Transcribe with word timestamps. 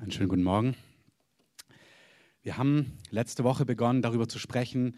Einen 0.00 0.12
schönen 0.12 0.28
guten 0.28 0.44
Morgen. 0.44 0.76
Wir 2.42 2.56
haben 2.56 2.92
letzte 3.10 3.42
Woche 3.42 3.66
begonnen, 3.66 4.00
darüber 4.00 4.28
zu 4.28 4.38
sprechen, 4.38 4.94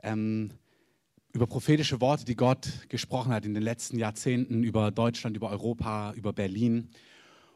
ähm, 0.00 0.52
über 1.32 1.48
prophetische 1.48 2.00
Worte, 2.00 2.24
die 2.24 2.36
Gott 2.36 2.88
gesprochen 2.88 3.32
hat 3.32 3.44
in 3.46 3.54
den 3.54 3.64
letzten 3.64 3.98
Jahrzehnten 3.98 4.62
über 4.62 4.92
Deutschland, 4.92 5.36
über 5.36 5.50
Europa, 5.50 6.12
über 6.12 6.32
Berlin. 6.32 6.90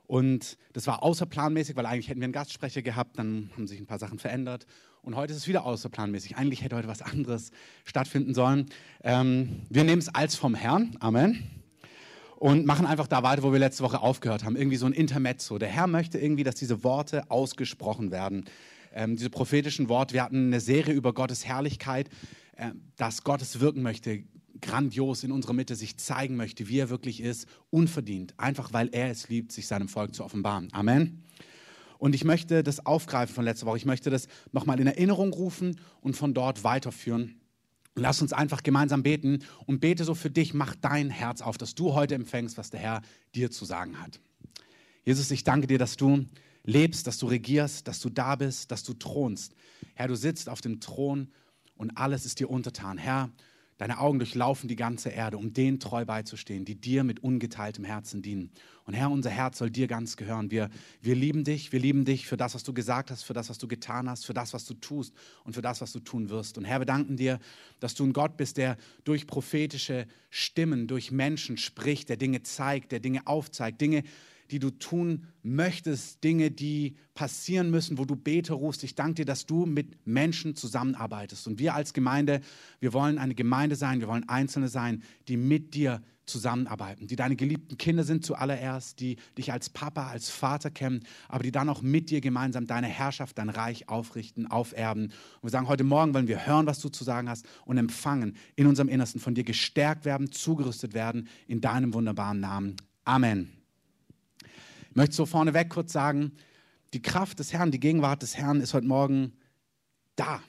Und 0.08 0.58
das 0.72 0.88
war 0.88 1.04
außerplanmäßig, 1.04 1.76
weil 1.76 1.86
eigentlich 1.86 2.08
hätten 2.08 2.18
wir 2.18 2.24
einen 2.24 2.32
Gastsprecher 2.32 2.82
gehabt, 2.82 3.16
dann 3.16 3.52
haben 3.54 3.68
sich 3.68 3.78
ein 3.78 3.86
paar 3.86 4.00
Sachen 4.00 4.18
verändert. 4.18 4.66
Und 5.00 5.14
heute 5.14 5.32
ist 5.32 5.38
es 5.38 5.46
wieder 5.46 5.64
außerplanmäßig. 5.66 6.36
Eigentlich 6.36 6.64
hätte 6.64 6.74
heute 6.74 6.88
was 6.88 7.02
anderes 7.02 7.52
stattfinden 7.84 8.34
sollen. 8.34 8.66
Ähm, 9.04 9.62
wir 9.70 9.84
nehmen 9.84 10.00
es 10.00 10.12
als 10.12 10.34
vom 10.34 10.56
Herrn. 10.56 10.96
Amen 10.98 11.58
und 12.38 12.66
machen 12.66 12.86
einfach 12.86 13.08
da 13.08 13.24
weiter, 13.24 13.42
wo 13.42 13.52
wir 13.52 13.58
letzte 13.58 13.82
Woche 13.82 14.00
aufgehört 14.00 14.44
haben. 14.44 14.54
Irgendwie 14.54 14.76
so 14.76 14.86
ein 14.86 14.92
Intermezzo. 14.92 15.58
Der 15.58 15.68
Herr 15.68 15.88
möchte 15.88 16.18
irgendwie, 16.18 16.44
dass 16.44 16.54
diese 16.54 16.84
Worte 16.84 17.28
ausgesprochen 17.32 18.12
werden. 18.12 18.44
Ähm, 18.94 19.16
diese 19.16 19.28
prophetischen 19.28 19.88
Worte. 19.88 20.14
Wir 20.14 20.22
hatten 20.22 20.46
eine 20.46 20.60
Serie 20.60 20.94
über 20.94 21.12
Gottes 21.12 21.44
Herrlichkeit, 21.44 22.08
äh, 22.56 22.70
dass 22.96 23.24
Gottes 23.24 23.58
wirken 23.58 23.82
möchte, 23.82 24.22
grandios 24.60 25.24
in 25.24 25.32
unserer 25.32 25.52
Mitte 25.52 25.74
sich 25.74 25.98
zeigen 25.98 26.36
möchte, 26.36 26.68
wie 26.68 26.78
er 26.78 26.90
wirklich 26.90 27.20
ist, 27.20 27.48
unverdient, 27.70 28.34
einfach 28.38 28.72
weil 28.72 28.88
er 28.92 29.10
es 29.10 29.28
liebt, 29.28 29.50
sich 29.50 29.66
seinem 29.66 29.88
Volk 29.88 30.14
zu 30.14 30.24
offenbaren. 30.24 30.68
Amen. 30.72 31.24
Und 31.98 32.14
ich 32.14 32.24
möchte 32.24 32.62
das 32.62 32.86
aufgreifen 32.86 33.34
von 33.34 33.44
letzter 33.44 33.66
Woche. 33.66 33.78
Ich 33.78 33.84
möchte 33.84 34.10
das 34.10 34.28
nochmal 34.52 34.78
in 34.78 34.86
Erinnerung 34.86 35.32
rufen 35.32 35.80
und 36.00 36.16
von 36.16 36.34
dort 36.34 36.62
weiterführen. 36.62 37.40
Lass 37.98 38.22
uns 38.22 38.32
einfach 38.32 38.62
gemeinsam 38.62 39.02
beten 39.02 39.40
und 39.66 39.80
bete 39.80 40.04
so 40.04 40.14
für 40.14 40.30
dich, 40.30 40.54
mach 40.54 40.74
dein 40.76 41.10
Herz 41.10 41.40
auf, 41.40 41.58
dass 41.58 41.74
du 41.74 41.94
heute 41.94 42.14
empfängst, 42.14 42.56
was 42.56 42.70
der 42.70 42.80
Herr 42.80 43.02
dir 43.34 43.50
zu 43.50 43.64
sagen 43.64 44.00
hat. 44.00 44.20
Jesus, 45.04 45.30
ich 45.30 45.44
danke 45.44 45.66
dir, 45.66 45.78
dass 45.78 45.96
du 45.96 46.24
lebst, 46.64 47.06
dass 47.06 47.18
du 47.18 47.26
regierst, 47.26 47.88
dass 47.88 48.00
du 48.00 48.10
da 48.10 48.36
bist, 48.36 48.70
dass 48.70 48.84
du 48.84 48.94
thronst. 48.94 49.54
Herr, 49.94 50.08
du 50.08 50.16
sitzt 50.16 50.48
auf 50.48 50.60
dem 50.60 50.80
Thron 50.80 51.28
und 51.76 51.96
alles 51.96 52.26
ist 52.26 52.40
dir 52.40 52.50
untertan. 52.50 52.98
Herr, 52.98 53.30
Deine 53.78 54.00
Augen 54.00 54.18
durchlaufen 54.18 54.68
die 54.68 54.76
ganze 54.76 55.08
Erde, 55.08 55.38
um 55.38 55.52
denen 55.52 55.78
treu 55.78 56.04
beizustehen, 56.04 56.64
die 56.64 56.74
dir 56.74 57.04
mit 57.04 57.22
ungeteiltem 57.22 57.84
Herzen 57.84 58.22
dienen. 58.22 58.50
Und 58.84 58.94
Herr, 58.94 59.08
unser 59.08 59.30
Herz 59.30 59.58
soll 59.58 59.70
dir 59.70 59.86
ganz 59.86 60.16
gehören. 60.16 60.50
Wir, 60.50 60.68
wir 61.00 61.14
lieben 61.14 61.44
dich, 61.44 61.70
wir 61.70 61.78
lieben 61.78 62.04
dich 62.04 62.26
für 62.26 62.36
das, 62.36 62.56
was 62.56 62.64
du 62.64 62.74
gesagt 62.74 63.12
hast, 63.12 63.22
für 63.22 63.34
das, 63.34 63.50
was 63.50 63.58
du 63.58 63.68
getan 63.68 64.10
hast, 64.10 64.26
für 64.26 64.34
das, 64.34 64.52
was 64.52 64.64
du 64.64 64.74
tust 64.74 65.14
und 65.44 65.52
für 65.52 65.62
das, 65.62 65.80
was 65.80 65.92
du 65.92 66.00
tun 66.00 66.28
wirst. 66.28 66.58
Und 66.58 66.64
Herr, 66.64 66.80
wir 66.80 66.86
danken 66.86 67.16
dir, 67.16 67.38
dass 67.78 67.94
du 67.94 68.04
ein 68.04 68.12
Gott 68.12 68.36
bist, 68.36 68.56
der 68.56 68.76
durch 69.04 69.28
prophetische 69.28 70.08
Stimmen, 70.28 70.88
durch 70.88 71.12
Menschen 71.12 71.56
spricht, 71.56 72.08
der 72.08 72.16
Dinge 72.16 72.42
zeigt, 72.42 72.90
der 72.90 73.00
Dinge 73.00 73.26
aufzeigt, 73.28 73.80
Dinge, 73.80 74.02
die 74.50 74.58
du 74.58 74.70
tun 74.70 75.26
möchtest, 75.42 76.22
Dinge, 76.24 76.50
die 76.50 76.96
passieren 77.14 77.70
müssen, 77.70 77.98
wo 77.98 78.04
du 78.04 78.16
Beter 78.16 78.54
rufst. 78.54 78.84
Ich 78.84 78.94
danke 78.94 79.14
dir, 79.14 79.24
dass 79.24 79.46
du 79.46 79.66
mit 79.66 80.06
Menschen 80.06 80.54
zusammenarbeitest. 80.56 81.46
Und 81.46 81.58
wir 81.58 81.74
als 81.74 81.92
Gemeinde, 81.92 82.40
wir 82.80 82.92
wollen 82.92 83.18
eine 83.18 83.34
Gemeinde 83.34 83.76
sein, 83.76 84.00
wir 84.00 84.08
wollen 84.08 84.28
Einzelne 84.28 84.68
sein, 84.68 85.02
die 85.28 85.36
mit 85.36 85.74
dir 85.74 86.02
zusammenarbeiten, 86.28 87.06
die 87.06 87.16
deine 87.16 87.36
geliebten 87.36 87.78
Kinder 87.78 88.04
sind 88.04 88.24
zuallererst, 88.24 89.00
die 89.00 89.16
dich 89.36 89.52
als 89.52 89.70
Papa, 89.70 90.08
als 90.08 90.28
Vater 90.30 90.70
kennen, 90.70 91.04
aber 91.28 91.42
die 91.42 91.52
dann 91.52 91.68
auch 91.68 91.82
mit 91.82 92.10
dir 92.10 92.20
gemeinsam 92.20 92.66
deine 92.66 92.86
Herrschaft, 92.86 93.38
dein 93.38 93.48
Reich 93.48 93.88
aufrichten, 93.88 94.46
auferben. 94.46 95.04
Und 95.04 95.42
wir 95.42 95.50
sagen, 95.50 95.68
heute 95.68 95.84
Morgen 95.84 96.14
wollen 96.14 96.28
wir 96.28 96.46
hören, 96.46 96.66
was 96.66 96.80
du 96.80 96.88
zu 96.88 97.02
sagen 97.02 97.28
hast 97.28 97.46
und 97.64 97.78
empfangen 97.78 98.36
in 98.56 98.66
unserem 98.66 98.88
Innersten, 98.88 99.20
von 99.20 99.34
dir 99.34 99.44
gestärkt 99.44 100.04
werden, 100.04 100.30
zugerüstet 100.30 100.94
werden, 100.94 101.28
in 101.46 101.60
deinem 101.60 101.94
wunderbaren 101.94 102.40
Namen. 102.40 102.76
Amen. 103.04 103.57
Ich 104.98 105.00
möchte 105.00 105.14
so 105.14 105.26
vorneweg 105.26 105.70
kurz 105.70 105.92
sagen, 105.92 106.32
die 106.92 107.00
Kraft 107.00 107.38
des 107.38 107.52
Herrn, 107.52 107.70
die 107.70 107.78
Gegenwart 107.78 108.20
des 108.22 108.36
Herrn 108.36 108.60
ist 108.60 108.74
heute 108.74 108.88
Morgen 108.88 109.32
da. 110.16 110.42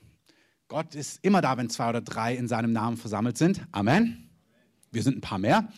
Gott 0.67 0.95
ist 0.95 1.23
immer 1.23 1.39
da, 1.41 1.55
wenn 1.55 1.69
zwei 1.69 1.87
oder 1.89 2.01
drei 2.01 2.35
in 2.35 2.47
seinem 2.47 2.73
Namen 2.73 2.97
versammelt 2.97 3.37
sind. 3.37 3.61
Amen. 3.71 4.27
Wir 4.91 5.03
sind 5.03 5.17
ein 5.17 5.21
paar 5.21 5.37
mehr. 5.37 5.71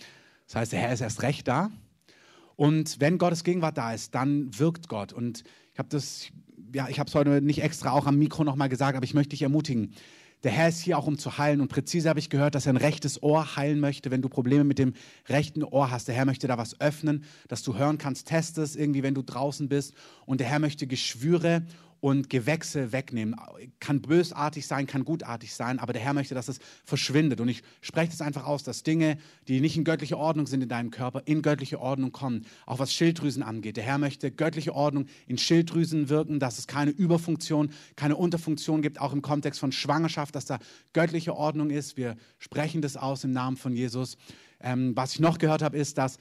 Das 0.47 0.55
heißt, 0.55 0.71
der 0.71 0.79
Herr 0.79 0.93
ist 0.93 1.01
erst 1.01 1.21
recht 1.21 1.49
da. 1.49 1.69
Und 2.55 3.01
wenn 3.01 3.17
Gottes 3.17 3.43
Gegenwart 3.43 3.77
da 3.77 3.91
ist, 3.91 4.15
dann 4.15 4.57
wirkt 4.57 4.87
Gott. 4.87 5.11
Und 5.11 5.43
ich 5.73 5.77
habe 5.77 5.89
das, 5.89 6.27
ja, 6.73 6.87
ich 6.87 6.97
habe 6.97 7.09
es 7.09 7.15
heute 7.15 7.41
nicht 7.41 7.61
extra 7.61 7.91
auch 7.91 8.07
am 8.07 8.17
Mikro 8.19 8.45
nochmal 8.45 8.69
gesagt, 8.69 8.95
aber 8.95 9.03
ich 9.03 9.13
möchte 9.13 9.31
dich 9.31 9.41
ermutigen. 9.41 9.95
Der 10.43 10.51
Herr 10.51 10.69
ist 10.69 10.81
hier 10.81 10.97
auch, 10.97 11.05
um 11.05 11.17
zu 11.17 11.37
heilen. 11.37 11.61
Und 11.61 11.67
präzise 11.67 12.09
habe 12.09 12.19
ich 12.19 12.29
gehört, 12.29 12.55
dass 12.55 12.65
er 12.65 12.73
ein 12.73 12.77
rechtes 12.77 13.21
Ohr 13.21 13.55
heilen 13.55 13.79
möchte, 13.79 14.09
wenn 14.09 14.21
du 14.21 14.29
Probleme 14.29 14.63
mit 14.63 14.79
dem 14.79 14.93
rechten 15.29 15.63
Ohr 15.63 15.91
hast. 15.91 16.07
Der 16.07 16.15
Herr 16.15 16.25
möchte 16.25 16.47
da 16.47 16.57
was 16.57 16.79
öffnen, 16.81 17.23
dass 17.47 17.61
du 17.61 17.77
hören 17.77 17.97
kannst. 17.97 18.27
Teste 18.27 18.61
es 18.61 18.75
irgendwie, 18.75 19.03
wenn 19.03 19.13
du 19.13 19.21
draußen 19.21 19.69
bist. 19.69 19.93
Und 20.25 20.39
der 20.39 20.47
Herr 20.47 20.59
möchte 20.59 20.87
Geschwüre 20.87 21.63
und 22.01 22.29
Gewächse 22.29 22.91
wegnehmen. 22.91 23.35
Kann 23.79 24.01
bösartig 24.01 24.65
sein, 24.67 24.87
kann 24.87 25.05
gutartig 25.05 25.53
sein, 25.53 25.79
aber 25.79 25.93
der 25.93 26.01
Herr 26.01 26.13
möchte, 26.13 26.33
dass 26.33 26.47
es 26.47 26.59
verschwindet. 26.83 27.39
Und 27.39 27.47
ich 27.47 27.61
spreche 27.79 28.09
das 28.09 28.21
einfach 28.21 28.45
aus, 28.45 28.63
dass 28.63 28.83
Dinge, 28.83 29.17
die 29.47 29.61
nicht 29.61 29.77
in 29.77 29.83
göttlicher 29.83 30.17
Ordnung 30.17 30.47
sind 30.47 30.63
in 30.63 30.69
deinem 30.69 30.89
Körper, 30.89 31.21
in 31.25 31.43
göttliche 31.43 31.79
Ordnung 31.79 32.11
kommen. 32.11 32.45
Auch 32.65 32.79
was 32.79 32.91
Schilddrüsen 32.91 33.43
angeht. 33.43 33.77
Der 33.77 33.83
Herr 33.83 33.99
möchte 33.99 34.31
göttliche 34.31 34.73
Ordnung 34.73 35.05
in 35.27 35.37
Schilddrüsen 35.37 36.09
wirken, 36.09 36.39
dass 36.39 36.57
es 36.57 36.65
keine 36.65 36.89
Überfunktion, 36.89 37.71
keine 37.95 38.15
Unterfunktion 38.15 38.81
gibt, 38.81 38.99
auch 38.99 39.13
im 39.13 39.21
Kontext 39.21 39.59
von 39.59 39.71
Schwangerschaft, 39.71 40.35
dass 40.35 40.45
da 40.45 40.57
göttliche 40.93 41.35
Ordnung 41.35 41.69
ist. 41.69 41.97
Wir 41.97 42.15
sprechen 42.39 42.81
das 42.81 42.97
aus 42.97 43.23
im 43.23 43.31
Namen 43.31 43.57
von 43.57 43.73
Jesus. 43.73 44.17
Ähm, 44.59 44.95
was 44.95 45.13
ich 45.13 45.19
noch 45.19 45.37
gehört 45.37 45.61
habe, 45.61 45.77
ist, 45.77 45.99
dass 45.99 46.17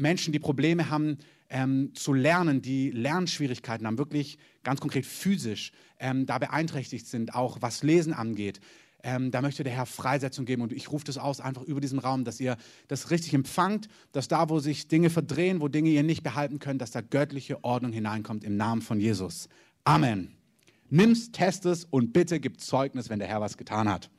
Menschen, 0.00 0.32
die 0.32 0.38
Probleme 0.38 0.90
haben, 0.90 1.18
ähm, 1.48 1.92
zu 1.94 2.12
lernen, 2.12 2.62
die 2.62 2.90
Lernschwierigkeiten 2.90 3.86
haben, 3.86 3.98
wirklich 3.98 4.38
ganz 4.62 4.80
konkret 4.80 5.04
physisch 5.04 5.72
ähm, 5.98 6.26
da 6.26 6.38
beeinträchtigt 6.38 7.06
sind, 7.06 7.34
auch 7.34 7.58
was 7.60 7.82
Lesen 7.82 8.12
angeht. 8.12 8.60
Ähm, 9.02 9.30
da 9.30 9.40
möchte 9.40 9.64
der 9.64 9.72
Herr 9.72 9.86
Freisetzung 9.86 10.44
geben 10.44 10.62
und 10.62 10.72
ich 10.72 10.92
rufe 10.92 11.04
das 11.04 11.16
aus 11.16 11.40
einfach 11.40 11.62
über 11.62 11.80
diesen 11.80 11.98
Raum, 11.98 12.24
dass 12.24 12.38
ihr 12.38 12.56
das 12.88 13.10
richtig 13.10 13.32
empfangt, 13.32 13.88
dass 14.12 14.28
da, 14.28 14.48
wo 14.50 14.58
sich 14.58 14.88
Dinge 14.88 15.08
verdrehen, 15.10 15.60
wo 15.60 15.68
Dinge 15.68 15.90
ihr 15.90 16.02
nicht 16.02 16.22
behalten 16.22 16.58
könnt, 16.58 16.82
dass 16.82 16.90
da 16.90 17.00
göttliche 17.00 17.64
Ordnung 17.64 17.92
hineinkommt 17.92 18.44
im 18.44 18.56
Namen 18.56 18.82
von 18.82 19.00
Jesus. 19.00 19.48
Amen. 19.84 20.36
Nimm's, 20.90 21.30
test 21.32 21.64
es 21.66 21.84
und 21.84 22.12
bitte 22.12 22.40
gib 22.40 22.60
Zeugnis, 22.60 23.08
wenn 23.08 23.20
der 23.20 23.28
Herr 23.28 23.40
was 23.40 23.56
getan 23.56 23.88
hat. 23.88 24.10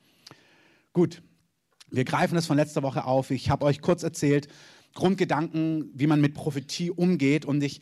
Gut, 0.93 1.21
wir 1.91 2.05
greifen 2.05 2.37
es 2.37 2.47
von 2.47 2.57
letzter 2.57 2.81
Woche 2.81 3.05
auf. 3.05 3.29
Ich 3.29 3.49
habe 3.49 3.65
euch 3.65 3.81
kurz 3.81 4.01
erzählt, 4.01 4.47
Grundgedanken, 4.93 5.91
wie 5.93 6.07
man 6.07 6.21
mit 6.21 6.33
Prophetie 6.33 6.91
umgeht. 6.91 7.45
Und 7.45 7.63
ich 7.63 7.81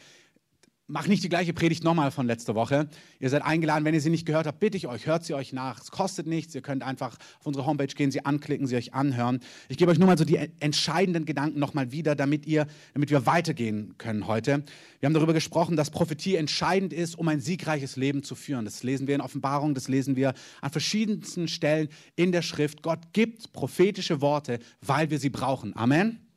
mache 0.89 1.07
nicht 1.07 1.23
die 1.23 1.29
gleiche 1.29 1.53
Predigt 1.53 1.83
nochmal 1.83 2.11
von 2.11 2.25
letzter 2.25 2.55
Woche. 2.55 2.89
Ihr 3.19 3.29
seid 3.29 3.43
eingeladen, 3.43 3.85
wenn 3.85 3.93
ihr 3.93 4.01
sie 4.01 4.09
nicht 4.09 4.25
gehört 4.25 4.47
habt, 4.47 4.59
bitte 4.59 4.75
ich 4.75 4.87
euch, 4.87 5.05
hört 5.05 5.23
sie 5.23 5.35
euch 5.35 5.53
nach. 5.53 5.79
Es 5.79 5.91
kostet 5.91 6.25
nichts. 6.25 6.55
Ihr 6.55 6.61
könnt 6.61 6.83
einfach 6.83 7.17
auf 7.39 7.45
unsere 7.45 7.65
Homepage 7.65 7.87
gehen, 7.87 8.11
sie 8.11 8.25
anklicken, 8.25 8.65
sie 8.65 8.75
euch 8.75 8.93
anhören. 8.93 9.39
Ich 9.69 9.77
gebe 9.77 9.91
euch 9.91 9.99
nur 9.99 10.07
mal 10.07 10.17
so 10.17 10.25
die 10.25 10.37
entscheidenden 10.59 11.25
Gedanken 11.25 11.59
nochmal 11.59 11.91
wieder, 11.91 12.15
damit 12.15 12.47
ihr, 12.47 12.65
damit 12.93 13.11
wir 13.11 13.25
weitergehen 13.25 13.95
können 13.97 14.27
heute. 14.27 14.63
Wir 14.99 15.07
haben 15.07 15.13
darüber 15.13 15.33
gesprochen, 15.33 15.77
dass 15.77 15.91
Prophetie 15.91 16.35
entscheidend 16.35 16.91
ist, 16.91 17.17
um 17.17 17.27
ein 17.27 17.39
siegreiches 17.39 17.95
Leben 17.95 18.23
zu 18.23 18.33
führen. 18.33 18.65
Das 18.65 18.81
lesen 18.83 19.07
wir 19.07 19.15
in 19.15 19.21
Offenbarung, 19.21 19.75
das 19.75 19.87
lesen 19.87 20.15
wir 20.15 20.33
an 20.61 20.71
verschiedensten 20.71 21.47
Stellen 21.47 21.89
in 22.15 22.31
der 22.31 22.41
Schrift. 22.41 22.81
Gott 22.81 23.13
gibt 23.13 23.53
prophetische 23.53 24.21
Worte, 24.21 24.59
weil 24.81 25.11
wir 25.11 25.19
sie 25.19 25.29
brauchen. 25.29 25.75
Amen. 25.75 26.28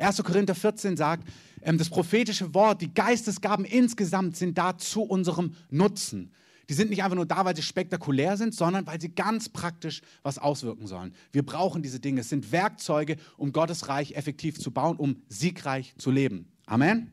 1. 0.00 0.22
Korinther 0.22 0.54
14 0.54 0.96
sagt, 0.96 1.28
ähm, 1.62 1.78
das 1.78 1.90
prophetische 1.90 2.54
Wort, 2.54 2.82
die 2.82 2.92
Geistesgaben 2.92 3.64
insgesamt 3.64 4.36
sind 4.36 4.56
da 4.56 4.76
zu 4.78 5.02
unserem 5.02 5.54
Nutzen. 5.70 6.32
Die 6.68 6.74
sind 6.74 6.90
nicht 6.90 7.02
einfach 7.02 7.16
nur 7.16 7.26
da, 7.26 7.44
weil 7.44 7.56
sie 7.56 7.62
spektakulär 7.62 8.36
sind, 8.36 8.54
sondern 8.54 8.86
weil 8.86 9.00
sie 9.00 9.12
ganz 9.12 9.48
praktisch 9.48 10.02
was 10.22 10.38
auswirken 10.38 10.86
sollen. 10.86 11.12
Wir 11.32 11.44
brauchen 11.44 11.82
diese 11.82 11.98
Dinge. 11.98 12.20
Es 12.20 12.28
sind 12.28 12.52
Werkzeuge, 12.52 13.16
um 13.36 13.52
Gottes 13.52 13.88
Reich 13.88 14.12
effektiv 14.12 14.60
zu 14.60 14.70
bauen, 14.70 14.96
um 14.96 15.16
siegreich 15.28 15.94
zu 15.98 16.12
leben. 16.12 16.46
Amen. 16.66 17.10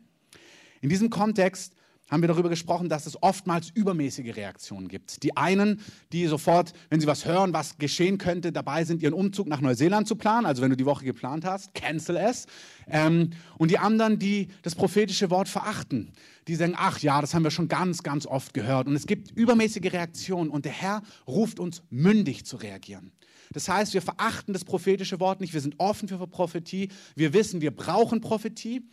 In 0.81 0.89
diesem 0.89 1.09
Kontext 1.09 1.73
haben 2.09 2.21
wir 2.21 2.27
darüber 2.27 2.49
gesprochen, 2.49 2.89
dass 2.89 3.05
es 3.05 3.21
oftmals 3.21 3.69
übermäßige 3.69 4.35
Reaktionen 4.35 4.87
gibt. 4.87 5.23
Die 5.23 5.35
einen, 5.35 5.81
die 6.11 6.25
sofort, 6.27 6.73
wenn 6.89 7.01
sie 7.01 7.07
was 7.07 7.25
hören, 7.25 7.53
was 7.53 7.77
geschehen 7.77 8.17
könnte, 8.17 8.51
dabei 8.51 8.85
sind, 8.85 9.01
ihren 9.01 9.13
Umzug 9.13 9.47
nach 9.47 9.61
Neuseeland 9.61 10.07
zu 10.07 10.15
planen. 10.15 10.45
Also 10.45 10.61
wenn 10.61 10.69
du 10.69 10.77
die 10.77 10.85
Woche 10.85 11.05
geplant 11.05 11.43
hast, 11.45 11.73
cancel 11.73 12.17
es. 12.17 12.45
Ähm, 12.89 13.31
und 13.57 13.71
die 13.71 13.77
anderen, 13.77 14.19
die 14.19 14.47
das 14.61 14.75
prophetische 14.75 15.29
Wort 15.29 15.49
verachten. 15.49 16.13
Die 16.47 16.55
sagen, 16.55 16.75
ach 16.77 16.99
ja, 16.99 17.19
das 17.19 17.33
haben 17.33 17.43
wir 17.43 17.51
schon 17.51 17.67
ganz, 17.67 18.03
ganz 18.03 18.25
oft 18.25 18.53
gehört. 18.53 18.87
Und 18.87 18.95
es 18.95 19.05
gibt 19.05 19.31
übermäßige 19.31 19.91
Reaktionen 19.91 20.49
und 20.49 20.63
der 20.63 20.71
Herr 20.71 21.01
ruft 21.27 21.59
uns 21.59 21.83
mündig 21.89 22.45
zu 22.45 22.55
reagieren. 22.55 23.11
Das 23.51 23.69
heißt, 23.69 23.93
wir 23.93 24.01
verachten 24.01 24.53
das 24.53 24.65
prophetische 24.65 25.19
Wort 25.19 25.41
nicht, 25.41 25.53
wir 25.53 25.61
sind 25.61 25.75
offen 25.77 26.07
für 26.07 26.17
Prophetie, 26.27 26.89
wir 27.15 27.33
wissen, 27.33 27.61
wir 27.61 27.71
brauchen 27.71 28.21
Prophetie, 28.21 28.83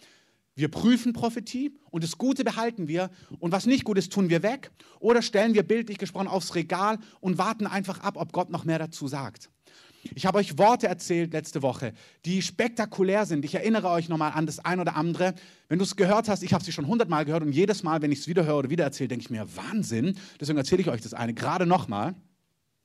wir 0.54 0.68
prüfen 0.68 1.12
Prophetie 1.12 1.76
und 1.90 2.04
das 2.04 2.18
Gute 2.18 2.44
behalten 2.44 2.88
wir 2.88 3.10
und 3.40 3.52
was 3.52 3.66
nicht 3.66 3.84
gut 3.84 3.98
ist, 3.98 4.12
tun 4.12 4.30
wir 4.30 4.42
weg 4.42 4.70
oder 5.00 5.22
stellen 5.22 5.54
wir 5.54 5.62
bildlich 5.62 5.98
gesprochen 5.98 6.28
aufs 6.28 6.54
Regal 6.54 6.98
und 7.20 7.38
warten 7.38 7.66
einfach 7.66 8.00
ab, 8.00 8.14
ob 8.16 8.32
Gott 8.32 8.50
noch 8.50 8.64
mehr 8.64 8.78
dazu 8.78 9.08
sagt. 9.08 9.50
Ich 10.14 10.26
habe 10.26 10.38
euch 10.38 10.58
Worte 10.58 10.86
erzählt 10.86 11.32
letzte 11.32 11.62
Woche, 11.62 11.94
die 12.26 12.42
spektakulär 12.42 13.24
sind. 13.24 13.44
Ich 13.44 13.54
erinnere 13.54 13.88
euch 13.88 14.08
nochmal 14.08 14.32
an 14.32 14.44
das 14.46 14.58
ein 14.58 14.78
oder 14.78 14.96
andere. 14.96 15.34
Wenn 15.68 15.78
du 15.78 15.84
es 15.84 15.96
gehört 15.96 16.28
hast, 16.28 16.42
ich 16.42 16.52
habe 16.52 16.62
sie 16.62 16.72
schon 16.72 16.86
hundertmal 16.86 17.24
gehört 17.24 17.42
und 17.42 17.52
jedes 17.52 17.82
Mal, 17.82 18.02
wenn 18.02 18.12
ich 18.12 18.20
es 18.20 18.28
wieder 18.28 18.44
höre 18.44 18.58
oder 18.58 18.70
wieder 18.70 18.84
erzähle, 18.84 19.08
denke 19.08 19.22
ich 19.22 19.30
mir, 19.30 19.46
Wahnsinn. 19.56 20.16
Deswegen 20.38 20.58
erzähle 20.58 20.82
ich 20.82 20.88
euch 20.88 21.00
das 21.00 21.14
eine 21.14 21.32
gerade 21.32 21.66
nochmal. 21.66 22.14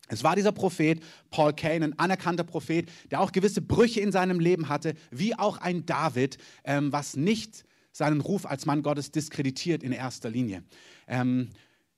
Es 0.09 0.23
war 0.23 0.35
dieser 0.35 0.51
Prophet, 0.51 1.01
Paul 1.29 1.53
Kane, 1.53 1.85
ein 1.85 1.99
anerkannter 1.99 2.43
Prophet, 2.43 2.89
der 3.11 3.21
auch 3.21 3.31
gewisse 3.31 3.61
Brüche 3.61 4.01
in 4.01 4.11
seinem 4.11 4.39
Leben 4.39 4.67
hatte, 4.67 4.95
wie 5.11 5.37
auch 5.37 5.57
ein 5.59 5.85
David, 5.85 6.37
ähm, 6.65 6.91
was 6.91 7.15
nicht 7.15 7.63
seinen 7.91 8.21
Ruf 8.21 8.45
als 8.45 8.65
Mann 8.65 8.83
Gottes 8.83 9.11
diskreditiert 9.11 9.83
in 9.83 9.91
erster 9.91 10.29
Linie. 10.29 10.63
Ähm, 11.07 11.49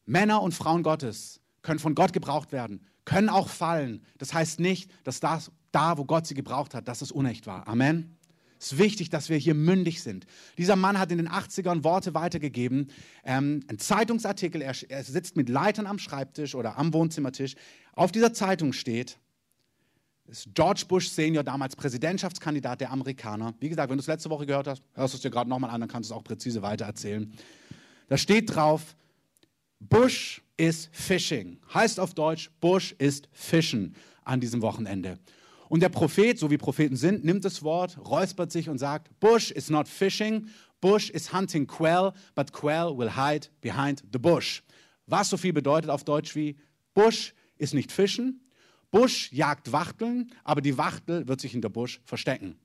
Männer 0.06 0.42
und 0.42 0.54
Frauen 0.54 0.84
Gottes 0.84 1.40
können 1.62 1.80
von 1.80 1.96
Gott 1.96 2.13
gebraucht 2.13 2.52
werden, 2.52 2.86
können 3.06 3.30
auch 3.30 3.50
fallen. 3.50 4.04
Das 4.18 4.34
heißt 4.34 4.60
nicht, 4.60 4.92
dass 5.04 5.19
das 5.19 5.52
da, 5.72 5.98
wo 5.98 6.06
Gott 6.06 6.28
sie 6.28 6.34
gebraucht 6.34 6.74
hat, 6.74 6.88
dass 6.88 7.02
es 7.02 7.12
unecht 7.12 7.48
war. 7.48 7.68
Amen. 7.68 8.18
Es 8.62 8.74
ist 8.74 8.78
wichtig, 8.78 9.10
dass 9.10 9.30
wir 9.30 9.38
hier 9.38 9.56
mündig 9.56 10.04
sind. 10.04 10.28
Dieser 10.56 10.75
Mann 10.75 11.00
hat 11.00 11.12
in 11.12 11.18
den 11.18 11.28
80ern 11.28 11.84
Worte 11.84 12.13
weitergegeben. 12.13 12.92
Ähm, 13.25 13.63
ein 13.68 13.80
Zeitungsartikel, 13.80 14.62
er, 14.62 14.75
er 14.88 15.04
sitzt 15.04 15.36
mit 15.36 15.50
Leitern 15.50 15.88
am 15.88 15.98
Schreibtisch 15.98 16.54
oder 16.54 16.78
am 16.78 16.94
Wohnzimmertisch. 16.94 17.56
Auf 17.94 18.12
dieser 18.12 18.34
Zeitung 18.34 18.72
steht, 18.72 19.18
ist 20.28 20.50
George 20.54 20.84
Bush 20.88 21.10
Senior, 21.10 21.44
damals 21.44 21.75
Präsidentschaftskandidat 21.75 22.81
der 22.81 22.92
Amerikaner. 22.92 23.56
Wie 23.60 23.68
gesagt, 23.68 23.90
wenn 23.90 23.98
du 23.98 24.02
es 24.02 24.08
letzte 24.08 24.30
Woche 24.30 24.46
gehört 24.46 24.68
hast, 24.68 24.84
hörst 24.94 25.16
du 25.16 25.18
es 25.18 25.22
dir 25.24 25.31
gerade 25.31 25.50
nochmal 25.50 25.72
an, 25.72 25.81
dann 25.81 25.90
kannst 25.90 26.12
du 26.12 26.13
es 26.13 26.19
auch 26.19 26.24
präzise 26.24 26.62
weitererzählen. 26.62 27.34
Da 28.10 28.18
steht 28.18 28.54
drauf, 28.54 28.96
Bush 29.80 30.40
is 30.58 30.88
fishing. 30.92 31.58
Heißt 31.74 32.00
auf 32.00 32.13
Deutsch, 32.13 32.52
Bush 32.62 32.94
ist 33.00 33.28
fischen 33.31 33.96
an 34.24 34.40
diesem 34.40 34.62
Wochenende. 34.62 35.18
Und 35.71 35.79
der 35.79 35.88
Prophet, 35.88 36.38
so 36.38 36.51
wie 36.51 36.57
Propheten 36.57 36.97
sind, 36.97 37.23
nimmt 37.23 37.45
das 37.45 37.63
Wort, 37.63 37.97
räuspert 37.97 38.51
sich 38.51 38.68
und 38.68 38.77
sagt, 38.77 39.18
Bush 39.21 39.51
is 39.51 39.69
not 39.69 39.88
fishing, 39.88 40.47
Bush 40.81 41.09
is 41.09 41.31
hunting 41.31 41.65
quail, 41.65 42.12
but 42.35 42.51
quail 42.51 42.97
will 42.97 43.15
hide 43.15 43.47
behind 43.62 44.03
the 44.12 44.19
bush. 44.19 44.63
Was 45.07 45.29
so 45.29 45.38
viel 45.38 45.53
bedeutet 45.53 45.89
auf 45.89 46.03
Deutsch 46.03 46.35
wie, 46.35 46.57
Bush 46.94 47.33
ist 47.57 47.73
nicht 47.73 47.94
fischen, 47.94 48.41
Bush 48.91 49.31
jagt 49.31 49.71
Wachteln, 49.71 50.33
aber 50.44 50.59
die 50.59 50.77
Wachtel 50.77 51.29
wird 51.29 51.39
sich 51.39 51.53
hinter 51.53 51.69
Bush 51.69 52.01
verstecken. 52.03 52.57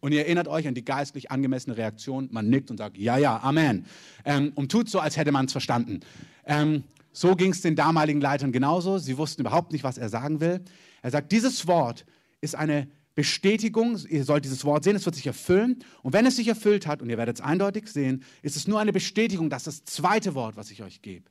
Und 0.00 0.12
ihr 0.12 0.20
erinnert 0.20 0.46
euch 0.46 0.68
an 0.68 0.74
die 0.74 0.84
geistlich 0.84 1.30
angemessene 1.30 1.78
Reaktion. 1.78 2.28
Man 2.30 2.50
nickt 2.50 2.70
und 2.70 2.76
sagt, 2.76 2.98
ja, 2.98 3.16
ja, 3.16 3.40
Amen. 3.42 3.86
Ähm, 4.26 4.52
und 4.54 4.70
tut 4.70 4.90
so, 4.90 5.00
als 5.00 5.16
hätte 5.16 5.32
man 5.32 5.46
es 5.46 5.52
verstanden. 5.52 6.00
Ähm, 6.44 6.84
so 7.10 7.36
ging 7.36 7.52
es 7.52 7.62
den 7.62 7.74
damaligen 7.74 8.20
Leitern 8.20 8.52
genauso. 8.52 8.98
Sie 8.98 9.16
wussten 9.16 9.40
überhaupt 9.40 9.72
nicht, 9.72 9.82
was 9.82 9.96
er 9.96 10.10
sagen 10.10 10.40
will. 10.40 10.60
Er 11.00 11.10
sagt, 11.10 11.32
dieses 11.32 11.66
Wort 11.66 12.04
ist 12.44 12.54
eine 12.54 12.88
Bestätigung, 13.14 13.98
ihr 14.08 14.24
sollt 14.24 14.44
dieses 14.44 14.64
Wort 14.64 14.84
sehen, 14.84 14.96
es 14.96 15.04
wird 15.04 15.14
sich 15.14 15.26
erfüllen. 15.26 15.78
Und 16.02 16.12
wenn 16.12 16.26
es 16.26 16.36
sich 16.36 16.48
erfüllt 16.48 16.86
hat, 16.86 17.00
und 17.00 17.10
ihr 17.10 17.18
werdet 17.18 17.36
es 17.36 17.44
eindeutig 17.44 17.88
sehen, 17.88 18.24
ist 18.42 18.56
es 18.56 18.66
nur 18.66 18.80
eine 18.80 18.92
Bestätigung, 18.92 19.50
dass 19.50 19.64
das 19.64 19.84
zweite 19.84 20.34
Wort, 20.34 20.56
was 20.56 20.70
ich 20.70 20.82
euch 20.82 21.00
gebe, 21.00 21.30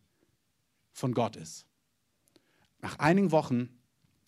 von 0.92 1.13
Gott 1.13 1.36
ist. 1.36 1.65
Nach 2.81 3.00
einigen 3.00 3.31
Wochen 3.31 3.69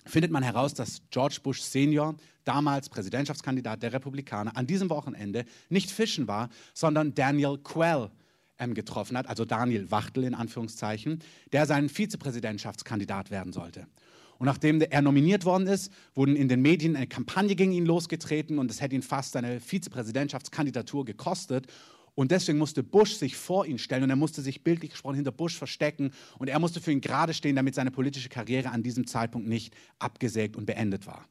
findet 0.05 0.31
man 0.31 0.43
heraus, 0.43 0.73
dass 0.73 1.01
George 1.09 1.39
Bush 1.41 1.61
Senior, 1.61 2.15
damals 2.43 2.89
Präsidentschaftskandidat 2.89 3.81
der 3.81 3.93
Republikaner, 3.93 4.55
an 4.55 4.67
diesem 4.67 4.89
Wochenende 4.89 5.45
nicht 5.69 5.89
fischen 5.89 6.27
war, 6.27 6.49
sondern 6.73 7.15
Daniel 7.15 7.57
Quell 7.57 8.11
ähm, 8.59 8.73
getroffen 8.73 9.17
hat, 9.17 9.27
also 9.27 9.45
Daniel 9.45 9.89
Wachtel 9.91 10.23
in 10.25 10.35
Anführungszeichen, 10.35 11.19
der 11.51 11.65
sein 11.65 11.89
Vizepräsidentschaftskandidat 11.89 13.31
werden 13.31 13.51
sollte. 13.53 13.87
Und 14.37 14.45
nachdem 14.45 14.81
er 14.81 15.01
nominiert 15.01 15.45
worden 15.45 15.67
ist, 15.67 15.91
wurden 16.13 16.35
in 16.35 16.49
den 16.49 16.61
Medien 16.61 16.95
eine 16.95 17.07
Kampagne 17.07 17.55
gegen 17.55 17.71
ihn 17.71 17.85
losgetreten 17.85 18.59
und 18.59 18.69
es 18.69 18.81
hätte 18.81 18.95
ihn 18.95 19.01
fast 19.01 19.33
seine 19.33 19.59
Vizepräsidentschaftskandidatur 19.59 21.05
gekostet. 21.05 21.67
Und 22.15 22.31
deswegen 22.31 22.57
musste 22.57 22.81
Bush 22.81 23.13
sich 23.13 23.35
vor 23.35 23.65
ihn 23.65 23.77
stellen 23.77 24.03
und 24.03 24.09
er 24.09 24.15
musste 24.15 24.41
sich 24.41 24.63
bildlich 24.63 24.91
gesprochen 24.91 25.15
hinter 25.15 25.31
Bush 25.31 25.57
verstecken 25.57 26.11
und 26.39 26.47
er 26.47 26.59
musste 26.59 26.79
für 26.79 26.91
ihn 26.91 27.01
gerade 27.01 27.33
stehen, 27.33 27.57
damit 27.57 27.75
seine 27.75 27.91
politische 27.91 28.29
Karriere 28.29 28.71
an 28.71 28.83
diesem 28.83 29.05
Zeitpunkt 29.05 29.47
nicht 29.47 29.75
abgesägt 29.99 30.55
und 30.55 30.65
beendet 30.65 31.07
war. 31.07 31.27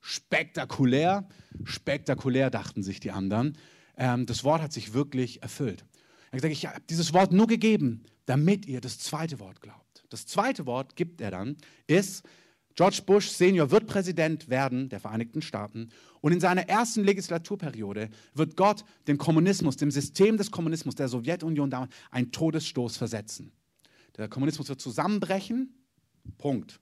Spektakulär, 0.00 1.26
spektakulär, 1.64 2.50
dachten 2.50 2.82
sich 2.82 3.00
die 3.00 3.10
anderen. 3.10 3.56
Ähm, 3.96 4.26
das 4.26 4.44
Wort 4.44 4.62
hat 4.62 4.72
sich 4.72 4.92
wirklich 4.92 5.42
erfüllt. 5.42 5.84
Er 6.26 6.26
hat 6.26 6.32
gesagt, 6.32 6.52
ich 6.52 6.66
habe 6.66 6.80
dieses 6.90 7.14
Wort 7.14 7.32
nur 7.32 7.46
gegeben, 7.46 8.04
damit 8.26 8.66
ihr 8.66 8.82
das 8.82 8.98
zweite 8.98 9.40
Wort 9.40 9.62
glaubt. 9.62 9.85
Das 10.10 10.26
zweite 10.26 10.66
Wort 10.66 10.96
gibt 10.96 11.20
er 11.20 11.30
dann, 11.30 11.56
ist, 11.86 12.24
George 12.76 13.00
Bush 13.06 13.28
Senior 13.30 13.70
wird 13.70 13.86
Präsident 13.86 14.50
werden 14.50 14.90
der 14.90 15.00
Vereinigten 15.00 15.40
Staaten 15.40 15.88
und 16.20 16.32
in 16.32 16.40
seiner 16.40 16.68
ersten 16.68 17.04
Legislaturperiode 17.04 18.10
wird 18.34 18.56
Gott 18.56 18.84
dem 19.08 19.16
Kommunismus, 19.16 19.76
dem 19.76 19.90
System 19.90 20.36
des 20.36 20.50
Kommunismus 20.50 20.94
der 20.94 21.08
Sowjetunion 21.08 21.70
damals 21.70 21.92
einen 22.10 22.32
Todesstoß 22.32 22.98
versetzen. 22.98 23.52
Der 24.18 24.28
Kommunismus 24.28 24.68
wird 24.68 24.80
zusammenbrechen. 24.80 25.74
Punkt. 26.36 26.80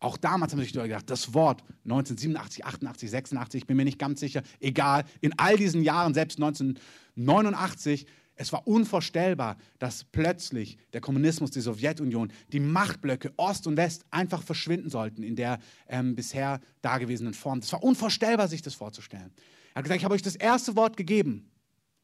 Auch 0.00 0.16
damals 0.16 0.52
haben 0.52 0.60
sich 0.60 0.72
gedacht, 0.72 1.08
das 1.10 1.34
Wort 1.34 1.62
1987, 1.84 2.64
88, 2.64 3.10
86, 3.10 3.62
ich 3.62 3.66
bin 3.66 3.76
mir 3.76 3.84
nicht 3.84 3.98
ganz 3.98 4.20
sicher, 4.20 4.42
egal, 4.58 5.04
in 5.20 5.38
all 5.38 5.56
diesen 5.56 5.82
Jahren, 5.82 6.14
selbst 6.14 6.38
1989, 6.38 8.06
es 8.40 8.54
war 8.54 8.66
unvorstellbar, 8.66 9.58
dass 9.78 10.04
plötzlich 10.04 10.78
der 10.94 11.02
Kommunismus, 11.02 11.50
die 11.50 11.60
Sowjetunion, 11.60 12.32
die 12.54 12.58
Machtblöcke 12.58 13.34
Ost 13.36 13.66
und 13.66 13.76
West 13.76 14.06
einfach 14.10 14.42
verschwinden 14.42 14.88
sollten 14.88 15.22
in 15.22 15.36
der 15.36 15.58
ähm, 15.88 16.14
bisher 16.14 16.60
dagewesenen 16.80 17.34
Form. 17.34 17.58
Es 17.58 17.70
war 17.70 17.82
unvorstellbar, 17.82 18.48
sich 18.48 18.62
das 18.62 18.72
vorzustellen. 18.72 19.30
Er 19.74 19.76
hat 19.76 19.84
gesagt, 19.84 19.98
ich 19.98 20.04
habe 20.06 20.14
euch 20.14 20.22
das 20.22 20.36
erste 20.36 20.74
Wort 20.74 20.96
gegeben, 20.96 21.50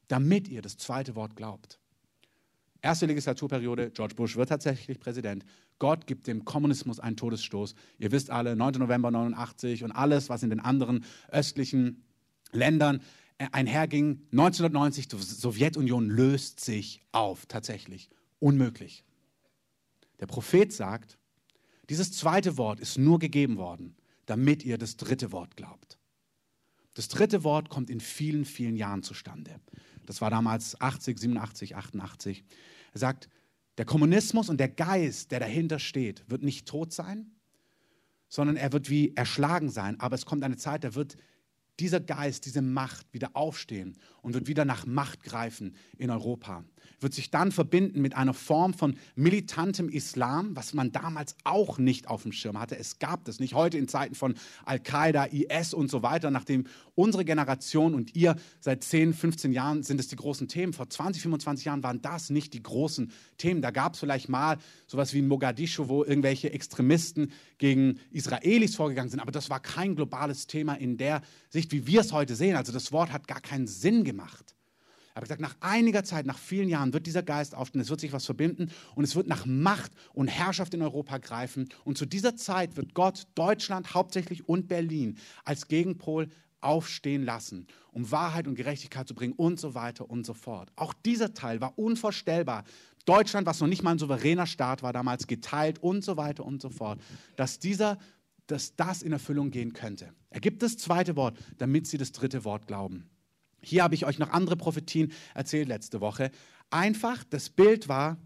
damit 0.09 0.47
ihr 0.47 0.61
das 0.61 0.77
zweite 0.77 1.15
Wort 1.15 1.35
glaubt. 1.35 1.79
Erste 2.83 3.07
Legislaturperiode, 3.07 3.89
George 3.89 4.13
Bush 4.13 4.35
wird 4.35 4.49
tatsächlich 4.49 4.99
Präsident. 4.99 5.43
Gott 5.79 6.05
gibt 6.05 6.27
dem 6.27 6.45
Kommunismus 6.45 6.99
einen 6.99 7.17
Todesstoß. 7.17 7.73
Ihr 7.97 8.11
wisst 8.11 8.29
alle, 8.29 8.55
9. 8.55 8.73
November 8.73 9.09
89 9.09 9.83
und 9.83 9.91
alles, 9.91 10.29
was 10.29 10.43
in 10.43 10.51
den 10.51 10.59
anderen 10.59 11.03
östlichen 11.31 12.03
Ländern 12.51 13.01
einherging, 13.37 14.21
1990, 14.31 15.07
die 15.07 15.17
Sowjetunion 15.17 16.09
löst 16.09 16.59
sich 16.59 17.01
auf, 17.11 17.45
tatsächlich. 17.45 18.09
Unmöglich. 18.39 19.03
Der 20.19 20.27
Prophet 20.27 20.73
sagt, 20.73 21.17
dieses 21.89 22.11
zweite 22.11 22.57
Wort 22.57 22.79
ist 22.79 22.97
nur 22.97 23.19
gegeben 23.19 23.57
worden, 23.57 23.95
damit 24.25 24.63
ihr 24.65 24.77
das 24.77 24.97
dritte 24.97 25.31
Wort 25.31 25.55
glaubt. 25.55 25.99
Das 26.95 27.07
dritte 27.07 27.43
Wort 27.43 27.69
kommt 27.69 27.89
in 27.89 27.99
vielen, 27.99 28.43
vielen 28.43 28.75
Jahren 28.75 29.03
zustande. 29.03 29.59
Das 30.05 30.19
war 30.21 30.31
damals 30.31 30.79
80, 30.81 31.19
87, 31.19 31.75
88. 31.75 32.43
Er 32.93 32.99
sagt, 32.99 33.29
der 33.77 33.85
Kommunismus 33.85 34.49
und 34.49 34.59
der 34.59 34.69
Geist, 34.69 35.31
der 35.31 35.39
dahinter 35.39 35.79
steht, 35.79 36.27
wird 36.29 36.41
nicht 36.41 36.67
tot 36.67 36.91
sein, 36.91 37.31
sondern 38.27 38.57
er 38.57 38.73
wird 38.73 38.89
wie 38.89 39.15
erschlagen 39.15 39.69
sein. 39.69 39.99
Aber 39.99 40.15
es 40.15 40.25
kommt 40.25 40.43
eine 40.43 40.57
Zeit, 40.57 40.83
da 40.83 40.95
wird 40.95 41.17
dieser 41.79 41.99
Geist, 41.99 42.45
diese 42.45 42.61
Macht 42.61 43.13
wieder 43.13 43.31
aufstehen 43.35 43.97
und 44.21 44.33
wird 44.33 44.47
wieder 44.47 44.65
nach 44.65 44.85
Macht 44.85 45.23
greifen 45.23 45.75
in 45.97 46.09
Europa. 46.09 46.63
Wird 46.99 47.13
sich 47.13 47.31
dann 47.31 47.51
verbinden 47.51 48.01
mit 48.01 48.15
einer 48.15 48.33
Form 48.33 48.73
von 48.73 48.97
militantem 49.15 49.89
Islam, 49.89 50.55
was 50.55 50.73
man 50.73 50.91
damals 50.91 51.35
auch 51.43 51.77
nicht 51.77 52.07
auf 52.07 52.23
dem 52.23 52.31
Schirm 52.31 52.59
hatte. 52.59 52.77
Es 52.77 52.99
gab 52.99 53.25
das 53.25 53.39
nicht. 53.39 53.53
Heute 53.53 53.77
in 53.77 53.87
Zeiten 53.87 54.15
von 54.15 54.35
Al-Qaida, 54.65 55.25
IS 55.25 55.73
und 55.73 55.89
so 55.89 56.03
weiter, 56.03 56.31
nachdem 56.31 56.65
unsere 56.95 57.25
Generation 57.25 57.93
und 57.93 58.15
ihr 58.15 58.35
seit 58.59 58.83
10, 58.83 59.13
15 59.13 59.51
Jahren 59.51 59.83
sind 59.83 59.99
es 59.99 60.07
die 60.07 60.15
großen 60.15 60.47
Themen. 60.47 60.73
Vor 60.73 60.89
20, 60.89 61.21
25 61.21 61.65
Jahren 61.65 61.83
waren 61.83 62.01
das 62.01 62.29
nicht 62.29 62.53
die 62.53 62.63
großen 62.63 63.11
Themen. 63.37 63.61
Da 63.61 63.71
gab 63.71 63.93
es 63.93 63.99
vielleicht 63.99 64.29
mal 64.29 64.57
sowas 64.87 65.13
wie 65.13 65.19
in 65.19 65.27
Mogadischu, 65.27 65.87
wo 65.87 66.03
irgendwelche 66.03 66.51
Extremisten 66.51 67.31
gegen 67.57 67.99
Israelis 68.11 68.75
vorgegangen 68.75 69.09
sind. 69.09 69.19
Aber 69.19 69.31
das 69.31 69.49
war 69.49 69.59
kein 69.59 69.95
globales 69.95 70.47
Thema 70.47 70.73
in 70.73 70.97
der 70.97 71.21
Sicht, 71.49 71.71
wie 71.71 71.85
wir 71.85 72.01
es 72.01 72.11
heute 72.11 72.35
sehen. 72.35 72.55
Also 72.55 72.71
das 72.71 72.91
Wort 72.91 73.11
hat 73.11 73.27
gar 73.27 73.41
keinen 73.41 73.67
Sinn 73.67 74.03
gemacht. 74.03 74.56
Aber 75.17 75.23
gesagt, 75.23 75.41
nach 75.41 75.55
einiger 75.61 76.03
Zeit, 76.03 76.27
nach 76.27 76.37
vielen 76.37 76.69
Jahren 76.69 76.93
wird 76.93 77.07
dieser 77.07 77.23
Geist 77.23 77.55
aufstehen, 77.55 77.81
es 77.81 77.89
wird 77.89 77.99
sich 77.99 78.13
was 78.13 78.25
verbinden 78.25 78.69
und 78.93 79.03
es 79.03 79.15
wird 79.15 79.25
nach 79.25 79.47
Macht 79.47 79.91
und 80.13 80.27
Herrschaft 80.27 80.75
in 80.75 80.83
Europa 80.83 81.17
greifen. 81.17 81.69
Und 81.85 81.97
zu 81.97 82.05
dieser 82.05 82.35
Zeit 82.35 82.77
wird 82.77 82.93
Gott 82.93 83.25
Deutschland 83.33 83.95
hauptsächlich 83.95 84.47
und 84.47 84.67
Berlin 84.67 85.17
als 85.43 85.67
Gegenpol 85.67 86.29
aufstehen 86.61 87.25
lassen, 87.25 87.65
um 87.91 88.11
Wahrheit 88.11 88.47
und 88.47 88.53
Gerechtigkeit 88.53 89.07
zu 89.07 89.15
bringen 89.15 89.33
und 89.33 89.59
so 89.59 89.73
weiter 89.73 90.07
und 90.07 90.23
so 90.23 90.35
fort. 90.35 90.71
Auch 90.75 90.93
dieser 90.93 91.33
Teil 91.33 91.61
war 91.61 91.79
unvorstellbar. 91.79 92.63
Deutschland, 93.05 93.47
was 93.47 93.59
noch 93.59 93.67
nicht 93.67 93.81
mal 93.81 93.93
ein 93.93 93.99
souveräner 93.99 94.45
Staat 94.45 94.83
war, 94.83 94.93
damals 94.93 95.25
geteilt 95.25 95.81
und 95.81 96.03
so 96.03 96.15
weiter 96.17 96.45
und 96.45 96.61
so 96.61 96.69
fort, 96.69 97.01
dass 97.37 97.57
dieser 97.57 97.97
dass 98.45 98.75
das 98.77 99.01
in 99.01 99.11
Erfüllung 99.11 99.49
gehen 99.51 99.73
könnte. 99.73 100.13
Er 100.29 100.39
gibt 100.39 100.63
das 100.63 100.77
zweite 100.77 101.17
Wort, 101.17 101.37
damit 101.57 101.85
sie 101.85 101.97
das 101.97 102.13
dritte 102.13 102.45
Wort 102.45 102.65
glauben. 102.65 103.09
Hier 103.67 103.83
habe 103.83 103.95
ich 103.95 104.05
euch 104.05 104.17
noch 104.17 104.31
andere 104.31 104.55
Prophetien 104.55 105.11
erzählt 105.33 105.67
letzte 105.67 106.01
Woche. 106.01 106.31
Einfach, 106.69 107.23
das 107.29 107.49
Bild 107.49 107.87
war, 107.87 108.17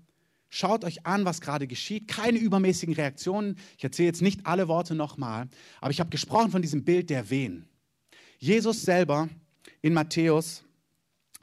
Schaut 0.53 0.83
euch 0.83 1.05
an, 1.05 1.23
was 1.23 1.39
gerade 1.39 1.65
geschieht. 1.65 2.09
Keine 2.09 2.37
übermäßigen 2.37 2.93
Reaktionen. 2.93 3.55
Ich 3.77 3.85
erzähle 3.85 4.07
jetzt 4.07 4.21
nicht 4.21 4.45
alle 4.45 4.67
Worte 4.67 4.95
nochmal, 4.95 5.47
aber 5.79 5.91
ich 5.91 6.01
habe 6.01 6.09
gesprochen 6.09 6.51
von 6.51 6.61
diesem 6.61 6.83
Bild 6.83 7.09
der 7.09 7.29
Wehen. 7.29 7.69
Jesus 8.37 8.81
selber 8.81 9.29
in 9.81 9.93
Matthäus 9.93 10.65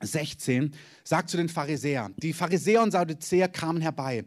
16 0.02 0.75
sagt 1.05 1.31
zu 1.31 1.38
den 1.38 1.49
Pharisäern, 1.49 2.14
die 2.19 2.35
Pharisäer 2.35 2.83
und 2.83 2.90
Sadduzäer 2.90 3.49
kamen 3.49 3.81
herbei, 3.81 4.26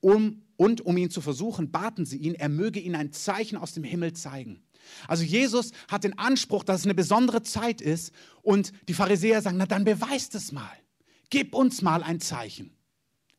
um, 0.00 0.42
und 0.56 0.80
um 0.80 0.96
ihn 0.96 1.10
zu 1.10 1.20
versuchen, 1.20 1.70
baten 1.70 2.04
sie 2.04 2.18
ihn, 2.18 2.34
er 2.34 2.48
möge 2.48 2.80
ihnen 2.80 2.96
ein 2.96 3.12
Zeichen 3.12 3.56
aus 3.56 3.72
dem 3.72 3.84
Himmel 3.84 4.14
zeigen. 4.14 4.64
Also 5.06 5.24
Jesus 5.24 5.72
hat 5.88 6.04
den 6.04 6.18
Anspruch, 6.18 6.64
dass 6.64 6.80
es 6.80 6.86
eine 6.86 6.94
besondere 6.94 7.42
Zeit 7.42 7.80
ist 7.80 8.12
und 8.42 8.72
die 8.88 8.94
Pharisäer 8.94 9.42
sagen, 9.42 9.56
na 9.58 9.66
dann 9.66 9.84
beweist 9.84 10.34
es 10.34 10.52
mal. 10.52 10.70
Gib 11.30 11.54
uns 11.54 11.82
mal 11.82 12.02
ein 12.02 12.20
Zeichen. 12.20 12.76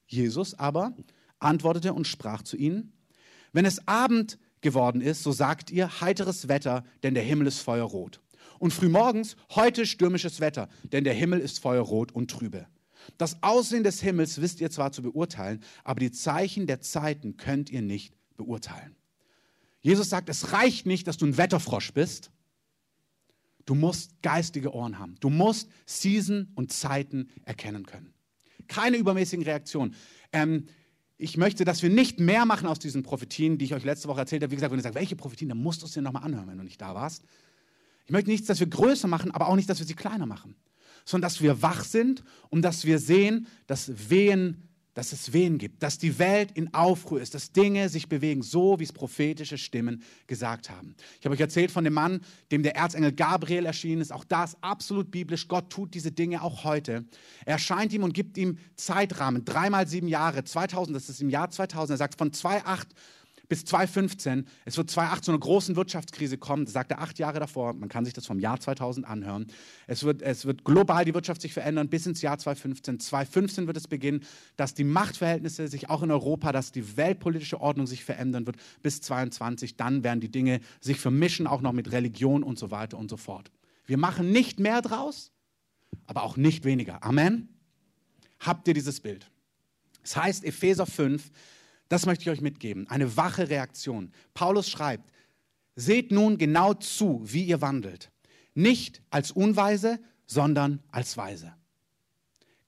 Jesus 0.07 0.57
aber 0.57 0.95
antwortete 1.39 1.93
und 1.93 2.07
sprach 2.07 2.43
zu 2.43 2.57
ihnen, 2.57 2.93
wenn 3.51 3.65
es 3.65 3.87
Abend 3.87 4.37
geworden 4.61 5.01
ist, 5.01 5.23
so 5.23 5.31
sagt 5.31 5.71
ihr 5.71 6.01
heiteres 6.01 6.47
Wetter, 6.47 6.83
denn 7.03 7.13
der 7.13 7.23
Himmel 7.23 7.47
ist 7.47 7.59
feuerrot. 7.59 8.21
Und 8.59 8.73
frühmorgens 8.73 9.37
heute 9.55 9.85
stürmisches 9.85 10.41
Wetter, 10.41 10.67
denn 10.91 11.03
der 11.03 11.13
Himmel 11.13 11.39
ist 11.39 11.59
feuerrot 11.59 12.11
und 12.11 12.29
trübe. 12.29 12.67
Das 13.17 13.41
Aussehen 13.41 13.83
des 13.83 14.01
Himmels 14.01 14.41
wisst 14.41 14.59
ihr 14.59 14.69
zwar 14.69 14.91
zu 14.91 15.01
beurteilen, 15.01 15.63
aber 15.83 16.01
die 16.01 16.11
Zeichen 16.11 16.67
der 16.67 16.81
Zeiten 16.81 17.37
könnt 17.37 17.69
ihr 17.69 17.81
nicht 17.81 18.13
beurteilen. 18.35 18.95
Jesus 19.81 20.09
sagt, 20.09 20.29
es 20.29 20.51
reicht 20.51 20.85
nicht, 20.85 21.07
dass 21.07 21.17
du 21.17 21.25
ein 21.25 21.37
Wetterfrosch 21.37 21.93
bist. 21.93 22.31
Du 23.65 23.75
musst 23.75 24.21
geistige 24.21 24.73
Ohren 24.73 24.99
haben. 24.99 25.15
Du 25.19 25.29
musst 25.29 25.69
Season 25.85 26.51
und 26.55 26.71
Zeiten 26.73 27.29
erkennen 27.45 27.85
können. 27.85 28.13
Keine 28.67 28.97
übermäßigen 28.97 29.43
Reaktionen. 29.45 29.95
Ähm, 30.31 30.65
ich 31.17 31.37
möchte, 31.37 31.65
dass 31.65 31.83
wir 31.83 31.89
nicht 31.89 32.19
mehr 32.19 32.45
machen 32.45 32.67
aus 32.67 32.79
diesen 32.79 33.03
Prophetien, 33.03 33.57
die 33.57 33.65
ich 33.65 33.73
euch 33.73 33.83
letzte 33.83 34.07
Woche 34.07 34.21
erzählt 34.21 34.41
habe. 34.41 34.51
Wie 34.51 34.55
gesagt, 34.55 34.71
wenn 34.71 34.79
ihr 34.79 34.83
sagt, 34.83 34.95
welche 34.95 35.15
Prophetien, 35.15 35.49
dann 35.49 35.57
musst 35.57 35.81
du 35.81 35.85
es 35.85 35.91
dir 35.91 36.01
nochmal 36.01 36.23
anhören, 36.23 36.47
wenn 36.47 36.57
du 36.57 36.63
nicht 36.63 36.81
da 36.81 36.95
warst. 36.95 37.23
Ich 38.05 38.11
möchte 38.11 38.29
nichts, 38.29 38.47
dass 38.47 38.59
wir 38.59 38.67
größer 38.67 39.07
machen, 39.07 39.31
aber 39.31 39.49
auch 39.49 39.55
nicht, 39.55 39.69
dass 39.69 39.79
wir 39.79 39.85
sie 39.85 39.95
kleiner 39.95 40.25
machen, 40.25 40.55
sondern 41.05 41.29
dass 41.29 41.41
wir 41.41 41.61
wach 41.61 41.83
sind 41.83 42.23
und 42.49 42.61
dass 42.61 42.85
wir 42.85 42.99
sehen, 42.99 43.47
dass 43.67 44.09
Wehen 44.09 44.68
dass 44.93 45.13
es 45.13 45.33
Wehen 45.33 45.57
gibt, 45.57 45.83
dass 45.83 45.97
die 45.97 46.19
Welt 46.19 46.51
in 46.53 46.73
Aufruhr 46.73 47.21
ist, 47.21 47.33
dass 47.35 47.51
Dinge 47.51 47.89
sich 47.89 48.09
bewegen, 48.09 48.41
so 48.41 48.79
wie 48.79 48.83
es 48.83 48.91
prophetische 48.91 49.57
Stimmen 49.57 50.03
gesagt 50.27 50.69
haben. 50.69 50.95
Ich 51.19 51.25
habe 51.25 51.35
euch 51.35 51.41
erzählt 51.41 51.71
von 51.71 51.83
dem 51.83 51.93
Mann, 51.93 52.21
dem 52.51 52.63
der 52.63 52.75
Erzengel 52.75 53.11
Gabriel 53.11 53.65
erschienen 53.65 54.01
ist. 54.01 54.11
Auch 54.11 54.23
das 54.23 54.61
absolut 54.61 55.11
biblisch. 55.11 55.47
Gott 55.47 55.69
tut 55.69 55.93
diese 55.93 56.11
Dinge 56.11 56.41
auch 56.41 56.63
heute. 56.63 57.05
Er 57.45 57.53
erscheint 57.53 57.93
ihm 57.93 58.03
und 58.03 58.13
gibt 58.13 58.37
ihm 58.37 58.57
Zeitrahmen, 58.75 59.45
dreimal 59.45 59.87
sieben 59.87 60.07
Jahre, 60.07 60.43
2000, 60.43 60.95
das 60.95 61.09
ist 61.09 61.21
im 61.21 61.29
Jahr 61.29 61.49
2000. 61.49 61.95
Er 61.95 61.97
sagt, 61.97 62.17
von 62.17 62.31
2,8 62.31 62.87
bis 63.49 63.65
2015. 63.65 64.47
Es 64.63 64.77
wird 64.77 64.89
2008 64.89 65.25
zu 65.25 65.31
einer 65.31 65.39
großen 65.39 65.75
Wirtschaftskrise 65.75 66.37
kommen, 66.37 66.65
das 66.65 66.73
sagt 66.73 66.91
er 66.91 67.01
acht 67.01 67.19
Jahre 67.19 67.39
davor. 67.39 67.73
Man 67.73 67.89
kann 67.89 68.05
sich 68.05 68.13
das 68.13 68.25
vom 68.25 68.39
Jahr 68.39 68.59
2000 68.59 69.05
anhören. 69.05 69.47
Es 69.87 70.03
wird, 70.03 70.21
es 70.21 70.45
wird 70.45 70.63
global 70.63 71.03
die 71.03 71.13
Wirtschaft 71.13 71.41
sich 71.41 71.51
verändern 71.51 71.89
bis 71.89 72.05
ins 72.05 72.21
Jahr 72.21 72.37
2015. 72.37 72.99
2015 72.99 73.67
wird 73.67 73.75
es 73.75 73.87
beginnen, 73.87 74.23
dass 74.55 74.75
die 74.75 74.83
Machtverhältnisse 74.83 75.67
sich 75.67 75.89
auch 75.89 76.03
in 76.03 76.11
Europa, 76.11 76.51
dass 76.51 76.71
die 76.71 76.95
weltpolitische 76.95 77.59
Ordnung 77.59 77.87
sich 77.87 78.05
verändern 78.05 78.45
wird 78.45 78.57
bis 78.83 79.01
2022. 79.01 79.75
Dann 79.75 80.03
werden 80.03 80.21
die 80.21 80.31
Dinge 80.31 80.61
sich 80.79 80.99
vermischen, 80.99 81.47
auch 81.47 81.61
noch 81.61 81.73
mit 81.73 81.91
Religion 81.91 82.43
und 82.43 82.59
so 82.59 82.71
weiter 82.71 82.97
und 82.97 83.09
so 83.09 83.17
fort. 83.17 83.51
Wir 83.85 83.97
machen 83.97 84.31
nicht 84.31 84.59
mehr 84.59 84.83
draus, 84.83 85.31
aber 86.05 86.21
auch 86.21 86.37
nicht 86.37 86.65
weniger. 86.65 87.03
Amen. 87.03 87.49
Habt 88.39 88.67
ihr 88.67 88.75
dieses 88.75 88.99
Bild? 88.99 89.31
Es 90.03 90.13
das 90.13 90.23
heißt 90.23 90.45
Epheser 90.45 90.85
5, 90.85 91.31
das 91.89 92.05
möchte 92.05 92.23
ich 92.23 92.29
euch 92.29 92.41
mitgeben. 92.41 92.87
Eine 92.87 93.17
wache 93.17 93.49
Reaktion. 93.49 94.11
Paulus 94.33 94.69
schreibt, 94.69 95.11
seht 95.75 96.11
nun 96.11 96.37
genau 96.37 96.73
zu, 96.73 97.21
wie 97.23 97.43
ihr 97.43 97.61
wandelt. 97.61 98.11
Nicht 98.53 99.01
als 99.09 99.31
Unweise, 99.31 99.99
sondern 100.27 100.83
als 100.91 101.17
Weise. 101.17 101.53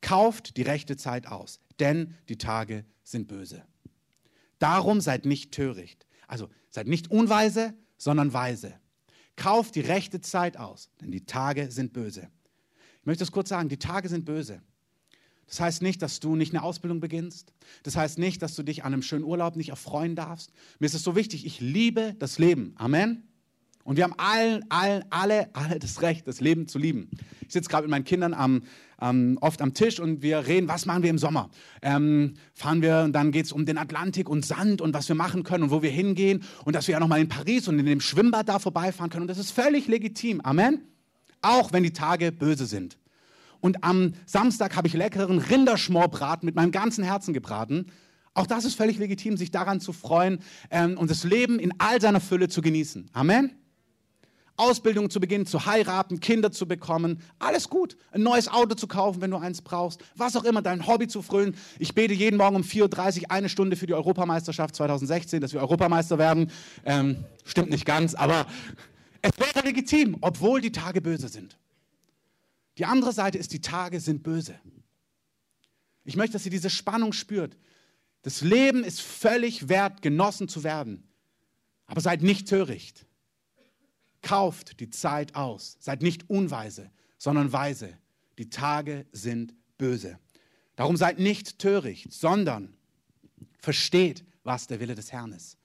Kauft 0.02 0.58
die 0.58 0.64
rechte 0.64 0.98
Zeit 0.98 1.28
aus, 1.28 1.60
denn 1.80 2.16
die 2.28 2.38
Tage 2.38 2.86
sind 3.04 3.28
böse. 3.28 3.64
Darum 4.58 5.02
seid 5.02 5.26
nicht 5.26 5.52
töricht. 5.52 6.06
Also 6.28 6.50
seid 6.70 6.88
nicht 6.88 7.12
unweise, 7.12 7.74
sondern 7.98 8.34
weise. 8.34 8.74
Kauft 9.36 9.76
die 9.76 9.82
rechte 9.82 10.22
Zeit 10.22 10.58
aus, 10.58 10.90
denn 11.00 11.12
die 11.12 11.26
Tage 11.26 11.72
sind 11.72 11.94
böse. 11.94 12.30
Ich 13.00 13.06
möchte 13.06 13.24
das 13.24 13.32
kurz 13.32 13.50
sagen, 13.50 13.70
die 13.70 13.80
Tage 13.80 14.10
sind 14.10 14.26
böse. 14.26 14.62
Das 15.52 15.60
heißt 15.60 15.82
nicht, 15.82 16.02
dass 16.02 16.22
du 16.22 16.38
nicht 16.38 16.54
eine 16.54 16.64
Ausbildung 16.64 17.02
beginnst. 17.02 17.52
Das 17.84 17.98
heißt 17.98 18.18
nicht, 18.20 18.42
dass 18.42 18.56
du 18.56 18.64
dich 18.64 18.86
an 18.86 18.94
einem 18.94 19.02
schönen 19.02 19.26
Urlaub 19.26 19.58
nicht 19.58 19.68
erfreuen 19.68 20.16
darfst. 20.16 20.54
Mir 20.80 20.86
ist 20.86 20.94
es 20.94 21.04
so 21.04 21.14
wichtig, 21.14 21.46
ich 21.46 21.60
liebe 21.60 22.16
das 22.18 22.40
Leben. 22.40 22.74
Amen. 22.78 23.28
Und 23.84 23.98
wir 23.98 24.06
haben 24.06 24.14
allen, 24.16 24.64
allen, 24.70 25.04
alle, 25.10 25.54
alle 25.54 25.78
das 25.78 26.02
Recht, 26.02 26.26
das 26.26 26.40
Leben 26.40 26.70
zu 26.70 26.80
lieben. 26.80 27.10
Ich 27.42 27.52
sitze 27.52 27.70
gerade 27.70 27.84
mit 27.84 27.92
meinen 27.92 28.06
Kindern 28.06 28.34
am, 28.34 28.64
ähm, 29.02 29.38
oft 29.42 29.62
am 29.62 29.74
Tisch 29.74 30.00
und 30.00 30.22
wir 30.22 30.48
reden, 30.48 30.70
was 30.70 30.86
machen 30.86 31.04
wir 31.04 31.10
im 31.10 31.18
Sommer? 31.18 31.50
Ähm, 31.82 32.36
fahren 32.54 32.82
wir 32.82 33.02
und 33.02 33.12
dann 33.12 33.34
geht 33.34 33.48
es 33.48 33.52
um 33.52 33.66
den 33.66 33.78
Atlantik 33.78 34.30
und 34.30 34.46
Sand 34.46 34.80
und 34.80 34.94
was 34.94 35.10
wir 35.10 35.18
machen 35.18 35.44
können 35.44 35.66
und 35.66 35.72
wo 35.72 35.82
wir 35.82 35.92
hingehen 35.92 36.44
und 36.64 36.78
dass 36.78 36.88
wir 36.88 36.94
ja 36.94 37.02
nochmal 37.02 37.20
in 37.20 37.28
Paris 37.28 37.68
und 37.68 37.78
in 37.78 37.86
dem 37.86 38.00
Schwimmbad 38.00 38.48
da 38.48 38.58
vorbeifahren 38.58 39.10
können. 39.10 39.24
Und 39.24 39.30
das 39.30 39.38
ist 39.38 39.52
völlig 39.52 39.90
legitim. 39.90 40.40
Amen. 40.40 40.86
Auch 41.42 41.74
wenn 41.74 41.84
die 41.84 41.92
Tage 41.92 42.32
böse 42.32 42.66
sind. 42.66 43.01
Und 43.62 43.84
am 43.84 44.14
Samstag 44.26 44.76
habe 44.76 44.88
ich 44.88 44.94
leckeren 44.94 45.40
Rinderschmorbraten 45.40 46.46
mit 46.46 46.56
meinem 46.56 46.72
ganzen 46.72 47.04
Herzen 47.04 47.34
gebraten. 47.34 47.86
Auch 48.34 48.48
das 48.48 48.66
ist 48.66 48.76
völlig 48.76 48.98
legitim, 48.98 49.38
sich 49.38 49.52
daran 49.52 49.80
zu 49.80 49.94
freuen 49.94 50.40
ähm, 50.70 50.98
und 50.98 51.10
das 51.10 51.24
Leben 51.24 51.60
in 51.60 51.74
all 51.80 52.02
seiner 52.02 52.22
Fülle 52.22 52.50
zu 52.50 52.62
genießen. 52.62 53.10
Amen. 53.14 53.52
Ausbildung 54.58 55.10
zu 55.10 55.20
beginnen, 55.20 55.46
zu 55.46 55.66
heiraten, 55.66 56.20
Kinder 56.20 56.52
zu 56.52 56.68
bekommen, 56.68 57.22
alles 57.40 57.70
gut. 57.70 57.98
Ein 58.12 58.22
neues 58.22 58.48
Auto 58.48 58.76
zu 58.76 58.88
kaufen, 58.88 59.22
wenn 59.22 59.32
du 59.32 59.38
eins 59.38 59.62
brauchst, 59.62 60.02
was 60.16 60.36
auch 60.36 60.44
immer, 60.44 60.62
dein 60.62 60.86
Hobby 60.86 61.08
zu 61.08 61.22
frönen. 61.22 61.56
Ich 61.80 61.96
bete 61.96 62.14
jeden 62.14 62.38
Morgen 62.38 62.58
um 62.58 62.62
4.30 62.62 63.24
Uhr 63.24 63.32
eine 63.32 63.50
Stunde 63.50 63.76
für 63.76 63.88
die 63.88 63.94
Europameisterschaft 63.94 64.76
2016, 64.76 65.42
dass 65.42 65.54
wir 65.54 65.62
Europameister 65.62 66.18
werden. 66.18 66.52
Ähm, 66.86 67.26
stimmt 67.44 67.72
nicht 67.72 67.86
ganz, 67.86 68.14
aber 68.14 68.46
es 69.22 69.32
wäre 69.38 69.66
legitim, 69.66 70.18
obwohl 70.22 70.62
die 70.62 70.72
Tage 70.72 71.02
böse 71.02 71.28
sind. 71.28 71.58
Die 72.78 72.86
andere 72.86 73.14
Seite 73.14 73.38
ist, 73.38 73.54
die 73.54 73.62
Tage 73.62 74.00
sind 74.00 74.24
böse. 74.24 74.60
Ich 76.04 76.16
möchte, 76.16 76.34
dass 76.34 76.46
ihr 76.46 76.52
diese 76.52 76.70
Spannung 76.70 77.14
spürt. 77.14 77.58
Das 78.24 78.42
Leben 78.42 78.84
ist 78.84 79.02
völlig 79.02 79.70
wert, 79.70 80.02
genossen 80.02 80.48
zu 80.48 80.64
werden. 80.64 81.08
Aber 81.86 82.02
seid 82.02 82.22
nicht 82.22 82.48
töricht. 82.48 83.06
Kauft 84.22 84.80
die 84.80 84.90
Zeit 84.90 85.36
aus. 85.36 85.78
Seid 85.80 86.02
nicht 86.02 86.30
unweise, 86.30 86.92
sondern 87.18 87.52
weise. 87.52 87.98
Die 88.38 88.50
Tage 88.50 89.06
sind 89.12 89.54
böse. 89.78 90.20
Darum 90.76 90.96
seid 90.96 91.20
nicht 91.20 91.60
töricht, 91.60 92.14
sondern 92.14 92.74
versteht, 93.60 94.24
was 94.44 94.68
der 94.68 94.80
Wille 94.80 94.96
des 94.96 95.12
Herrn 95.12 95.34
ist. 95.34 95.58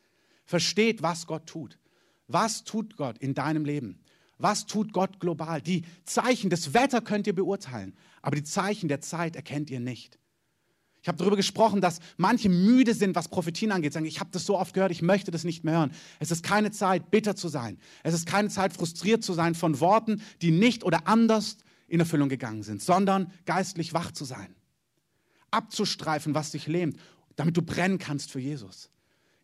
Versteht, 0.44 1.02
was 1.02 1.26
Gott 1.26 1.46
tut. 1.46 1.78
Was 2.28 2.64
tut 2.64 2.96
Gott 2.96 3.18
in 3.18 3.34
deinem 3.34 3.64
Leben? 3.64 4.00
Was 4.38 4.66
tut 4.66 4.92
Gott 4.92 5.20
global? 5.20 5.62
Die 5.62 5.84
Zeichen 6.04 6.50
des 6.50 6.74
Wetter 6.74 7.00
könnt 7.00 7.26
ihr 7.26 7.34
beurteilen, 7.34 7.94
aber 8.22 8.36
die 8.36 8.44
Zeichen 8.44 8.88
der 8.88 9.00
Zeit 9.00 9.36
erkennt 9.36 9.70
ihr 9.70 9.80
nicht. 9.80 10.18
Ich 11.06 11.08
habe 11.08 11.18
darüber 11.18 11.36
gesprochen, 11.36 11.80
dass 11.80 12.00
manche 12.16 12.48
müde 12.48 12.92
sind, 12.92 13.14
was 13.14 13.28
Prophetien 13.28 13.70
angeht. 13.70 13.92
Sagen, 13.92 14.06
ich 14.06 14.18
habe 14.18 14.30
das 14.32 14.44
so 14.44 14.58
oft 14.58 14.74
gehört, 14.74 14.90
ich 14.90 15.02
möchte 15.02 15.30
das 15.30 15.44
nicht 15.44 15.62
mehr 15.62 15.74
hören. 15.78 15.92
Es 16.18 16.32
ist 16.32 16.42
keine 16.42 16.72
Zeit, 16.72 17.12
bitter 17.12 17.36
zu 17.36 17.46
sein. 17.46 17.78
Es 18.02 18.12
ist 18.12 18.26
keine 18.26 18.48
Zeit, 18.48 18.72
frustriert 18.72 19.22
zu 19.22 19.32
sein 19.32 19.54
von 19.54 19.78
Worten, 19.78 20.20
die 20.42 20.50
nicht 20.50 20.82
oder 20.82 21.06
anders 21.06 21.58
in 21.86 22.00
Erfüllung 22.00 22.28
gegangen 22.28 22.64
sind, 22.64 22.82
sondern 22.82 23.32
geistlich 23.44 23.94
wach 23.94 24.10
zu 24.10 24.24
sein. 24.24 24.56
Abzustreifen, 25.52 26.34
was 26.34 26.50
dich 26.50 26.66
lähmt, 26.66 26.98
damit 27.36 27.56
du 27.56 27.62
brennen 27.62 27.98
kannst 27.98 28.32
für 28.32 28.40
Jesus. 28.40 28.90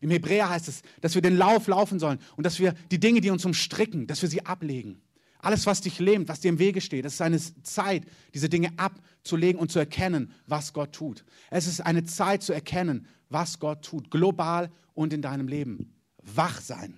Im 0.03 0.11
Hebräer 0.11 0.49
heißt 0.49 0.67
es, 0.67 0.81
dass 0.99 1.15
wir 1.15 1.21
den 1.21 1.37
Lauf 1.37 1.67
laufen 1.67 1.97
sollen 1.97 2.19
und 2.35 2.45
dass 2.45 2.59
wir 2.59 2.73
die 2.91 2.99
Dinge, 2.99 3.21
die 3.21 3.29
uns 3.29 3.45
umstricken, 3.45 4.05
dass 4.05 4.21
wir 4.21 4.27
sie 4.27 4.45
ablegen. 4.45 5.01
Alles, 5.39 5.65
was 5.65 5.79
dich 5.79 5.97
lähmt, 5.97 6.27
was 6.27 6.41
dir 6.41 6.49
im 6.49 6.59
Wege 6.59 6.81
steht, 6.81 7.05
es 7.05 7.13
ist 7.13 7.21
eine 7.21 7.39
Zeit, 7.63 8.03
diese 8.33 8.49
Dinge 8.49 8.73
abzulegen 8.75 9.61
und 9.61 9.71
zu 9.71 9.79
erkennen, 9.79 10.33
was 10.45 10.73
Gott 10.73 10.91
tut. 10.91 11.23
Es 11.49 11.67
ist 11.67 11.79
eine 11.79 12.03
Zeit 12.03 12.43
zu 12.43 12.51
erkennen, 12.51 13.07
was 13.29 13.59
Gott 13.59 13.85
tut, 13.85 14.11
global 14.11 14.69
und 14.93 15.13
in 15.13 15.21
deinem 15.21 15.47
Leben. 15.47 15.93
Wach 16.21 16.59
sein. 16.59 16.97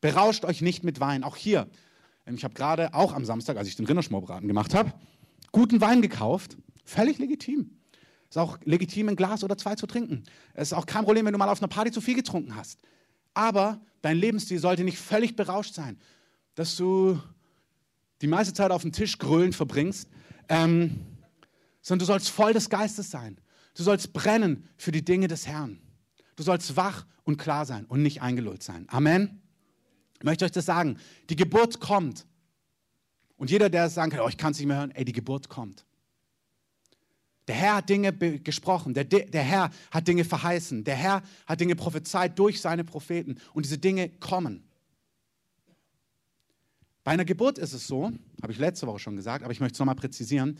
Berauscht 0.00 0.46
euch 0.46 0.62
nicht 0.62 0.82
mit 0.82 1.00
Wein. 1.00 1.24
Auch 1.24 1.36
hier, 1.36 1.68
ich 2.24 2.42
habe 2.42 2.54
gerade 2.54 2.94
auch 2.94 3.12
am 3.12 3.26
Samstag, 3.26 3.58
als 3.58 3.68
ich 3.68 3.76
den 3.76 3.84
Rinderschmorbraten 3.84 4.48
gemacht 4.48 4.72
habe, 4.72 4.94
guten 5.52 5.82
Wein 5.82 6.00
gekauft. 6.00 6.56
Völlig 6.86 7.18
legitim. 7.18 7.70
Ist 8.34 8.38
auch 8.38 8.58
legitim, 8.64 9.08
ein 9.08 9.14
Glas 9.14 9.44
oder 9.44 9.56
zwei 9.56 9.76
zu 9.76 9.86
trinken. 9.86 10.24
Es 10.54 10.72
ist 10.72 10.72
auch 10.72 10.86
kein 10.86 11.04
Problem, 11.04 11.24
wenn 11.24 11.30
du 11.30 11.38
mal 11.38 11.48
auf 11.48 11.60
einer 11.60 11.68
Party 11.68 11.92
zu 11.92 12.00
viel 12.00 12.16
getrunken 12.16 12.56
hast. 12.56 12.80
Aber 13.32 13.80
dein 14.02 14.16
Lebensstil 14.16 14.58
sollte 14.58 14.82
nicht 14.82 14.98
völlig 14.98 15.36
berauscht 15.36 15.72
sein, 15.72 16.00
dass 16.56 16.74
du 16.74 17.20
die 18.22 18.26
meiste 18.26 18.52
Zeit 18.52 18.72
auf 18.72 18.82
dem 18.82 18.90
Tisch 18.90 19.18
grölend 19.18 19.54
verbringst, 19.54 20.08
ähm, 20.48 20.98
sondern 21.80 22.00
du 22.00 22.06
sollst 22.06 22.28
voll 22.28 22.52
des 22.52 22.68
Geistes 22.68 23.08
sein. 23.08 23.38
Du 23.76 23.84
sollst 23.84 24.12
brennen 24.12 24.68
für 24.78 24.90
die 24.90 25.04
Dinge 25.04 25.28
des 25.28 25.46
Herrn. 25.46 25.78
Du 26.34 26.42
sollst 26.42 26.76
wach 26.76 27.06
und 27.22 27.36
klar 27.36 27.66
sein 27.66 27.84
und 27.84 28.02
nicht 28.02 28.20
eingelullt 28.20 28.64
sein. 28.64 28.86
Amen. 28.88 29.42
Ich 30.18 30.24
möchte 30.24 30.44
euch 30.44 30.50
das 30.50 30.66
sagen. 30.66 30.98
Die 31.30 31.36
Geburt 31.36 31.78
kommt. 31.78 32.26
Und 33.36 33.52
jeder, 33.52 33.70
der 33.70 33.88
sagen 33.90 34.10
kann, 34.10 34.22
oh, 34.22 34.28
ich 34.28 34.38
kann 34.38 34.50
es 34.50 34.58
nicht 34.58 34.66
mehr 34.66 34.78
hören, 34.78 34.90
ey, 34.90 35.04
die 35.04 35.12
Geburt 35.12 35.48
kommt. 35.48 35.86
Der 37.46 37.54
Herr 37.54 37.76
hat 37.76 37.88
Dinge 37.90 38.12
gesprochen, 38.12 38.94
der, 38.94 39.04
der 39.04 39.42
Herr 39.42 39.70
hat 39.90 40.08
Dinge 40.08 40.24
verheißen, 40.24 40.82
der 40.84 40.96
Herr 40.96 41.22
hat 41.46 41.60
Dinge 41.60 41.76
prophezeit 41.76 42.38
durch 42.38 42.60
seine 42.60 42.84
Propheten. 42.84 43.36
Und 43.52 43.66
diese 43.66 43.78
Dinge 43.78 44.08
kommen. 44.08 44.64
Bei 47.02 47.10
einer 47.10 47.26
Geburt 47.26 47.58
ist 47.58 47.74
es 47.74 47.86
so, 47.86 48.12
habe 48.42 48.52
ich 48.52 48.58
letzte 48.58 48.86
Woche 48.86 48.98
schon 48.98 49.16
gesagt, 49.16 49.44
aber 49.44 49.52
ich 49.52 49.60
möchte 49.60 49.74
es 49.74 49.78
nochmal 49.78 49.94
präzisieren, 49.94 50.58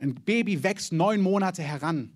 ein 0.00 0.14
Baby 0.14 0.62
wächst 0.62 0.92
neun 0.92 1.22
Monate 1.22 1.62
heran 1.62 2.12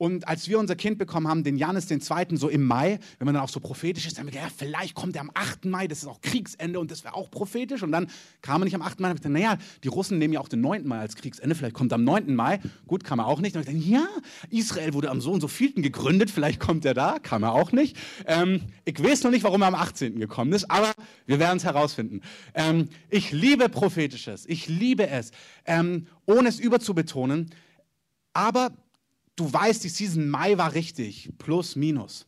und 0.00 0.26
als 0.26 0.48
wir 0.48 0.58
unser 0.58 0.76
Kind 0.76 0.96
bekommen 0.96 1.28
haben, 1.28 1.44
den 1.44 1.58
Janis, 1.58 1.84
den 1.84 2.00
zweiten, 2.00 2.38
so 2.38 2.48
im 2.48 2.64
Mai, 2.64 2.98
wenn 3.18 3.26
man 3.26 3.34
dann 3.34 3.44
auch 3.44 3.50
so 3.50 3.60
prophetisch 3.60 4.06
ist, 4.06 4.16
dann 4.16 4.22
haben 4.22 4.32
wir 4.32 4.40
gedacht, 4.40 4.58
ja, 4.58 4.66
vielleicht 4.66 4.94
kommt 4.94 5.14
er 5.14 5.20
am 5.20 5.30
8. 5.34 5.66
Mai, 5.66 5.88
das 5.88 5.98
ist 5.98 6.06
auch 6.06 6.22
Kriegsende 6.22 6.80
und 6.80 6.90
das 6.90 7.04
wäre 7.04 7.14
auch 7.14 7.30
prophetisch. 7.30 7.82
Und 7.82 7.92
dann 7.92 8.10
kam 8.40 8.62
er 8.62 8.64
nicht 8.64 8.74
am 8.74 8.80
8. 8.80 8.98
Mai. 8.98 9.10
Und 9.10 9.16
ich 9.16 9.20
dachte, 9.20 9.30
naja, 9.30 9.58
die 9.84 9.88
Russen 9.88 10.16
nehmen 10.16 10.32
ja 10.32 10.40
auch 10.40 10.48
den 10.48 10.62
9. 10.62 10.88
Mai 10.88 11.00
als 11.00 11.16
Kriegsende, 11.16 11.54
vielleicht 11.54 11.74
kommt 11.74 11.92
er 11.92 11.96
am 11.96 12.04
9. 12.04 12.34
Mai. 12.34 12.60
Gut, 12.86 13.04
kam 13.04 13.18
er 13.18 13.26
auch 13.26 13.42
nicht. 13.42 13.54
Und 13.56 13.60
ich 13.60 13.66
dachte, 13.66 13.78
ja, 13.78 14.08
Israel 14.48 14.94
wurde 14.94 15.10
am 15.10 15.20
so 15.20 15.32
und 15.32 15.42
so 15.42 15.48
vielten 15.48 15.82
gegründet, 15.82 16.30
vielleicht 16.30 16.60
kommt 16.60 16.86
er 16.86 16.94
da, 16.94 17.18
kam 17.18 17.42
er 17.42 17.52
auch 17.52 17.72
nicht. 17.72 17.94
Ähm, 18.24 18.62
ich 18.86 19.04
weiß 19.04 19.24
noch 19.24 19.30
nicht, 19.30 19.44
warum 19.44 19.60
er 19.60 19.68
am 19.68 19.74
18. 19.74 20.18
gekommen 20.18 20.54
ist, 20.54 20.70
aber 20.70 20.92
wir 21.26 21.38
werden 21.38 21.58
es 21.58 21.64
herausfinden. 21.64 22.22
Ähm, 22.54 22.88
ich 23.10 23.32
liebe 23.32 23.68
Prophetisches, 23.68 24.46
ich 24.46 24.66
liebe 24.66 25.08
es, 25.08 25.30
ähm, 25.66 26.06
ohne 26.24 26.48
es 26.48 26.58
überzubetonen. 26.58 27.50
Aber 28.32 28.70
du 29.40 29.52
weißt, 29.52 29.82
die 29.82 29.88
Season 29.88 30.28
Mai 30.28 30.58
war 30.58 30.74
richtig, 30.74 31.30
plus, 31.38 31.74
minus. 31.74 32.26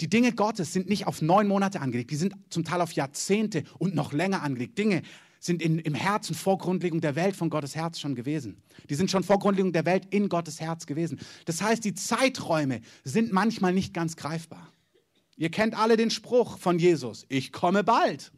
Die 0.00 0.08
Dinge 0.08 0.32
Gottes 0.32 0.72
sind 0.72 0.88
nicht 0.88 1.06
auf 1.06 1.22
neun 1.22 1.46
Monate 1.46 1.80
angelegt, 1.80 2.10
die 2.10 2.16
sind 2.16 2.34
zum 2.48 2.64
Teil 2.64 2.80
auf 2.80 2.92
Jahrzehnte 2.92 3.64
und 3.78 3.94
noch 3.94 4.12
länger 4.12 4.42
angelegt. 4.42 4.78
Dinge 4.78 5.02
sind 5.38 5.62
in, 5.62 5.78
im 5.78 5.94
Herzen 5.94 6.34
vor 6.34 6.58
Grundlegung 6.58 7.00
der 7.00 7.16
Welt 7.16 7.36
von 7.36 7.50
Gottes 7.50 7.74
Herz 7.74 8.00
schon 8.00 8.14
gewesen. 8.14 8.62
Die 8.88 8.94
sind 8.94 9.10
schon 9.10 9.24
vor 9.24 9.38
Grundlegung 9.38 9.72
der 9.72 9.86
Welt 9.86 10.06
in 10.10 10.28
Gottes 10.28 10.60
Herz 10.60 10.86
gewesen. 10.86 11.20
Das 11.44 11.62
heißt, 11.62 11.84
die 11.84 11.94
Zeiträume 11.94 12.80
sind 13.04 13.32
manchmal 13.32 13.72
nicht 13.72 13.94
ganz 13.94 14.16
greifbar. 14.16 14.72
Ihr 15.36 15.50
kennt 15.50 15.78
alle 15.78 15.96
den 15.96 16.10
Spruch 16.10 16.58
von 16.58 16.78
Jesus, 16.78 17.24
ich 17.28 17.52
komme 17.52 17.84
bald. 17.84 18.32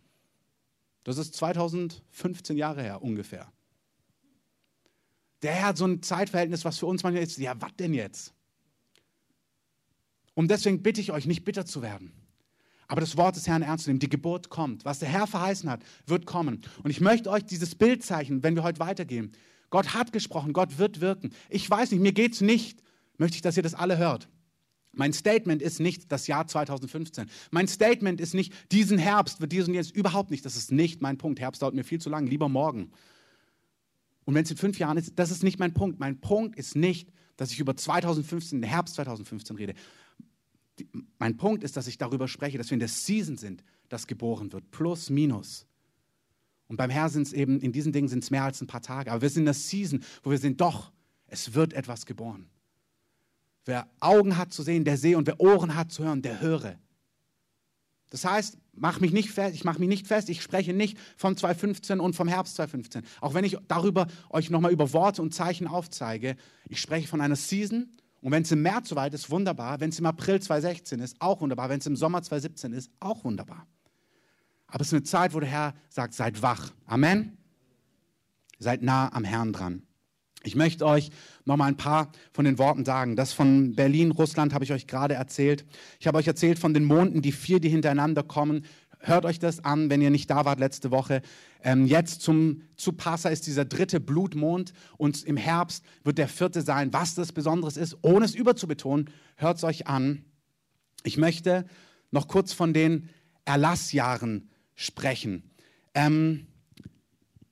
Das 1.04 1.18
ist 1.18 1.34
2015 1.34 2.56
Jahre 2.56 2.82
her 2.82 3.02
ungefähr. 3.02 3.50
Der 5.42 5.66
hat 5.66 5.76
so 5.76 5.86
ein 5.86 6.02
Zeitverhältnis, 6.02 6.64
was 6.64 6.78
für 6.78 6.86
uns 6.86 7.02
manchmal 7.02 7.22
ist, 7.22 7.38
ja, 7.38 7.54
was 7.60 7.74
denn 7.76 7.94
jetzt? 7.94 8.32
Und 10.34 10.50
deswegen 10.50 10.82
bitte 10.82 11.00
ich 11.00 11.12
euch, 11.12 11.26
nicht 11.26 11.44
bitter 11.44 11.66
zu 11.66 11.82
werden. 11.82 12.12
Aber 12.88 13.00
das 13.00 13.16
Wort 13.16 13.36
des 13.36 13.46
Herrn 13.46 13.62
ernst 13.62 13.84
zu 13.84 13.90
nehmen. 13.90 14.00
Die 14.00 14.08
Geburt 14.08 14.50
kommt. 14.50 14.84
Was 14.84 14.98
der 14.98 15.08
Herr 15.08 15.26
verheißen 15.26 15.70
hat, 15.70 15.82
wird 16.06 16.26
kommen. 16.26 16.60
Und 16.82 16.90
ich 16.90 17.00
möchte 17.00 17.30
euch 17.30 17.44
dieses 17.44 17.74
Bild 17.74 18.04
zeichnen, 18.04 18.42
wenn 18.42 18.54
wir 18.54 18.62
heute 18.62 18.80
weitergehen. 18.80 19.32
Gott 19.70 19.94
hat 19.94 20.12
gesprochen, 20.12 20.52
Gott 20.52 20.78
wird 20.78 21.00
wirken. 21.00 21.32
Ich 21.48 21.68
weiß 21.68 21.90
nicht, 21.90 22.00
mir 22.00 22.12
geht 22.12 22.34
es 22.34 22.40
nicht, 22.42 22.82
möchte 23.16 23.36
ich, 23.36 23.40
dass 23.40 23.56
ihr 23.56 23.62
das 23.62 23.74
alle 23.74 23.96
hört. 23.96 24.28
Mein 24.92 25.14
Statement 25.14 25.62
ist 25.62 25.80
nicht 25.80 26.12
das 26.12 26.26
Jahr 26.26 26.46
2015. 26.46 27.30
Mein 27.50 27.66
Statement 27.66 28.20
ist 28.20 28.34
nicht, 28.34 28.52
diesen 28.70 28.98
Herbst 28.98 29.40
wird 29.40 29.52
diesen 29.52 29.72
jetzt 29.72 29.96
überhaupt 29.96 30.30
nicht. 30.30 30.44
Das 30.44 30.56
ist 30.56 30.70
nicht 30.70 31.00
mein 31.00 31.16
Punkt. 31.16 31.40
Herbst 31.40 31.62
dauert 31.62 31.74
mir 31.74 31.84
viel 31.84 32.00
zu 32.00 32.10
lang. 32.10 32.26
Lieber 32.26 32.50
morgen. 32.50 32.92
Und 34.24 34.34
wenn 34.34 34.44
es 34.44 34.50
in 34.50 34.56
fünf 34.56 34.78
Jahren 34.78 34.96
ist, 34.96 35.12
das 35.16 35.30
ist 35.30 35.42
nicht 35.42 35.58
mein 35.58 35.74
Punkt. 35.74 35.98
Mein 35.98 36.20
Punkt 36.20 36.56
ist 36.56 36.76
nicht, 36.76 37.08
dass 37.36 37.50
ich 37.50 37.58
über 37.58 37.76
2015, 37.76 38.60
den 38.60 38.68
Herbst 38.68 38.94
2015 38.94 39.56
rede. 39.56 39.74
Die, 40.78 40.88
mein 41.18 41.36
Punkt 41.36 41.64
ist, 41.64 41.76
dass 41.76 41.86
ich 41.86 41.98
darüber 41.98 42.28
spreche, 42.28 42.58
dass 42.58 42.70
wir 42.70 42.74
in 42.74 42.80
der 42.80 42.88
Season 42.88 43.36
sind, 43.36 43.64
das 43.88 44.06
geboren 44.06 44.52
wird. 44.52 44.70
Plus, 44.70 45.10
minus. 45.10 45.66
Und 46.68 46.76
beim 46.76 46.90
Herrn 46.90 47.10
sind 47.10 47.26
es 47.26 47.32
eben, 47.32 47.60
in 47.60 47.72
diesen 47.72 47.92
Dingen 47.92 48.08
sind 48.08 48.22
es 48.22 48.30
mehr 48.30 48.44
als 48.44 48.60
ein 48.60 48.66
paar 48.66 48.80
Tage. 48.80 49.10
Aber 49.10 49.22
wir 49.22 49.28
sind 49.28 49.42
in 49.42 49.46
der 49.46 49.54
Season, 49.54 50.02
wo 50.22 50.30
wir 50.30 50.38
sind, 50.38 50.60
doch, 50.60 50.92
es 51.26 51.54
wird 51.54 51.72
etwas 51.72 52.06
geboren. 52.06 52.48
Wer 53.64 53.88
Augen 54.00 54.36
hat 54.36 54.52
zu 54.52 54.62
sehen, 54.62 54.84
der 54.84 54.96
sehe. 54.96 55.18
Und 55.18 55.26
wer 55.26 55.40
Ohren 55.40 55.74
hat 55.74 55.92
zu 55.92 56.04
hören, 56.04 56.22
der 56.22 56.40
höre. 56.40 56.78
Das 58.12 58.26
heißt, 58.26 58.58
mach 58.74 59.00
mich 59.00 59.14
nicht 59.14 59.30
fest, 59.30 59.54
ich 59.54 59.64
mache 59.64 59.78
mich 59.78 59.88
nicht 59.88 60.06
fest, 60.06 60.28
ich 60.28 60.42
spreche 60.42 60.74
nicht 60.74 60.98
vom 61.16 61.34
2015 61.34 61.98
und 61.98 62.14
vom 62.14 62.28
Herbst 62.28 62.56
2015. 62.56 63.04
Auch 63.22 63.32
wenn 63.32 63.42
ich 63.42 63.56
darüber 63.68 64.06
euch 64.28 64.50
nochmal 64.50 64.70
über 64.70 64.92
Worte 64.92 65.22
und 65.22 65.32
Zeichen 65.32 65.66
aufzeige, 65.66 66.36
ich 66.68 66.78
spreche 66.78 67.08
von 67.08 67.22
einer 67.22 67.36
Season. 67.36 67.88
Und 68.20 68.30
wenn 68.30 68.42
es 68.42 68.52
im 68.52 68.60
März 68.60 68.90
soweit 68.90 69.14
ist, 69.14 69.30
wunderbar. 69.30 69.80
Wenn 69.80 69.88
es 69.88 69.98
im 69.98 70.04
April 70.04 70.42
2016 70.42 71.00
ist, 71.00 71.16
auch 71.20 71.40
wunderbar. 71.40 71.70
Wenn 71.70 71.78
es 71.78 71.86
im 71.86 71.96
Sommer 71.96 72.22
2017 72.22 72.74
ist, 72.74 72.90
auch 73.00 73.24
wunderbar. 73.24 73.66
Aber 74.66 74.82
es 74.82 74.88
ist 74.88 74.92
eine 74.92 75.04
Zeit, 75.04 75.32
wo 75.32 75.40
der 75.40 75.48
Herr 75.48 75.74
sagt, 75.88 76.12
seid 76.12 76.42
wach. 76.42 76.70
Amen. 76.84 77.38
Seid 78.58 78.82
nah 78.82 79.10
am 79.14 79.24
Herrn 79.24 79.54
dran. 79.54 79.84
Ich 80.44 80.56
möchte 80.56 80.86
euch 80.86 81.10
noch 81.44 81.56
mal 81.56 81.66
ein 81.66 81.76
paar 81.76 82.10
von 82.32 82.44
den 82.44 82.58
Worten 82.58 82.84
sagen. 82.84 83.16
Das 83.16 83.32
von 83.32 83.74
Berlin, 83.74 84.10
Russland 84.10 84.52
habe 84.54 84.64
ich 84.64 84.72
euch 84.72 84.86
gerade 84.86 85.14
erzählt. 85.14 85.64
Ich 86.00 86.06
habe 86.06 86.18
euch 86.18 86.26
erzählt 86.26 86.58
von 86.58 86.74
den 86.74 86.84
Monden, 86.84 87.22
die 87.22 87.32
vier, 87.32 87.60
die 87.60 87.68
hintereinander 87.68 88.22
kommen. 88.22 88.64
Hört 88.98 89.24
euch 89.24 89.38
das 89.38 89.64
an, 89.64 89.90
wenn 89.90 90.00
ihr 90.00 90.10
nicht 90.10 90.30
da 90.30 90.44
wart 90.44 90.60
letzte 90.60 90.90
Woche. 90.92 91.22
Ähm, 91.62 91.86
jetzt 91.86 92.22
zum, 92.22 92.62
zu 92.76 92.92
Passa 92.92 93.30
ist 93.30 93.46
dieser 93.46 93.64
dritte 93.64 93.98
Blutmond 93.98 94.72
und 94.96 95.24
im 95.24 95.36
Herbst 95.36 95.84
wird 96.04 96.18
der 96.18 96.28
vierte 96.28 96.62
sein. 96.62 96.92
Was 96.92 97.14
das 97.14 97.32
Besonderes 97.32 97.76
ist, 97.76 97.96
ohne 98.02 98.24
es 98.24 98.34
überzubetonen, 98.34 99.10
hört 99.36 99.56
es 99.56 99.64
euch 99.64 99.86
an. 99.88 100.24
Ich 101.02 101.16
möchte 101.16 101.66
noch 102.12 102.28
kurz 102.28 102.52
von 102.52 102.72
den 102.72 103.08
Erlassjahren 103.44 104.48
sprechen. 104.76 105.50
Ähm, 105.94 106.46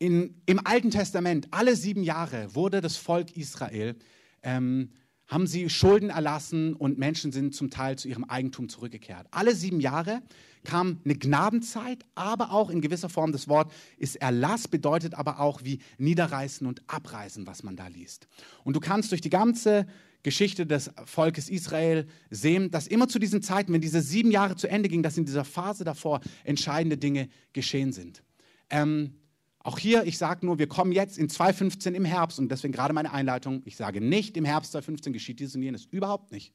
in, 0.01 0.41
Im 0.47 0.67
Alten 0.67 0.91
Testament, 0.91 1.49
alle 1.51 1.77
sieben 1.77 2.03
Jahre, 2.03 2.55
wurde 2.55 2.81
das 2.81 2.97
Volk 2.97 3.37
Israel, 3.37 3.97
ähm, 4.43 4.93
haben 5.29 5.47
sie 5.47 5.69
Schulden 5.69 6.09
erlassen 6.09 6.75
und 6.75 6.99
Menschen 6.99 7.33
sind 7.33 7.55
zum 7.55 7.71
Teil 7.71 7.97
zu 7.97 8.09
ihrem 8.09 8.25
Eigentum 8.25 8.71
zurückgekehrt. 8.71 9.29
Alle 9.31 9.55
sieben 9.55 9.79
Jahre 9.79 10.23
kam 10.65 11.01
eine 11.05 11.15
Gnadenzeit, 11.15 12.05
aber 12.15 12.51
auch 12.51 12.71
in 12.71 12.81
gewisser 12.81 13.11
Form 13.11 13.31
das 13.31 13.47
Wort 13.47 13.73
ist 13.99 14.17
Erlass, 14.17 14.69
bedeutet 14.69 15.15
aber 15.15 15.39
auch 15.39 15.63
wie 15.65 15.81
Niederreißen 15.99 16.67
und 16.67 16.83
Abreißen, 16.89 17.47
was 17.47 17.63
man 17.63 17.77
da 17.77 17.87
liest. 17.87 18.27
Und 18.65 18.75
du 18.75 18.81
kannst 18.81 19.13
durch 19.13 19.21
die 19.21 19.31
ganze 19.31 19.87
Geschichte 20.23 20.67
des 20.67 20.91
Volkes 21.05 21.51
Israel 21.51 22.07
sehen, 22.31 22.71
dass 22.71 22.87
immer 22.87 23.07
zu 23.07 23.19
diesen 23.19 23.43
Zeiten, 23.43 23.75
wenn 23.75 23.83
diese 23.83 24.01
sieben 24.01 24.31
Jahre 24.31 24.57
zu 24.57 24.67
Ende 24.67 24.89
gingen, 24.89 25.03
dass 25.03 25.19
in 25.19 25.27
dieser 25.27 25.45
Phase 25.45 25.85
davor 25.85 26.21
entscheidende 26.43 26.97
Dinge 26.97 27.29
geschehen 27.53 27.93
sind. 27.93 28.23
Ähm, 28.71 29.20
auch 29.63 29.79
hier, 29.79 30.05
ich 30.05 30.17
sage 30.17 30.47
nur, 30.47 30.59
wir 30.59 30.69
kommen 30.69 30.93
jetzt 30.93 31.19
in 31.19 31.29
2015 31.29 31.95
im 31.95 32.05
Herbst 32.05 32.39
und 32.39 32.51
deswegen 32.51 32.73
gerade 32.73 32.95
meine 32.95 33.13
Einleitung. 33.13 33.63
Ich 33.67 33.77
sage 33.77 34.01
nicht, 34.01 34.37
im 34.37 34.45
Herbst 34.45 34.73
2015 34.73 35.13
geschieht 35.13 35.39
dieses 35.39 35.55
und 35.55 35.63
jenes. 35.63 35.85
Überhaupt 35.85 36.33
nicht. 36.33 36.55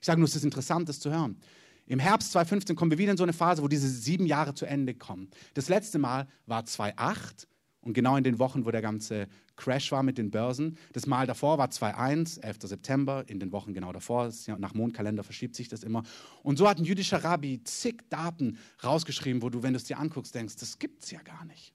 Ich 0.00 0.06
sage 0.06 0.20
nur, 0.20 0.28
es 0.28 0.36
ist 0.36 0.44
interessant, 0.44 0.88
das 0.88 1.00
zu 1.00 1.10
hören. 1.10 1.38
Im 1.86 1.98
Herbst 1.98 2.32
2015 2.32 2.76
kommen 2.76 2.90
wir 2.90 2.98
wieder 2.98 3.12
in 3.12 3.16
so 3.16 3.22
eine 3.22 3.32
Phase, 3.32 3.62
wo 3.62 3.68
diese 3.68 3.88
sieben 3.88 4.26
Jahre 4.26 4.54
zu 4.54 4.66
Ende 4.66 4.94
kommen. 4.94 5.30
Das 5.54 5.68
letzte 5.68 5.98
Mal 5.98 6.28
war 6.46 6.64
2008 6.64 7.48
und 7.80 7.94
genau 7.94 8.16
in 8.16 8.24
den 8.24 8.38
Wochen, 8.38 8.64
wo 8.64 8.70
der 8.70 8.82
ganze 8.82 9.28
Crash 9.56 9.90
war 9.90 10.02
mit 10.02 10.18
den 10.18 10.30
Börsen. 10.30 10.76
Das 10.92 11.06
Mal 11.06 11.26
davor 11.26 11.58
war 11.58 11.68
2.1, 11.68 12.40
11. 12.42 12.58
September, 12.62 13.24
in 13.26 13.40
den 13.40 13.50
Wochen 13.50 13.74
genau 13.74 13.92
davor. 13.92 14.30
nach 14.58 14.74
Mondkalender 14.74 15.24
verschiebt 15.24 15.56
sich 15.56 15.68
das 15.68 15.82
immer. 15.82 16.02
Und 16.42 16.58
so 16.58 16.68
hat 16.68 16.78
ein 16.78 16.84
jüdischer 16.84 17.24
Rabbi 17.24 17.64
zig 17.64 18.02
Daten 18.10 18.58
rausgeschrieben, 18.84 19.42
wo 19.42 19.50
du, 19.50 19.62
wenn 19.62 19.72
du 19.72 19.78
es 19.78 19.84
dir 19.84 19.98
anguckst, 19.98 20.34
denkst, 20.34 20.56
das 20.56 20.78
gibt 20.78 21.02
es 21.02 21.10
ja 21.10 21.22
gar 21.22 21.44
nicht. 21.44 21.74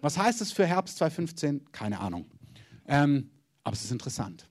Was 0.00 0.18
heißt 0.18 0.40
es 0.40 0.52
für 0.52 0.66
Herbst 0.66 0.98
2015? 0.98 1.72
Keine 1.72 2.00
Ahnung. 2.00 2.26
Ähm, 2.86 3.30
aber 3.64 3.74
es 3.74 3.84
ist 3.84 3.92
interessant. 3.92 4.48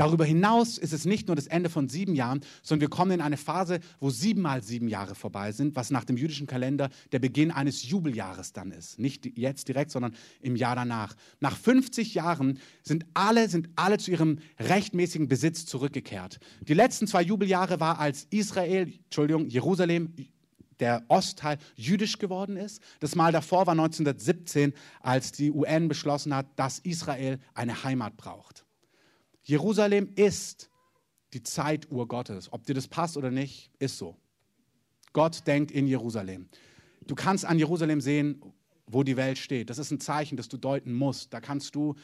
Darüber 0.00 0.24
hinaus 0.24 0.78
ist 0.78 0.94
es 0.94 1.04
nicht 1.04 1.26
nur 1.26 1.36
das 1.36 1.46
Ende 1.46 1.68
von 1.68 1.90
sieben 1.90 2.14
Jahren, 2.14 2.40
sondern 2.62 2.80
wir 2.80 2.88
kommen 2.88 3.10
in 3.10 3.20
eine 3.20 3.36
Phase, 3.36 3.80
wo 3.98 4.08
sieben 4.08 4.40
mal 4.40 4.62
sieben 4.62 4.88
Jahre 4.88 5.14
vorbei 5.14 5.52
sind, 5.52 5.76
was 5.76 5.90
nach 5.90 6.06
dem 6.06 6.16
jüdischen 6.16 6.46
Kalender 6.46 6.88
der 7.12 7.18
Beginn 7.18 7.50
eines 7.50 7.86
Jubeljahres 7.86 8.54
dann 8.54 8.70
ist. 8.70 8.98
Nicht 8.98 9.26
jetzt 9.36 9.68
direkt, 9.68 9.90
sondern 9.90 10.14
im 10.40 10.56
Jahr 10.56 10.74
danach. 10.74 11.14
Nach 11.40 11.54
50 11.54 12.14
Jahren 12.14 12.58
sind 12.82 13.04
alle, 13.12 13.50
sind 13.50 13.68
alle 13.76 13.98
zu 13.98 14.10
ihrem 14.10 14.38
rechtmäßigen 14.58 15.28
Besitz 15.28 15.66
zurückgekehrt. 15.66 16.38
Die 16.62 16.72
letzten 16.72 17.06
zwei 17.06 17.20
Jubeljahre 17.20 17.78
war, 17.78 17.98
als 17.98 18.26
Israel, 18.30 18.90
Entschuldigung, 19.04 19.50
Jerusalem 19.50 20.14
der 20.80 21.04
Ostteil 21.08 21.58
jüdisch 21.76 22.18
geworden 22.18 22.56
ist. 22.56 22.82
Das 23.00 23.14
Mal 23.14 23.32
davor 23.32 23.66
war 23.66 23.72
1917, 23.72 24.72
als 25.00 25.32
die 25.32 25.52
UN 25.52 25.88
beschlossen 25.88 26.34
hat, 26.34 26.46
dass 26.56 26.78
Israel 26.80 27.38
eine 27.54 27.84
Heimat 27.84 28.16
braucht. 28.16 28.64
Jerusalem 29.42 30.10
ist 30.16 30.70
die 31.32 31.42
Zeituhr 31.42 32.08
Gottes. 32.08 32.52
Ob 32.52 32.66
dir 32.66 32.74
das 32.74 32.88
passt 32.88 33.16
oder 33.16 33.30
nicht, 33.30 33.70
ist 33.78 33.98
so. 33.98 34.16
Gott 35.12 35.46
denkt 35.46 35.70
in 35.70 35.86
Jerusalem. 35.86 36.48
Du 37.06 37.14
kannst 37.14 37.44
an 37.44 37.58
Jerusalem 37.58 38.00
sehen, 38.00 38.42
wo 38.86 39.02
die 39.02 39.16
Welt 39.16 39.38
steht. 39.38 39.70
Das 39.70 39.78
ist 39.78 39.90
ein 39.90 40.00
Zeichen, 40.00 40.36
das 40.36 40.48
du 40.48 40.56
deuten 40.56 40.92
musst. 40.92 41.32
Da 41.32 41.40
kannst 41.40 41.74
du 41.74 41.94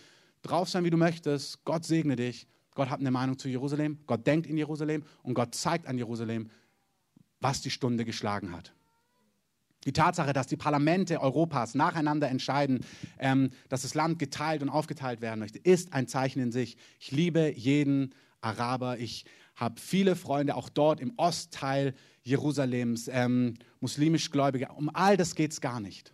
drauf 0.42 0.68
sein, 0.68 0.84
wie 0.84 0.90
du 0.90 0.96
möchtest. 0.96 1.64
Gott 1.64 1.84
segne 1.84 2.16
dich. 2.16 2.46
Gott 2.76 2.90
hat 2.90 3.00
eine 3.00 3.10
Meinung 3.10 3.38
zu 3.38 3.48
Jerusalem, 3.48 3.98
Gott 4.06 4.26
denkt 4.26 4.46
in 4.46 4.58
Jerusalem 4.58 5.02
und 5.22 5.32
Gott 5.32 5.54
zeigt 5.54 5.86
an 5.86 5.96
Jerusalem, 5.96 6.50
was 7.40 7.60
die 7.60 7.70
Stunde 7.70 8.04
geschlagen 8.04 8.52
hat. 8.52 8.72
Die 9.84 9.92
Tatsache, 9.92 10.32
dass 10.32 10.48
die 10.48 10.56
Parlamente 10.56 11.20
Europas 11.20 11.74
nacheinander 11.74 12.28
entscheiden, 12.28 12.80
ähm, 13.18 13.50
dass 13.68 13.82
das 13.82 13.94
Land 13.94 14.18
geteilt 14.18 14.62
und 14.62 14.68
aufgeteilt 14.68 15.20
werden 15.20 15.38
möchte, 15.38 15.58
ist 15.60 15.92
ein 15.92 16.08
Zeichen 16.08 16.40
in 16.40 16.50
sich. 16.50 16.76
Ich 16.98 17.12
liebe 17.12 17.52
jeden 17.56 18.12
Araber. 18.40 18.98
Ich 18.98 19.24
habe 19.54 19.80
viele 19.80 20.16
Freunde 20.16 20.56
auch 20.56 20.68
dort 20.68 21.00
im 21.00 21.12
Ostteil 21.16 21.94
Jerusalems, 22.24 23.08
ähm, 23.12 23.54
muslimisch 23.78 24.30
Gläubige. 24.32 24.68
Um 24.76 24.90
all 24.92 25.16
das 25.16 25.36
geht 25.36 25.52
es 25.52 25.60
gar 25.60 25.78
nicht. 25.78 26.12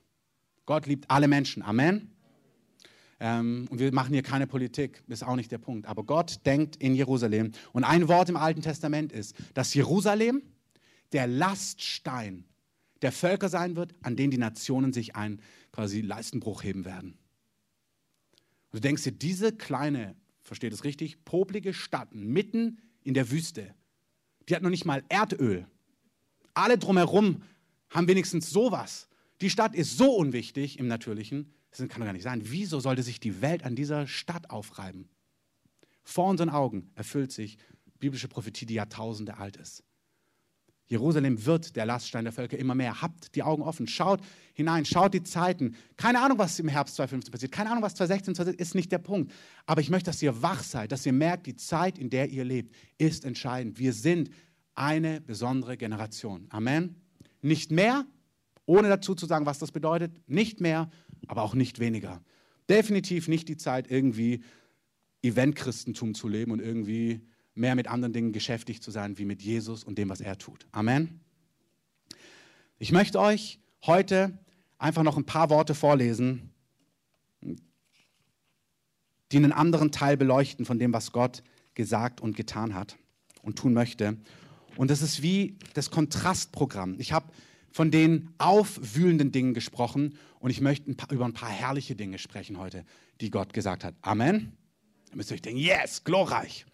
Gott 0.67 0.87
liebt 0.87 1.11
alle 1.11 1.27
Menschen. 1.27 1.63
Amen. 1.63 2.11
Ähm, 3.21 3.67
und 3.71 3.79
wir 3.79 3.93
machen 3.95 4.13
hier 4.13 4.23
keine 4.23 4.47
Politik, 4.47 5.03
ist 5.09 5.25
auch 5.25 5.37
nicht 5.37 5.51
der 5.51 5.59
Punkt. 5.59 5.87
Aber 5.87 6.05
Gott 6.05 6.45
denkt 6.45 6.77
in 6.77 6.95
Jerusalem. 6.95 7.53
Und 7.73 7.85
ein 7.85 8.09
Wort 8.09 8.29
im 8.29 8.37
Alten 8.37 8.61
Testament 8.61 9.13
ist, 9.13 9.35
dass 9.55 9.73
Jerusalem 9.73 10.43
der 11.12 11.27
Laststein 11.27 12.44
der 13.03 13.12
Völker 13.12 13.48
sein 13.48 13.77
wird, 13.77 13.94
an 14.03 14.16
denen 14.16 14.31
die 14.31 14.38
Nationen 14.38 14.92
sich 14.92 15.16
einen 15.16 15.40
quasi 15.72 16.01
Leistenbruch 16.01 16.62
heben 16.62 16.85
werden. 16.85 17.18
Und 18.70 18.77
du 18.77 18.81
denkst 18.81 19.03
dir, 19.03 19.12
diese 19.12 19.53
kleine, 19.53 20.14
versteht 20.42 20.72
es 20.72 20.85
richtig, 20.85 21.25
poplige 21.25 21.75
Stadt 21.75 22.14
mitten 22.14 22.79
in 23.03 23.14
der 23.14 23.31
Wüste, 23.31 23.75
die 24.48 24.55
hat 24.55 24.62
noch 24.62 24.70
nicht 24.70 24.85
mal 24.85 25.05
Erdöl. 25.09 25.66
Alle 26.55 26.79
drumherum 26.79 27.42
haben 27.90 28.09
wenigstens 28.09 28.51
sowas. 28.51 29.09
Die 29.40 29.51
Stadt 29.51 29.75
ist 29.75 29.96
so 29.96 30.14
unwichtig 30.14 30.79
im 30.79 30.87
Natürlichen, 30.87 31.53
das 31.70 31.79
kann 31.88 32.01
doch 32.01 32.07
gar 32.07 32.12
nicht 32.12 32.22
sein. 32.22 32.42
Wieso 32.44 32.81
sollte 32.81 33.03
sich 33.03 33.18
die 33.18 33.40
Welt 33.40 33.64
an 33.64 33.75
dieser 33.75 34.07
Stadt 34.07 34.51
aufreiben? 34.51 35.09
Vor 36.03 36.29
unseren 36.29 36.51
Augen 36.51 36.90
erfüllt 36.94 37.33
sich 37.33 37.57
biblische 37.98 38.29
Prophetie, 38.29 38.66
die 38.66 38.75
Jahrtausende 38.75 39.38
alt 39.38 39.57
ist. 39.57 39.83
Jerusalem 40.93 41.47
wird 41.47 41.75
der 41.75 41.87
Laststein 41.87 42.25
der 42.25 42.35
Völker 42.35 42.59
immer 42.59 42.75
mehr. 42.75 43.01
Habt 43.01 43.35
die 43.35 43.43
Augen 43.43 43.63
offen, 43.63 43.87
schaut 43.87 44.21
hinein, 44.53 44.85
schaut 44.85 45.15
die 45.15 45.23
Zeiten. 45.23 45.75
Keine 45.97 46.21
Ahnung, 46.21 46.37
was 46.37 46.59
im 46.59 46.69
Herbst 46.69 46.97
2015 46.97 47.33
passiert, 47.33 47.51
keine 47.51 47.71
Ahnung, 47.71 47.83
was 47.83 47.95
2016, 47.95 48.35
2017 48.35 48.63
ist 48.63 48.75
nicht 48.75 48.93
der 48.93 48.99
Punkt. 48.99 49.33
Aber 49.65 49.81
ich 49.81 49.89
möchte, 49.89 50.11
dass 50.11 50.21
ihr 50.21 50.43
wach 50.43 50.63
seid, 50.63 50.93
dass 50.93 51.07
ihr 51.07 51.15
merkt, 51.15 51.47
die 51.47 51.57
Zeit, 51.57 51.99
in 51.99 52.11
der 52.11 52.29
ihr 52.29 52.45
lebt, 52.45 52.77
ist 52.99 53.25
entscheidend. 53.25 53.79
Wir 53.79 53.95
sind 53.95 54.29
eine 54.75 55.23
besondere 55.23 55.79
Generation. 55.79 56.47
Amen. 56.51 56.97
Nicht 57.41 57.71
mehr, 57.73 58.05
ohne 58.67 58.89
dazu 58.89 59.15
zu 59.15 59.25
sagen, 59.25 59.47
was 59.47 59.59
das 59.59 59.73
bedeutet, 59.73 60.13
nicht 60.29 60.61
mehr, 60.61 60.91
aber 61.27 61.43
auch 61.43 61.55
nicht 61.55 61.79
weniger. 61.79 62.23
Definitiv 62.69 63.29
nicht 63.29 63.49
die 63.49 63.57
Zeit, 63.57 63.91
irgendwie 63.91 64.43
Eventchristentum 65.23 66.15
zu 66.15 66.29
leben 66.29 66.53
und 66.53 66.61
irgendwie 66.61 67.23
mehr 67.55 67.75
mit 67.75 67.88
anderen 67.88 68.12
Dingen 68.12 68.33
beschäftigt 68.33 68.83
zu 68.83 68.91
sein, 68.91 69.19
wie 69.19 69.25
mit 69.25 69.43
Jesus 69.43 69.85
und 69.85 69.99
dem, 69.99 70.09
was 70.09 70.21
er 70.21 70.38
tut. 70.38 70.67
Amen. 70.73 71.21
Ich 72.79 72.93
möchte 72.93 73.21
euch 73.21 73.61
heute 73.85 74.38
einfach 74.79 75.03
noch 75.03 75.17
ein 75.17 75.27
paar 75.27 75.51
Worte 75.51 75.75
vorlesen, 75.75 76.51
die 79.31 79.37
einen 79.37 79.53
anderen 79.53 79.93
Teil 79.93 80.17
beleuchten 80.17 80.65
von 80.65 80.79
dem, 80.79 80.93
was 80.93 81.12
Gott 81.12 81.43
gesagt 81.75 82.21
und 82.21 82.37
getan 82.37 82.75
hat 82.75 82.97
und 83.43 83.59
tun 83.59 83.73
möchte. 83.73 84.19
Und 84.77 84.91
das 84.91 85.03
ist 85.03 85.23
wie 85.23 85.59
das 85.75 85.91
Kontrastprogramm. 85.91 86.97
Ich 86.99 87.12
habe 87.12 87.33
von 87.71 87.91
den 87.91 88.35
aufwühlenden 88.38 89.33
Dingen 89.33 89.55
gesprochen 89.55 90.19
und 90.41 90.51
ich 90.51 90.61
möchte 90.61 90.91
ein 90.91 90.97
paar, 90.97 91.11
über 91.11 91.25
ein 91.25 91.33
paar 91.33 91.49
herrliche 91.51 91.95
Dinge 91.95 92.19
sprechen 92.19 92.59
heute, 92.59 92.85
die 93.21 93.31
Gott 93.31 93.53
gesagt 93.53 93.85
hat. 93.85 93.95
Amen. 94.03 94.57
Da 95.11 95.17
müsst 95.17 95.31
ihr 95.31 95.35
euch 95.35 95.43
denken, 95.43 95.61
yes, 95.61 96.05
glorreich. 96.05 96.67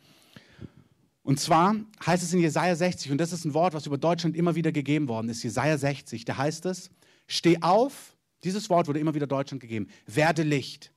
Und 1.28 1.38
zwar 1.38 1.76
heißt 2.06 2.22
es 2.22 2.32
in 2.32 2.40
Jesaja 2.40 2.74
60, 2.74 3.12
und 3.12 3.18
das 3.18 3.34
ist 3.34 3.44
ein 3.44 3.52
Wort, 3.52 3.74
was 3.74 3.84
über 3.84 3.98
Deutschland 3.98 4.34
immer 4.34 4.54
wieder 4.54 4.72
gegeben 4.72 5.08
worden 5.08 5.28
ist, 5.28 5.42
Jesaja 5.42 5.76
60, 5.76 6.24
da 6.24 6.38
heißt 6.38 6.64
es, 6.64 6.88
steh 7.26 7.58
auf, 7.60 8.16
dieses 8.44 8.70
Wort 8.70 8.88
wurde 8.88 8.98
immer 8.98 9.14
wieder 9.14 9.26
Deutschland 9.26 9.60
gegeben, 9.60 9.88
werde 10.06 10.42
Licht. 10.42 10.90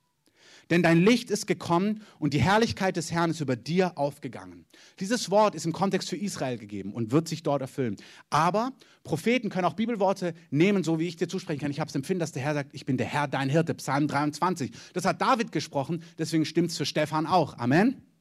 Denn 0.70 0.82
dein 0.82 1.02
Licht 1.02 1.30
ist 1.30 1.46
gekommen 1.46 2.00
und 2.18 2.32
die 2.32 2.40
Herrlichkeit 2.40 2.96
des 2.96 3.12
Herrn 3.12 3.28
ist 3.28 3.42
über 3.42 3.56
dir 3.56 3.98
aufgegangen. 3.98 4.64
Dieses 5.00 5.30
Wort 5.30 5.54
ist 5.54 5.66
im 5.66 5.74
Kontext 5.74 6.08
für 6.08 6.16
Israel 6.16 6.56
gegeben 6.56 6.94
und 6.94 7.12
wird 7.12 7.28
sich 7.28 7.42
dort 7.42 7.60
erfüllen. 7.60 7.98
Aber 8.30 8.72
Propheten 9.04 9.50
können 9.50 9.66
auch 9.66 9.74
Bibelworte 9.74 10.32
nehmen, 10.48 10.82
so 10.82 10.98
wie 10.98 11.08
ich 11.08 11.16
dir 11.16 11.28
zusprechen 11.28 11.60
kann. 11.60 11.70
Ich 11.70 11.78
habe 11.78 11.90
es 11.90 11.94
empfinden, 11.94 12.20
dass 12.20 12.32
der 12.32 12.42
Herr 12.42 12.54
sagt, 12.54 12.70
ich 12.72 12.86
bin 12.86 12.96
der 12.96 13.06
Herr, 13.06 13.28
dein 13.28 13.50
Hirte, 13.50 13.74
Psalm 13.74 14.08
23. 14.08 14.70
Das 14.94 15.04
hat 15.04 15.20
David 15.20 15.52
gesprochen, 15.52 16.02
deswegen 16.16 16.46
stimmt 16.46 16.70
es 16.70 16.78
für 16.78 16.86
Stefan 16.86 17.26
auch. 17.26 17.58
Amen. 17.58 18.11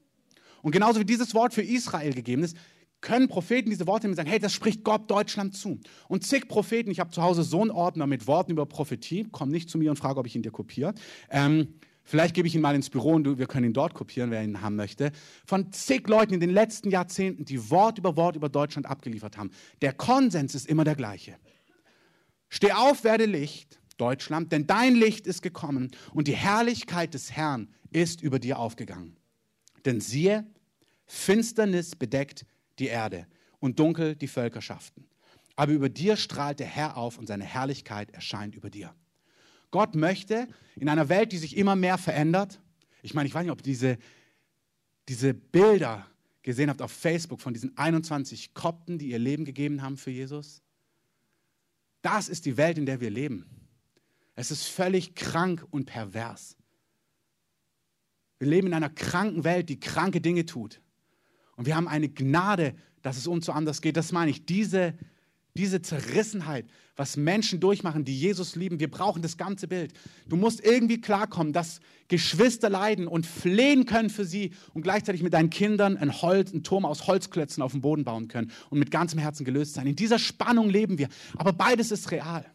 Und 0.62 0.72
genauso 0.72 1.00
wie 1.00 1.06
dieses 1.06 1.34
Wort 1.34 1.54
für 1.54 1.62
Israel 1.62 2.14
gegeben 2.14 2.44
ist, 2.44 2.58
können 3.02 3.28
Propheten 3.28 3.70
diese 3.70 3.88
Worte 3.88 4.06
nehmen 4.06 4.14
und 4.14 4.18
sagen, 4.18 4.30
hey, 4.30 4.40
das 4.40 4.54
spricht 4.54 4.84
Gott 4.84 5.10
Deutschland 5.10 5.56
zu. 5.56 5.80
Und 6.08 6.24
zig 6.24 6.48
Propheten, 6.48 6.92
ich 6.92 7.00
habe 7.00 7.12
zu 7.12 7.22
Hause 7.22 7.44
so 7.44 7.62
einen 7.62 7.72
Ordner 7.72 8.08
mit 8.08 8.28
Worten 8.28 8.52
über 8.52 8.66
Prophetie, 8.66 9.28
komm 9.32 9.50
nicht 9.50 9.70
zu 9.70 9.78
mir 9.78 9.90
und 9.90 9.98
frage, 9.98 10.20
ob 10.20 10.28
ich 10.28 10.36
ihn 10.36 10.44
dir 10.44 10.52
kopiere. 10.52 10.94
Ähm, 11.30 11.74
vielleicht 12.04 12.36
gebe 12.36 12.48
ich 12.48 12.56
ihn 12.56 12.62
mal 12.62 12.76
ins 12.76 12.90
Büro 12.90 13.14
und 13.14 13.40
wir 13.40 13.48
können 13.48 13.66
ihn 13.66 13.74
dort 13.74 13.96
kopieren, 13.96 14.30
wer 14.30 14.44
ihn 14.44 14.62
haben 14.62 14.76
möchte. 14.76 15.12
Von 15.46 15.72
zig 15.72 16.08
Leuten 16.08 16.36
in 16.36 16.40
den 16.40 16.52
letzten 16.52 16.92
Jahrzehnten, 16.92 17.44
die 17.44 17.72
Wort 17.72 17.98
über 17.98 18.16
Wort 18.16 18.36
über 18.36 18.50
Deutschland 18.50 18.86
abgeliefert 18.86 19.38
haben. 19.38 19.50
Der 19.82 19.94
Konsens 19.94 20.54
ist 20.54 20.68
immer 20.68 20.84
der 20.84 20.96
gleiche. 20.96 21.36
Steh 22.50 22.74
auf, 22.74 23.04
werde 23.04 23.26
Licht, 23.26 23.80
Deutschland, 23.98 24.52
denn 24.52 24.68
dein 24.68 24.94
Licht 24.94 25.26
ist 25.26 25.42
gekommen 25.42 25.92
und 26.14 26.28
die 26.28 26.36
Herrlichkeit 26.36 27.14
des 27.14 27.32
Herrn 27.32 27.70
ist 27.92 28.22
über 28.22 28.40
dir 28.40 28.60
aufgegangen. 28.60 29.16
Denn 29.86 30.02
siehe, 30.02 30.46
Finsternis 31.06 31.96
bedeckt 31.96 32.46
die 32.80 32.88
Erde 32.88 33.28
und 33.60 33.80
dunkel 33.80 34.16
die 34.16 34.28
Völkerschaften. 34.28 35.08
Aber 35.56 35.74
über 35.74 35.90
dir 35.90 36.16
strahlt 36.18 36.60
der 36.60 36.68
Herr 36.68 36.98
auf 36.98 37.18
und 37.18 37.28
seine 37.28 37.44
Herrlichkeit 37.44 38.12
erscheint 38.12 38.56
über 38.56 38.70
dir. 38.70 38.96
Gott 39.70 39.96
möchte 39.96 40.48
in 40.76 40.90
einer 40.90 41.10
Welt, 41.10 41.32
die 41.32 41.38
sich 41.38 41.56
immer 41.58 41.76
mehr 41.76 41.98
verändert, 41.98 42.60
ich 43.02 43.14
meine, 43.14 43.28
ich 43.28 43.34
weiß 43.34 43.44
nicht, 43.44 43.52
ob 43.52 43.64
diese, 43.64 43.98
diese 45.08 45.34
Bilder 45.34 46.06
gesehen 46.44 46.70
habt 46.70 46.82
auf 46.82 46.92
Facebook 46.92 47.42
von 47.42 47.54
diesen 47.54 47.78
21 47.78 48.54
Kopten, 48.54 48.98
die 48.98 49.10
ihr 49.10 49.20
Leben 49.20 49.46
gegeben 49.46 49.82
haben 49.82 49.98
für 49.98 50.12
Jesus. 50.12 50.62
Das 52.02 52.30
ist 52.30 52.46
die 52.46 52.58
Welt, 52.58 52.78
in 52.78 52.86
der 52.86 53.00
wir 53.00 53.10
leben. 53.10 53.46
Es 54.36 54.52
ist 54.52 54.68
völlig 54.68 55.16
krank 55.16 55.66
und 55.70 55.86
pervers. 55.86 56.58
Wir 58.42 58.48
leben 58.48 58.70
in 58.70 58.74
einer 58.74 58.90
kranken 58.90 59.44
Welt, 59.44 59.70
die 59.70 59.80
kranke 59.80 60.20
Dinge 60.20 60.48
tut. 60.48 60.82
Und 61.58 61.68
wir 61.68 61.76
haben 61.76 61.88
eine 61.88 62.10
Gnade, 62.10 62.74
dass 63.04 63.16
es 63.16 63.28
uns 63.28 63.46
so 63.46 63.52
anders 63.52 63.84
geht. 63.84 63.98
Das 63.98 64.12
meine 64.12 64.32
ich. 64.32 64.48
Diese, 64.48 64.96
diese 65.56 65.84
Zerrissenheit, 65.84 66.66
was 66.96 67.18
Menschen 67.18 67.60
durchmachen, 67.60 68.04
die 68.04 68.20
Jesus 68.20 68.56
lieben, 68.56 68.80
wir 68.80 68.90
brauchen 68.90 69.22
das 69.22 69.38
ganze 69.38 69.68
Bild. 69.68 69.94
Du 70.28 70.38
musst 70.38 70.66
irgendwie 70.66 71.00
klarkommen, 71.00 71.54
dass 71.54 71.82
Geschwister 72.08 72.68
leiden 72.68 73.06
und 73.06 73.28
flehen 73.28 73.86
können 73.86 74.10
für 74.10 74.26
sie 74.26 74.54
und 74.74 74.82
gleichzeitig 74.82 75.22
mit 75.22 75.36
deinen 75.36 75.52
Kindern 75.52 75.96
ein, 75.96 76.12
Holz, 76.24 76.52
einen 76.52 76.64
Turm 76.64 76.84
aus 76.84 77.06
Holzklötzen 77.06 77.62
auf 77.62 77.74
dem 77.74 77.82
Boden 77.82 78.06
bauen 78.06 78.28
können 78.28 78.50
und 78.72 78.80
mit 78.80 78.90
ganzem 78.90 79.20
Herzen 79.20 79.46
gelöst 79.46 79.76
sein. 79.76 79.86
In 79.86 79.96
dieser 79.96 80.18
Spannung 80.18 80.68
leben 80.68 80.98
wir. 80.98 81.10
Aber 81.38 81.54
beides 81.54 81.92
ist 81.92 82.10
real. 82.10 82.52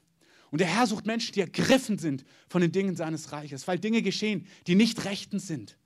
Und 0.56 0.60
der 0.60 0.68
Herr 0.68 0.86
sucht 0.86 1.04
Menschen, 1.04 1.34
die 1.34 1.42
ergriffen 1.42 1.98
sind 1.98 2.24
von 2.48 2.62
den 2.62 2.72
Dingen 2.72 2.96
seines 2.96 3.30
Reiches, 3.30 3.68
weil 3.68 3.78
Dinge 3.78 4.00
geschehen, 4.00 4.46
die 4.66 4.74
nicht 4.74 5.04
rechtens 5.04 5.46
sind. 5.46 5.76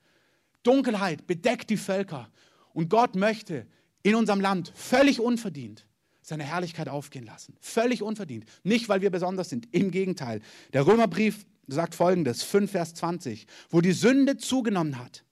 Dunkelheit 0.62 1.26
bedeckt 1.26 1.70
die 1.70 1.76
Völker. 1.76 2.30
Und 2.72 2.88
Gott 2.88 3.16
möchte 3.16 3.66
in 4.04 4.14
unserem 4.14 4.40
Land 4.40 4.72
völlig 4.76 5.18
unverdient 5.18 5.88
seine 6.22 6.44
Herrlichkeit 6.44 6.88
aufgehen 6.88 7.26
lassen. 7.26 7.56
Völlig 7.59 8.00
unverdient. 8.00 8.44
Nicht, 8.62 8.88
weil 8.88 9.00
wir 9.00 9.11
besonders 9.11 9.48
sind. 9.48 9.66
Im 9.74 9.90
Gegenteil. 9.90 10.40
Der 10.72 10.87
Römerbrief 10.87 11.46
sagt 11.66 11.96
folgendes, 11.96 12.44
5 12.44 12.70
Vers 12.70 12.94
20. 12.94 13.48
Wo 13.70 13.80
die 13.80 13.90
Sünde 13.90 14.37
zugenommen 14.37 15.00
hat, 15.00 15.24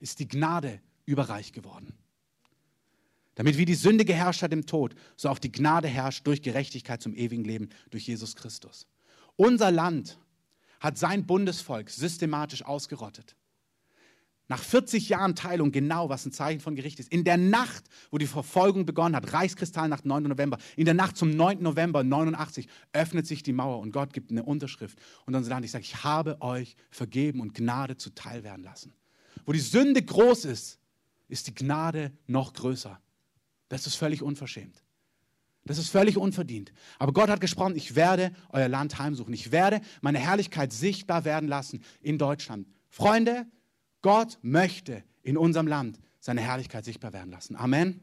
ist 0.00 0.18
die 0.18 0.26
Gnade 0.26 0.80
überreich 1.06 1.52
geworden. 1.52 1.96
Damit 3.34 3.58
wie 3.58 3.64
die 3.64 3.74
Sünde 3.74 4.04
geherrscht 4.04 4.42
hat 4.42 4.52
im 4.52 4.66
Tod, 4.66 4.94
so 5.16 5.28
auch 5.28 5.38
die 5.38 5.50
Gnade 5.50 5.88
herrscht 5.88 6.26
durch 6.26 6.42
Gerechtigkeit 6.42 7.02
zum 7.02 7.14
ewigen 7.14 7.44
Leben 7.44 7.68
durch 7.90 8.06
Jesus 8.06 8.36
Christus. 8.36 8.86
Unser 9.36 9.70
Land 9.70 10.18
hat 10.80 10.98
sein 10.98 11.26
Bundesvolk 11.26 11.90
systematisch 11.90 12.64
ausgerottet. 12.64 13.34
Nach 14.46 14.62
40 14.62 15.08
Jahren 15.08 15.34
Teilung 15.34 15.72
genau, 15.72 16.10
was 16.10 16.26
ein 16.26 16.32
Zeichen 16.32 16.60
von 16.60 16.76
Gericht 16.76 17.00
ist. 17.00 17.10
In 17.10 17.24
der 17.24 17.38
Nacht, 17.38 17.84
wo 18.10 18.18
die 18.18 18.26
Verfolgung 18.26 18.84
begonnen 18.84 19.16
hat, 19.16 19.32
Reichskristallnacht 19.32 20.04
9. 20.04 20.24
November, 20.24 20.58
in 20.76 20.84
der 20.84 20.92
Nacht 20.92 21.16
zum 21.16 21.30
9. 21.30 21.62
November 21.62 22.04
89 22.04 22.68
öffnet 22.92 23.26
sich 23.26 23.42
die 23.42 23.54
Mauer 23.54 23.80
und 23.80 23.90
Gott 23.90 24.12
gibt 24.12 24.30
eine 24.30 24.42
Unterschrift. 24.42 24.98
Und 25.24 25.32
dann 25.32 25.44
sagt, 25.44 25.64
ich 25.64 25.70
sage, 25.70 25.84
ich 25.84 26.04
habe 26.04 26.42
euch 26.42 26.76
vergeben 26.90 27.40
und 27.40 27.54
Gnade 27.54 27.96
zuteil 27.96 28.44
werden 28.44 28.62
lassen. 28.62 28.92
Wo 29.46 29.52
die 29.52 29.60
Sünde 29.60 30.02
groß 30.02 30.44
ist, 30.44 30.78
ist 31.28 31.46
die 31.46 31.54
Gnade 31.54 32.12
noch 32.26 32.52
größer. 32.52 33.00
Das 33.68 33.86
ist 33.86 33.96
völlig 33.96 34.22
unverschämt. 34.22 34.82
Das 35.64 35.78
ist 35.78 35.88
völlig 35.88 36.18
unverdient. 36.18 36.72
Aber 36.98 37.12
Gott 37.12 37.30
hat 37.30 37.40
gesprochen, 37.40 37.74
ich 37.74 37.94
werde 37.94 38.32
euer 38.50 38.68
Land 38.68 38.98
heimsuchen. 38.98 39.32
Ich 39.32 39.50
werde 39.50 39.80
meine 40.02 40.18
Herrlichkeit 40.18 40.72
sichtbar 40.72 41.24
werden 41.24 41.48
lassen 41.48 41.82
in 42.02 42.18
Deutschland. 42.18 42.68
Freunde, 42.90 43.46
Gott 44.02 44.38
möchte 44.42 45.02
in 45.22 45.38
unserem 45.38 45.66
Land 45.66 45.98
seine 46.20 46.42
Herrlichkeit 46.42 46.84
sichtbar 46.84 47.14
werden 47.14 47.30
lassen. 47.30 47.56
Amen. 47.56 48.00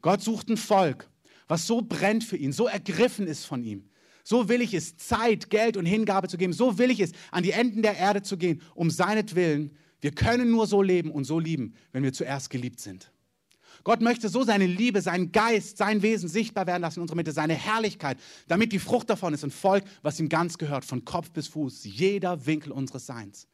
Gott 0.00 0.22
sucht 0.22 0.48
ein 0.48 0.56
Volk, 0.56 1.10
was 1.46 1.66
so 1.66 1.82
brennt 1.82 2.24
für 2.24 2.36
ihn, 2.36 2.52
so 2.52 2.66
ergriffen 2.66 3.26
ist 3.26 3.44
von 3.44 3.62
ihm. 3.62 3.90
So 4.24 4.48
will 4.48 4.60
ich 4.60 4.74
es, 4.74 4.96
Zeit, 4.96 5.50
Geld 5.50 5.76
und 5.76 5.86
Hingabe 5.86 6.28
zu 6.28 6.36
geben. 6.38 6.52
So 6.52 6.78
will 6.78 6.90
ich 6.90 7.00
es, 7.00 7.12
an 7.30 7.42
die 7.42 7.52
Enden 7.52 7.82
der 7.82 7.96
Erde 7.96 8.22
zu 8.22 8.36
gehen, 8.36 8.62
um 8.74 8.90
seinetwillen. 8.90 9.76
Wir 10.00 10.12
können 10.12 10.50
nur 10.50 10.66
so 10.66 10.82
leben 10.82 11.10
und 11.10 11.24
so 11.24 11.38
lieben, 11.38 11.74
wenn 11.92 12.02
wir 12.02 12.12
zuerst 12.12 12.50
geliebt 12.50 12.80
sind. 12.80 13.10
Gott 13.84 14.00
möchte 14.00 14.28
so 14.28 14.42
seine 14.42 14.66
Liebe, 14.66 15.00
seinen 15.00 15.32
Geist, 15.32 15.78
sein 15.78 16.02
Wesen 16.02 16.28
sichtbar 16.28 16.66
werden 16.66 16.82
lassen 16.82 16.98
in 16.98 17.02
unserer 17.02 17.16
Mitte, 17.16 17.32
seine 17.32 17.54
Herrlichkeit, 17.54 18.18
damit 18.46 18.72
die 18.72 18.78
Frucht 18.78 19.10
davon 19.10 19.34
ist 19.34 19.44
ein 19.44 19.50
Volk, 19.50 19.84
was 20.02 20.20
ihm 20.20 20.28
ganz 20.28 20.58
gehört, 20.58 20.84
von 20.84 21.04
Kopf 21.04 21.30
bis 21.30 21.48
Fuß, 21.48 21.84
jeder 21.84 22.46
Winkel 22.46 22.72
unseres 22.72 23.06
Seins. 23.06 23.46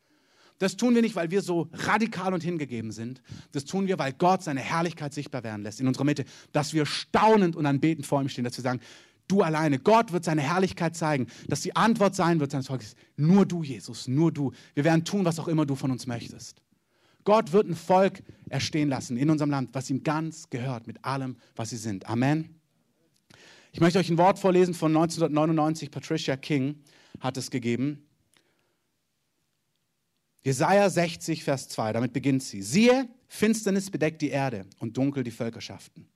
Das 0.58 0.76
tun 0.76 0.94
wir 0.94 1.02
nicht, 1.02 1.16
weil 1.16 1.30
wir 1.30 1.42
so 1.42 1.68
radikal 1.72 2.32
und 2.32 2.42
hingegeben 2.42 2.92
sind. 2.92 3.22
Das 3.52 3.64
tun 3.64 3.88
wir, 3.88 3.98
weil 3.98 4.12
Gott 4.12 4.42
seine 4.42 4.60
Herrlichkeit 4.60 5.12
sichtbar 5.12 5.42
werden 5.42 5.62
lässt 5.62 5.80
in 5.80 5.88
unserer 5.88 6.04
Mitte, 6.04 6.24
dass 6.52 6.72
wir 6.72 6.86
staunend 6.86 7.56
und 7.56 7.66
anbetend 7.66 8.06
vor 8.06 8.22
ihm 8.22 8.28
stehen, 8.28 8.44
dass 8.44 8.56
wir 8.56 8.62
sagen, 8.62 8.80
du 9.26 9.42
alleine, 9.42 9.78
Gott 9.78 10.12
wird 10.12 10.24
seine 10.24 10.42
Herrlichkeit 10.42 10.96
zeigen, 10.96 11.26
dass 11.48 11.62
die 11.62 11.74
Antwort 11.74 12.14
sein 12.14 12.40
wird 12.40 12.52
seines 12.52 12.68
Volkes, 12.68 12.94
nur 13.16 13.46
du, 13.46 13.62
Jesus, 13.62 14.06
nur 14.06 14.30
du. 14.30 14.52
Wir 14.74 14.84
werden 14.84 15.04
tun, 15.04 15.24
was 15.24 15.38
auch 15.38 15.48
immer 15.48 15.66
du 15.66 15.74
von 15.74 15.90
uns 15.90 16.06
möchtest. 16.06 16.62
Gott 17.24 17.52
wird 17.52 17.66
ein 17.68 17.74
Volk 17.74 18.22
erstehen 18.48 18.88
lassen 18.88 19.16
in 19.16 19.30
unserem 19.30 19.50
Land, 19.50 19.70
was 19.72 19.90
ihm 19.90 20.02
ganz 20.02 20.50
gehört, 20.50 20.86
mit 20.86 21.04
allem, 21.04 21.36
was 21.56 21.70
sie 21.70 21.76
sind. 21.76 22.06
Amen. 22.06 22.60
Ich 23.72 23.80
möchte 23.80 23.98
euch 23.98 24.10
ein 24.10 24.18
Wort 24.18 24.38
vorlesen 24.38 24.74
von 24.74 24.94
1999. 24.94 25.90
Patricia 25.90 26.36
King 26.36 26.76
hat 27.20 27.36
es 27.36 27.50
gegeben. 27.50 28.06
Jesaja 30.42 30.90
60, 30.90 31.42
Vers 31.42 31.68
2, 31.70 31.94
damit 31.94 32.12
beginnt 32.12 32.42
sie. 32.42 32.62
Siehe, 32.62 33.08
Finsternis 33.26 33.90
bedeckt 33.90 34.20
die 34.20 34.28
Erde 34.28 34.66
und 34.78 34.96
dunkel 34.96 35.24
die 35.24 35.30
Völkerschaften. 35.30 36.06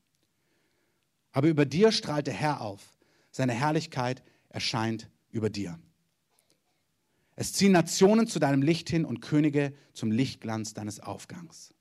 Aber 1.33 1.49
über 1.49 1.65
dir 1.65 1.91
strahlt 1.93 2.27
der 2.27 2.35
Herr 2.35 2.61
auf. 2.61 2.99
Seine 3.31 3.55
Herrlichkeit 3.55 4.23
erscheint 4.51 5.09
über 5.31 5.51
dir. 5.51 5.79
Es 7.41 7.53
ziehen 7.53 7.71
Nationen 7.71 8.27
zu 8.27 8.41
deinem 8.41 8.63
Licht 8.63 8.91
hin 8.91 9.05
und 9.05 9.21
Könige 9.21 9.73
zum 9.93 10.11
Lichtglanz 10.11 10.75
deines 10.75 10.99
Aufgangs. 10.99 11.73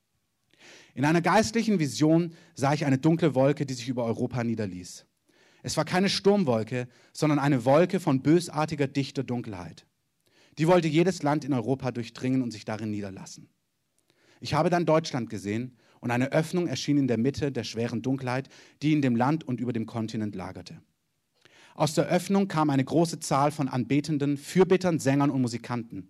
In 0.93 1.03
einer 1.03 1.21
geistlichen 1.21 1.79
Vision 1.79 2.35
sah 2.53 2.75
ich 2.75 2.85
eine 2.85 2.99
dunkle 2.99 3.33
Wolke, 3.33 3.65
die 3.65 3.73
sich 3.73 3.89
über 3.89 4.05
Europa 4.05 4.43
niederließ. 4.43 5.07
Es 5.63 5.75
war 5.75 5.83
keine 5.83 6.09
Sturmwolke, 6.09 6.87
sondern 7.11 7.39
eine 7.39 7.65
Wolke 7.65 7.99
von 7.99 8.21
bösartiger, 8.21 8.85
dichter 8.85 9.23
Dunkelheit. 9.23 9.87
Die 10.59 10.67
wollte 10.67 10.89
jedes 10.89 11.23
Land 11.23 11.43
in 11.43 11.53
Europa 11.53 11.89
durchdringen 11.89 12.43
und 12.43 12.51
sich 12.51 12.63
darin 12.63 12.91
niederlassen. 12.91 13.49
Ich 14.39 14.53
habe 14.53 14.69
dann 14.69 14.85
Deutschland 14.85 15.27
gesehen 15.27 15.75
und 16.01 16.11
eine 16.11 16.33
Öffnung 16.33 16.67
erschien 16.67 16.99
in 16.99 17.07
der 17.07 17.17
Mitte 17.17 17.51
der 17.51 17.63
schweren 17.63 18.03
Dunkelheit, 18.03 18.47
die 18.83 18.93
in 18.93 19.01
dem 19.01 19.15
Land 19.15 19.43
und 19.43 19.59
über 19.59 19.73
dem 19.73 19.87
Kontinent 19.87 20.35
lagerte. 20.35 20.83
Aus 21.77 21.93
der 21.93 22.07
Öffnung 22.07 22.47
kam 22.47 22.71
eine 22.71 22.83
große 22.83 23.19
Zahl 23.19 23.51
von 23.51 23.69
Anbetenden, 23.69 24.35
Fürbittern, 24.35 24.97
Sängern 24.97 25.29
und 25.29 25.41
Musikanten. 25.41 26.09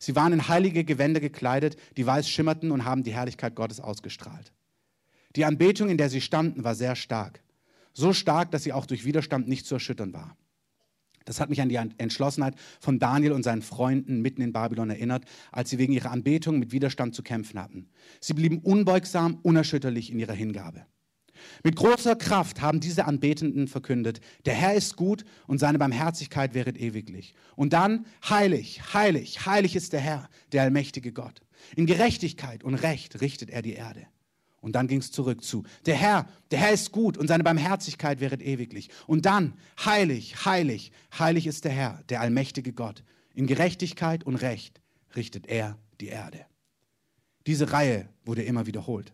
Sie 0.00 0.16
waren 0.16 0.32
in 0.32 0.48
heilige 0.48 0.84
Gewänder 0.84 1.20
gekleidet, 1.20 1.76
die 1.96 2.04
weiß 2.04 2.28
schimmerten 2.28 2.72
und 2.72 2.84
haben 2.84 3.04
die 3.04 3.14
Herrlichkeit 3.14 3.54
Gottes 3.54 3.80
ausgestrahlt. 3.80 4.52
Die 5.36 5.44
Anbetung, 5.44 5.88
in 5.90 5.96
der 5.96 6.10
sie 6.10 6.20
standen, 6.20 6.64
war 6.64 6.74
sehr 6.74 6.96
stark. 6.96 7.40
So 7.94 8.12
stark, 8.12 8.50
dass 8.50 8.64
sie 8.64 8.72
auch 8.72 8.84
durch 8.84 9.04
Widerstand 9.04 9.46
nicht 9.46 9.64
zu 9.64 9.76
erschüttern 9.76 10.12
war. 10.12 10.36
Das 11.24 11.38
hat 11.38 11.50
mich 11.50 11.60
an 11.60 11.68
die 11.68 11.76
Entschlossenheit 11.76 12.56
von 12.80 12.98
Daniel 12.98 13.32
und 13.32 13.44
seinen 13.44 13.62
Freunden 13.62 14.22
mitten 14.22 14.42
in 14.42 14.52
Babylon 14.52 14.90
erinnert, 14.90 15.24
als 15.52 15.70
sie 15.70 15.78
wegen 15.78 15.92
ihrer 15.92 16.10
Anbetung 16.10 16.58
mit 16.58 16.72
Widerstand 16.72 17.14
zu 17.14 17.22
kämpfen 17.22 17.62
hatten. 17.62 17.88
Sie 18.20 18.34
blieben 18.34 18.58
unbeugsam, 18.58 19.38
unerschütterlich 19.42 20.10
in 20.10 20.18
ihrer 20.18 20.34
Hingabe. 20.34 20.84
Mit 21.62 21.76
großer 21.76 22.16
Kraft 22.16 22.60
haben 22.60 22.80
diese 22.80 23.04
Anbetenden 23.04 23.68
verkündet, 23.68 24.20
der 24.44 24.54
Herr 24.54 24.74
ist 24.74 24.96
gut 24.96 25.24
und 25.46 25.58
seine 25.58 25.78
Barmherzigkeit 25.78 26.54
wäret 26.54 26.78
ewiglich. 26.78 27.34
Und 27.54 27.72
dann, 27.72 28.06
heilig, 28.28 28.94
heilig, 28.94 29.46
heilig 29.46 29.76
ist 29.76 29.92
der 29.92 30.00
Herr, 30.00 30.28
der 30.52 30.62
allmächtige 30.62 31.12
Gott. 31.12 31.40
In 31.74 31.86
Gerechtigkeit 31.86 32.64
und 32.64 32.74
Recht 32.74 33.20
richtet 33.20 33.50
er 33.50 33.62
die 33.62 33.74
Erde. 33.74 34.06
Und 34.60 34.72
dann 34.72 34.88
ging 34.88 34.98
es 34.98 35.12
zurück 35.12 35.44
zu, 35.44 35.64
der 35.84 35.94
Herr, 35.94 36.26
der 36.50 36.58
Herr 36.58 36.72
ist 36.72 36.90
gut 36.90 37.16
und 37.16 37.28
seine 37.28 37.44
Barmherzigkeit 37.44 38.20
wäret 38.20 38.42
ewiglich. 38.42 38.90
Und 39.06 39.24
dann, 39.24 39.54
heilig, 39.84 40.44
heilig, 40.44 40.90
heilig 41.16 41.46
ist 41.46 41.64
der 41.64 41.72
Herr, 41.72 42.02
der 42.08 42.20
allmächtige 42.20 42.72
Gott. 42.72 43.04
In 43.32 43.46
Gerechtigkeit 43.46 44.24
und 44.24 44.36
Recht 44.36 44.80
richtet 45.14 45.46
er 45.46 45.78
die 46.00 46.08
Erde. 46.08 46.46
Diese 47.46 47.70
Reihe 47.70 48.08
wurde 48.24 48.42
immer 48.42 48.66
wiederholt. 48.66 49.12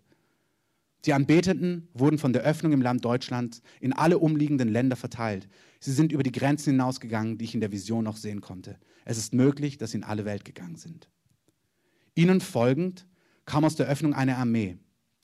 Die 1.04 1.12
Anbetenden 1.12 1.88
wurden 1.94 2.18
von 2.18 2.32
der 2.32 2.42
Öffnung 2.42 2.72
im 2.72 2.82
Land 2.82 3.04
Deutschland 3.04 3.60
in 3.80 3.92
alle 3.92 4.18
umliegenden 4.18 4.68
Länder 4.68 4.94
verteilt. 4.94 5.48
Sie 5.80 5.92
sind 5.92 6.12
über 6.12 6.22
die 6.22 6.30
Grenzen 6.30 6.70
hinausgegangen, 6.70 7.38
die 7.38 7.44
ich 7.44 7.54
in 7.54 7.60
der 7.60 7.72
Vision 7.72 8.04
noch 8.04 8.16
sehen 8.16 8.40
konnte. 8.40 8.78
Es 9.04 9.18
ist 9.18 9.34
möglich, 9.34 9.78
dass 9.78 9.90
sie 9.90 9.98
in 9.98 10.04
alle 10.04 10.24
Welt 10.24 10.44
gegangen 10.44 10.76
sind. 10.76 11.08
Ihnen 12.14 12.40
folgend 12.40 13.06
kam 13.46 13.64
aus 13.64 13.74
der 13.74 13.88
Öffnung 13.88 14.14
eine 14.14 14.36
Armee. 14.36 14.78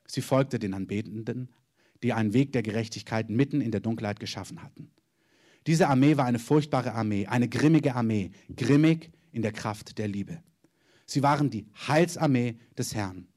Sie 0.07 0.23
folgte 0.23 0.59
den 0.59 0.75
Anbetenden, 0.75 1.51
die 2.03 2.13
einen 2.13 2.33
Weg 2.33 2.53
der 2.53 2.63
Gerechtigkeit 2.63 3.31
mitten 3.31 3.61
in 3.61 3.71
der 3.71 3.81
Dunkelheit 3.81 4.19
geschaffen 4.19 4.63
hatten. 4.63 4.91
Diese 5.67 5.89
Armee 5.89 6.17
war 6.17 6.25
eine 6.25 6.39
furchtbare 6.39 6.95
Armee, 6.95 7.27
eine 7.27 7.49
grimmige 7.49 7.95
Armee, 7.95 8.31
grimmig 8.57 9.11
in 9.31 9.43
der 9.43 9.53
Kraft 9.53 9.99
der 9.99 10.09
Liebe. 10.09 10.43
Sie 11.07 11.23
waren 11.23 11.51
die 11.51 11.67
Heilsarmee 11.87 12.59
des 12.77 12.95
Herrn. 12.95 13.28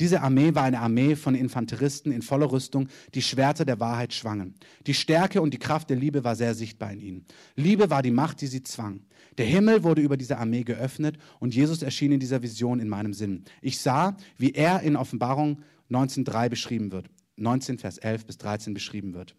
Diese 0.00 0.22
Armee 0.22 0.54
war 0.54 0.62
eine 0.62 0.80
Armee 0.80 1.16
von 1.16 1.34
Infanteristen 1.34 2.12
in 2.12 2.22
voller 2.22 2.50
Rüstung, 2.52 2.88
die 3.14 3.22
Schwerter 3.22 3.64
der 3.64 3.80
Wahrheit 3.80 4.14
schwangen. 4.14 4.54
Die 4.86 4.94
Stärke 4.94 5.42
und 5.42 5.52
die 5.52 5.58
Kraft 5.58 5.90
der 5.90 5.96
Liebe 5.96 6.22
war 6.22 6.36
sehr 6.36 6.54
sichtbar 6.54 6.92
in 6.92 7.00
ihnen. 7.00 7.26
Liebe 7.56 7.90
war 7.90 8.02
die 8.02 8.12
Macht, 8.12 8.40
die 8.40 8.46
sie 8.46 8.62
zwang. 8.62 9.00
Der 9.38 9.46
Himmel 9.46 9.82
wurde 9.82 10.00
über 10.00 10.16
diese 10.16 10.38
Armee 10.38 10.62
geöffnet 10.62 11.18
und 11.40 11.54
Jesus 11.54 11.82
erschien 11.82 12.12
in 12.12 12.20
dieser 12.20 12.42
Vision 12.42 12.80
in 12.80 12.88
meinem 12.88 13.12
Sinn. 13.12 13.44
Ich 13.60 13.78
sah, 13.78 14.16
wie 14.36 14.52
er 14.52 14.80
in 14.82 14.96
Offenbarung 14.96 15.62
19.3 15.90 16.48
beschrieben 16.48 16.92
wird, 16.92 17.08
19 17.36 17.78
Vers 17.78 17.98
11 17.98 18.26
bis 18.26 18.38
13 18.38 18.74
beschrieben 18.74 19.14
wird. 19.14 19.34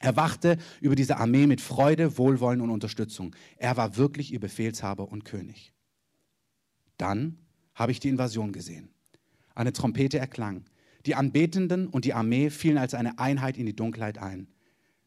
Er 0.00 0.16
wachte 0.16 0.58
über 0.80 0.96
diese 0.96 1.16
Armee 1.16 1.46
mit 1.46 1.60
Freude, 1.60 2.18
Wohlwollen 2.18 2.60
und 2.60 2.70
Unterstützung. 2.70 3.34
Er 3.56 3.76
war 3.76 3.96
wirklich 3.96 4.32
ihr 4.32 4.40
Befehlshaber 4.40 5.10
und 5.10 5.24
König. 5.24 5.72
Dann 6.98 7.38
habe 7.74 7.92
ich 7.92 8.00
die 8.00 8.08
Invasion 8.08 8.52
gesehen. 8.52 8.90
Eine 9.54 9.72
Trompete 9.72 10.18
erklang. 10.18 10.64
Die 11.06 11.14
Anbetenden 11.14 11.88
und 11.88 12.04
die 12.04 12.14
Armee 12.14 12.50
fielen 12.50 12.78
als 12.78 12.94
eine 12.94 13.18
Einheit 13.18 13.56
in 13.56 13.66
die 13.66 13.76
Dunkelheit 13.76 14.18
ein. 14.18 14.48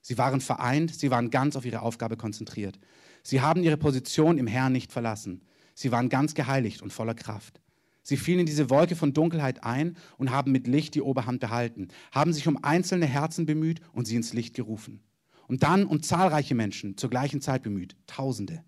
Sie 0.01 0.17
waren 0.17 0.39
vereint, 0.39 0.93
sie 0.93 1.12
waren 1.12 1.31
ganz 1.31 1.55
auf 1.55 1.65
ihre 1.65 1.81
Aufgabe 1.81 2.17
konzentriert. 2.17 2.79
Sie 3.23 3.41
haben 3.41 3.63
ihre 3.63 3.77
Position 3.77 4.38
im 4.38 4.47
Herrn 4.47 4.71
nicht 4.71 4.91
verlassen. 4.91 5.41
Sie 5.73 5.91
waren 5.91 6.10
ganz 6.10 6.33
geheiligt 6.33 6.81
und 6.81 6.93
voller 6.93 7.15
Kraft. 7.15 7.60
Sie 8.03 8.15
fielen 8.15 8.39
in 8.39 8.45
diese 8.45 8.69
Wolke 8.69 8.95
von 8.95 9.13
Dunkelheit 9.13 9.65
ein 9.65 9.97
und 10.17 10.31
haben 10.31 10.53
mit 10.53 10.65
Licht 10.65 10.95
die 10.95 11.01
Oberhand 11.01 11.41
behalten, 11.41 11.89
haben 12.13 12.31
sich 12.31 12.47
um 12.47 12.63
einzelne 12.63 13.05
Herzen 13.05 13.45
bemüht 13.45 13.81
und 13.91 14.07
sie 14.07 14.15
ins 14.15 14.31
Licht 14.31 14.55
gerufen. 14.55 15.01
Und 15.47 15.63
dann 15.63 15.86
um 15.86 16.01
zahlreiche 16.01 16.55
Menschen 16.55 16.95
zur 16.95 17.10
gleichen 17.10 17.41
Zeit 17.41 17.63
bemüht, 17.63 17.97
Tausende. 18.07 18.63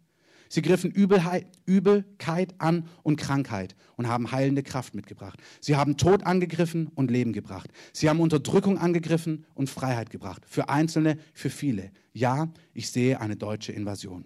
Sie 0.50 0.64
griffen 0.64 0.90
Übelheit, 0.90 1.46
Übelkeit 1.66 2.56
an 2.58 2.86
und 3.04 3.18
Krankheit 3.18 3.76
und 3.96 4.08
haben 4.08 4.32
heilende 4.32 4.64
Kraft 4.64 4.96
mitgebracht. 4.96 5.40
Sie 5.62 5.76
haben 5.76 5.96
Tod 5.96 6.26
angegriffen 6.26 6.88
und 6.96 7.12
Leben 7.12 7.34
gebracht. 7.34 7.70
Sie 7.94 8.10
haben 8.10 8.20
Unterdrückung 8.20 8.80
angegriffen 8.80 9.46
und 9.54 9.70
Freiheit 9.70 10.10
gebracht. 10.10 10.44
Für 10.48 10.68
Einzelne, 10.68 11.20
für 11.34 11.52
viele. 11.52 11.92
Ja, 12.14 12.52
ich 12.74 12.90
sehe 12.90 13.22
eine 13.22 13.36
deutsche 13.36 13.72
Invasion. 13.72 14.26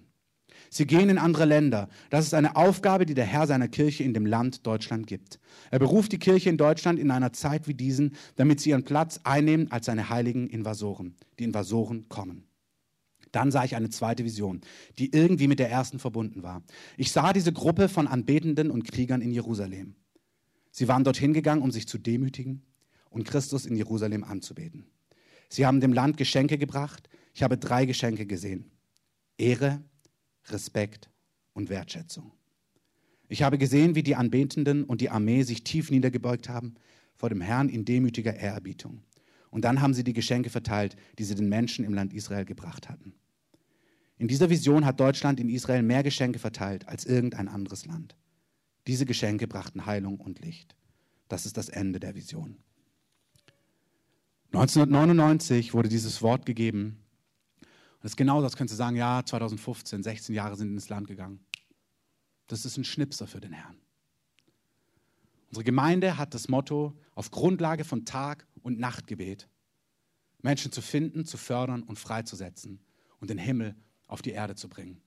Sie 0.69 0.87
gehen 0.87 1.09
in 1.09 1.17
andere 1.17 1.45
Länder. 1.45 1.89
Das 2.09 2.25
ist 2.25 2.33
eine 2.33 2.55
Aufgabe, 2.55 3.05
die 3.05 3.13
der 3.13 3.25
Herr 3.25 3.45
seiner 3.45 3.67
Kirche 3.67 4.03
in 4.03 4.13
dem 4.13 4.25
Land 4.25 4.65
Deutschland 4.65 5.07
gibt. 5.07 5.39
Er 5.71 5.79
beruft 5.79 6.11
die 6.13 6.19
Kirche 6.19 6.49
in 6.49 6.57
Deutschland 6.57 6.99
in 6.99 7.11
einer 7.11 7.33
Zeit 7.33 7.67
wie 7.67 7.73
diesen, 7.73 8.15
damit 8.37 8.61
sie 8.61 8.71
ihren 8.71 8.83
Platz 8.83 9.19
einnehmen 9.23 9.71
als 9.71 9.87
seine 9.87 10.09
heiligen 10.09 10.47
Invasoren. 10.47 11.15
Die 11.37 11.43
Invasoren 11.43 12.07
kommen. 12.09 12.47
Dann 13.33 13.51
sah 13.51 13.65
ich 13.65 13.75
eine 13.75 13.89
zweite 13.89 14.23
Vision, 14.23 14.61
die 14.99 15.11
irgendwie 15.11 15.47
mit 15.47 15.59
der 15.59 15.69
ersten 15.69 15.99
verbunden 15.99 16.43
war. 16.43 16.63
Ich 16.97 17.11
sah 17.11 17.33
diese 17.33 17.51
Gruppe 17.51 17.89
von 17.89 18.07
Anbetenden 18.07 18.71
und 18.71 18.85
Kriegern 18.85 19.21
in 19.21 19.31
Jerusalem. 19.31 19.95
Sie 20.71 20.87
waren 20.87 21.03
dorthin 21.03 21.33
gegangen, 21.33 21.63
um 21.63 21.71
sich 21.71 21.87
zu 21.87 21.97
demütigen 21.97 22.61
und 23.09 23.25
Christus 23.25 23.65
in 23.65 23.75
Jerusalem 23.75 24.23
anzubeten. 24.23 24.85
Sie 25.49 25.65
haben 25.65 25.81
dem 25.81 25.93
Land 25.93 26.17
Geschenke 26.17 26.57
gebracht. 26.57 27.09
Ich 27.33 27.41
habe 27.41 27.57
drei 27.57 27.85
Geschenke 27.85 28.27
gesehen. 28.27 28.71
Ehre, 29.37 29.81
Respekt 30.49 31.09
und 31.53 31.69
Wertschätzung. 31.69 32.31
Ich 33.29 33.41
habe 33.41 33.57
gesehen, 33.57 33.95
wie 33.95 34.03
die 34.03 34.15
Anbetenden 34.15 34.83
und 34.83 35.01
die 35.01 35.09
Armee 35.09 35.41
sich 35.41 35.63
tief 35.63 35.89
niedergebeugt 35.89 36.49
haben 36.49 36.75
vor 37.15 37.29
dem 37.29 37.41
Herrn 37.41 37.69
in 37.69 37.83
demütiger 37.83 38.35
Ehrerbietung. 38.35 39.01
Und 39.53 39.65
dann 39.65 39.81
haben 39.81 39.93
sie 39.93 40.03
die 40.03 40.13
Geschenke 40.13 40.49
verteilt, 40.49 40.95
die 41.19 41.23
sie 41.23 41.35
den 41.35 41.47
Menschen 41.47 41.85
im 41.85 41.93
Land 41.93 42.11
Israel 42.11 42.43
gebracht 42.43 42.89
hatten. 42.89 43.13
In 44.17 44.27
dieser 44.27 44.49
Vision 44.49 44.83
hat 44.83 44.99
Deutschland 44.99 45.39
in 45.39 45.47
Israel 45.47 45.83
mehr 45.83 46.01
Geschenke 46.01 46.39
verteilt 46.39 46.87
als 46.87 47.05
irgendein 47.05 47.47
anderes 47.47 47.85
Land. 47.85 48.15
Diese 48.87 49.05
Geschenke 49.05 49.47
brachten 49.47 49.85
Heilung 49.85 50.19
und 50.19 50.39
Licht. 50.39 50.75
Das 51.27 51.45
ist 51.45 51.55
das 51.55 51.69
Ende 51.69 51.99
der 51.99 52.15
Vision. 52.15 52.57
1999 54.53 55.75
wurde 55.75 55.87
dieses 55.87 56.23
Wort 56.23 56.47
gegeben. 56.47 56.97
Und 57.61 57.67
das 58.01 58.13
ist 58.13 58.17
genau 58.17 58.41
das, 58.41 58.57
könntest 58.57 58.79
du 58.79 58.83
sagen, 58.83 58.95
ja, 58.95 59.23
2015, 59.23 60.01
16 60.01 60.33
Jahre 60.33 60.55
sind 60.55 60.73
ins 60.73 60.89
Land 60.89 61.07
gegangen. 61.07 61.41
Das 62.47 62.65
ist 62.65 62.77
ein 62.77 62.85
Schnipser 62.85 63.27
für 63.27 63.39
den 63.39 63.53
Herrn. 63.53 63.77
Unsere 65.49 65.63
Gemeinde 65.63 66.17
hat 66.17 66.33
das 66.33 66.47
Motto, 66.47 66.97
auf 67.13 67.29
Grundlage 67.29 67.83
von 67.83 68.03
Tag- 68.03 68.47
und 68.63 68.79
Nachtgebet 68.79 69.47
Menschen 70.41 70.71
zu 70.71 70.81
finden, 70.81 71.25
zu 71.25 71.37
fördern 71.37 71.83
und 71.83 71.97
freizusetzen 71.97 72.79
und 73.19 73.29
den 73.29 73.37
Himmel 73.37 73.75
auf 74.07 74.21
die 74.21 74.31
Erde 74.31 74.55
zu 74.55 74.67
bringen. 74.67 75.01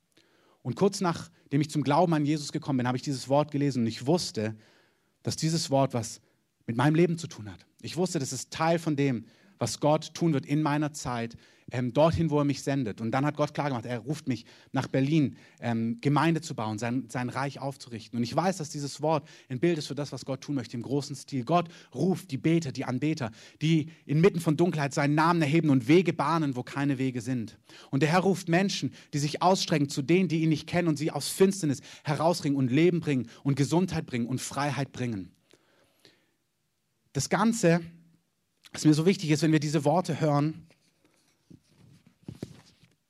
Und 0.63 0.75
kurz 0.75 1.01
nachdem 1.01 1.61
ich 1.61 1.71
zum 1.71 1.85
Glauben 1.85 2.15
an 2.15 2.25
Jesus 2.25 2.53
gekommen 2.53 2.79
bin, 2.79 2.89
habe 2.89 2.97
ich 2.97 3.03
dieses 3.03 3.29
Wort 3.29 3.51
gelesen 3.51 3.83
und 3.83 3.87
ich 3.87 4.07
wusste, 4.07 4.57
dass 5.23 5.37
dieses 5.37 5.71
Wort 5.71 5.95
was 5.95 6.21
mit 6.67 6.77
meinem 6.77 6.95
Leben 6.95 7.19
zu 7.19 7.29
tun 7.29 7.51
hat. 7.53 7.67
Ich 7.83 7.97
wusste, 7.97 8.19
das 8.19 8.33
ist 8.33 8.51
Teil 8.51 8.79
von 8.79 8.97
dem, 8.97 9.27
was 9.59 9.81
Gott 9.81 10.15
tun 10.15 10.33
wird 10.33 10.47
in 10.47 10.63
meiner 10.63 10.93
Zeit, 10.93 11.37
ähm, 11.73 11.93
dorthin, 11.93 12.31
wo 12.31 12.39
er 12.39 12.45
mich 12.45 12.63
sendet. 12.63 13.01
Und 13.01 13.11
dann 13.11 13.27
hat 13.27 13.37
Gott 13.37 13.53
klar 13.53 13.69
gemacht, 13.69 13.87
er 13.87 13.99
ruft 13.99 14.29
mich 14.29 14.45
nach 14.73 14.87
Berlin, 14.87 15.37
ähm, 15.61 15.99
Gemeinde 16.01 16.41
zu 16.41 16.55
bauen, 16.55 16.79
sein, 16.79 17.07
sein 17.09 17.29
Reich 17.29 17.59
aufzurichten. 17.59 18.17
Und 18.17 18.23
ich 18.23 18.35
weiß, 18.35 18.59
dass 18.59 18.71
dieses 18.71 19.03
Wort 19.03 19.27
ein 19.49 19.59
Bild 19.59 19.79
ist 19.79 19.89
für 19.89 19.95
das, 19.95 20.13
was 20.13 20.25
Gott 20.25 20.43
tun 20.43 20.55
möchte 20.55 20.77
im 20.77 20.83
großen 20.83 21.17
Stil. 21.17 21.45
Gott 21.45 21.69
ruft 21.95 22.31
die 22.31 22.39
Beter, 22.39 22.71
die 22.71 22.85
Anbeter, 22.85 23.33
die 23.63 23.91
inmitten 24.05 24.41
von 24.41 24.57
Dunkelheit 24.57 24.95
seinen 24.95 25.15
Namen 25.15 25.43
erheben 25.43 25.71
und 25.71 25.89
Wege 25.89 26.13
bahnen, 26.13 26.55
wo 26.55 26.63
keine 26.63 26.99
Wege 26.99 27.21
sind. 27.21 27.59
Und 27.91 28.01
der 28.01 28.11
Herr 28.11 28.21
ruft 28.21 28.49
Menschen, 28.49 28.93
die 29.13 29.19
sich 29.19 29.43
ausstrecken 29.43 29.89
zu 29.89 30.03
denen, 30.03 30.29
die 30.29 30.43
ihn 30.43 30.51
nicht 30.51 30.69
kennen 30.69 30.89
und 30.89 30.97
sie 30.97 31.11
aus 31.11 31.29
Finsternis 31.29 31.81
herausbringen 32.05 32.57
und 32.57 32.71
Leben 32.71 33.01
bringen 33.01 33.29
und 33.43 33.57
Gesundheit 33.57 34.07
bringen 34.07 34.27
und 34.27 34.41
Freiheit 34.41 34.93
bringen. 34.93 35.33
Das 37.13 37.29
Ganze, 37.29 37.81
was 38.77 38.85
mir 38.85 38.93
so 38.93 39.07
wichtig 39.07 39.31
ist, 39.31 39.41
wenn 39.41 39.53
wir 39.53 39.59
diese 39.59 39.87
Worte 39.87 40.21
hören, 40.21 40.67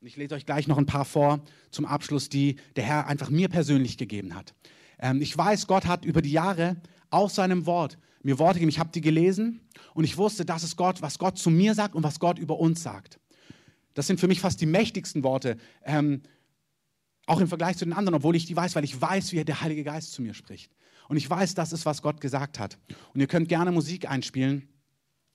und 0.01 0.07
ich 0.07 0.17
lese 0.17 0.37
euch 0.37 0.47
gleich 0.47 0.69
noch 0.69 0.79
ein 0.79 0.87
paar 0.87 1.05
vor 1.05 1.41
zum 1.73 1.87
Abschluss, 1.87 2.29
die 2.29 2.55
der 2.77 2.85
Herr 2.85 3.09
einfach 3.09 3.31
mir 3.31 3.49
persönlich 3.49 3.99
gegeben 3.99 4.37
hat. 4.37 4.55
Ähm, 5.01 5.21
ich 5.21 5.37
weiß, 5.37 5.67
Gott 5.67 5.87
hat 5.87 6.05
über 6.05 6.23
die 6.23 6.31
Jahre 6.31 6.77
aus 7.11 7.35
seinem 7.35 7.67
Wort 7.67 7.99
mir 8.23 8.39
Worte 8.39 8.61
gegeben. 8.61 8.69
Ich 8.69 8.79
habe 8.79 8.91
die 8.93 9.01
gelesen 9.01 9.61
und 9.93 10.05
ich 10.05 10.17
wusste, 10.17 10.45
das 10.45 10.63
ist 10.63 10.77
Gott, 10.77 11.03
was 11.03 11.19
Gott 11.19 11.37
zu 11.37 11.51
mir 11.51 11.75
sagt 11.75 11.97
und 11.97 12.05
was 12.05 12.21
Gott 12.21 12.39
über 12.39 12.61
uns 12.61 12.85
sagt. 12.85 13.19
Das 13.95 14.07
sind 14.07 14.21
für 14.21 14.29
mich 14.29 14.41
fast 14.41 14.61
die 14.61 14.67
mächtigsten 14.67 15.25
Worte, 15.25 15.57
ähm, 15.83 16.23
auch 17.27 17.41
im 17.41 17.49
Vergleich 17.49 17.77
zu 17.77 17.85
den 17.85 17.93
anderen, 17.93 18.15
obwohl 18.15 18.37
ich 18.37 18.47
die 18.47 18.55
weiß, 18.55 18.77
weil 18.77 18.85
ich 18.85 19.01
weiß, 19.01 19.33
wie 19.33 19.45
der 19.45 19.63
Heilige 19.63 19.83
Geist 19.83 20.13
zu 20.13 20.23
mir 20.23 20.35
spricht. 20.35 20.71
Und 21.09 21.17
ich 21.17 21.29
weiß, 21.29 21.55
das 21.55 21.73
ist, 21.73 21.87
was 21.87 22.03
Gott 22.03 22.21
gesagt 22.21 22.61
hat. 22.61 22.79
Und 23.15 23.21
ihr 23.21 23.27
könnt 23.27 23.49
gerne 23.49 23.73
Musik 23.73 24.09
einspielen. 24.09 24.69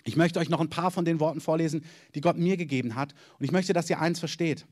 Ich 0.04 0.16
möchte 0.16 0.40
euch 0.40 0.50
noch 0.50 0.60
ein 0.60 0.70
paar 0.70 0.92
von 0.92 1.06
den 1.06 1.20
Worten 1.20 1.42
vorlesen, 1.42 1.86
die 2.16 2.22
Gott 2.22 2.38
mir 2.38 2.58
gegeben 2.58 2.96
hat. 2.96 3.14
Und 3.38 3.46
ich 3.46 3.52
möchte, 3.52 3.74
dass 3.74 3.90
ihr 3.90 4.00
eins 4.00 4.20
versteht. 4.20 4.66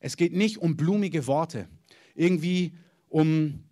Es 0.00 0.16
geht 0.16 0.32
nicht 0.32 0.58
um 0.58 0.76
blumige 0.76 1.26
Worte, 1.26 1.68
irgendwie 2.14 2.72
um 3.08 3.64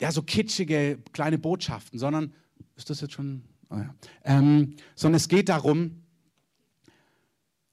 ja, 0.00 0.10
so 0.10 0.22
kitschige 0.22 0.98
kleine 1.12 1.38
Botschaften, 1.38 1.98
sondern, 1.98 2.34
ist 2.76 2.90
das 2.90 3.00
jetzt 3.00 3.14
schon? 3.14 3.44
Oh 3.70 3.76
ja. 3.76 3.94
ähm, 4.24 4.74
sondern 4.94 5.16
es 5.16 5.28
geht 5.28 5.48
darum, 5.48 6.02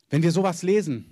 wenn 0.09 0.23
wir 0.23 0.31
sowas 0.31 0.63
lesen, 0.63 1.10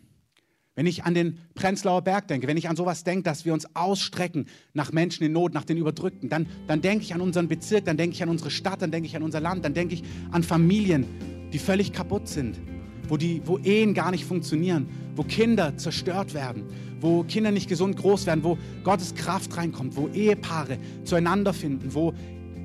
wenn 0.75 0.86
ich 0.86 1.03
an 1.03 1.13
den 1.13 1.39
Prenzlauer 1.55 2.01
Berg 2.01 2.27
denke, 2.27 2.47
wenn 2.47 2.58
ich 2.58 2.69
an 2.69 2.75
sowas 2.75 3.03
denke, 3.03 3.23
dass 3.23 3.45
wir 3.45 3.53
uns 3.53 3.75
ausstrecken 3.75 4.45
nach 4.73 4.91
Menschen 4.91 5.23
in 5.25 5.34
Not, 5.34 5.53
nach 5.53 5.65
den 5.65 5.77
Überdrückten, 5.77 6.29
dann, 6.29 6.47
dann 6.67 6.82
denke 6.82 7.03
ich 7.03 7.13
an 7.13 7.21
unseren 7.21 7.47
Bezirk, 7.47 7.86
dann 7.86 7.97
denke 7.97 8.15
ich 8.15 8.23
an 8.23 8.29
unsere 8.29 8.51
Stadt, 8.51 8.82
dann 8.82 8.91
denke 8.91 9.08
ich 9.08 9.15
an 9.15 9.23
unser 9.23 9.41
Land, 9.41 9.65
dann 9.65 9.73
denke 9.73 9.95
ich 9.95 10.03
an 10.32 10.43
Familien, 10.43 11.05
die 11.51 11.60
völlig 11.60 11.91
kaputt 11.91 12.27
sind, 12.27 12.60
wo, 13.08 13.17
die, 13.17 13.41
wo 13.45 13.58
Ehen 13.58 13.93
gar 13.93 14.12
nicht 14.12 14.25
funktionieren, 14.25 14.88
wo 15.15 15.23
Kinder 15.23 15.75
zerstört 15.77 16.34
werden, 16.34 16.63
wo 17.01 17.23
Kinder 17.23 17.51
nicht 17.51 17.67
gesund 17.67 17.97
groß 17.97 18.25
werden, 18.25 18.43
wo 18.43 18.58
Gottes 18.84 19.15
Kraft 19.15 19.58
reinkommt, 19.58 19.97
wo 19.97 20.08
Ehepaare 20.10 20.77
zueinander 21.03 21.53
finden, 21.53 21.93
wo 21.93 22.13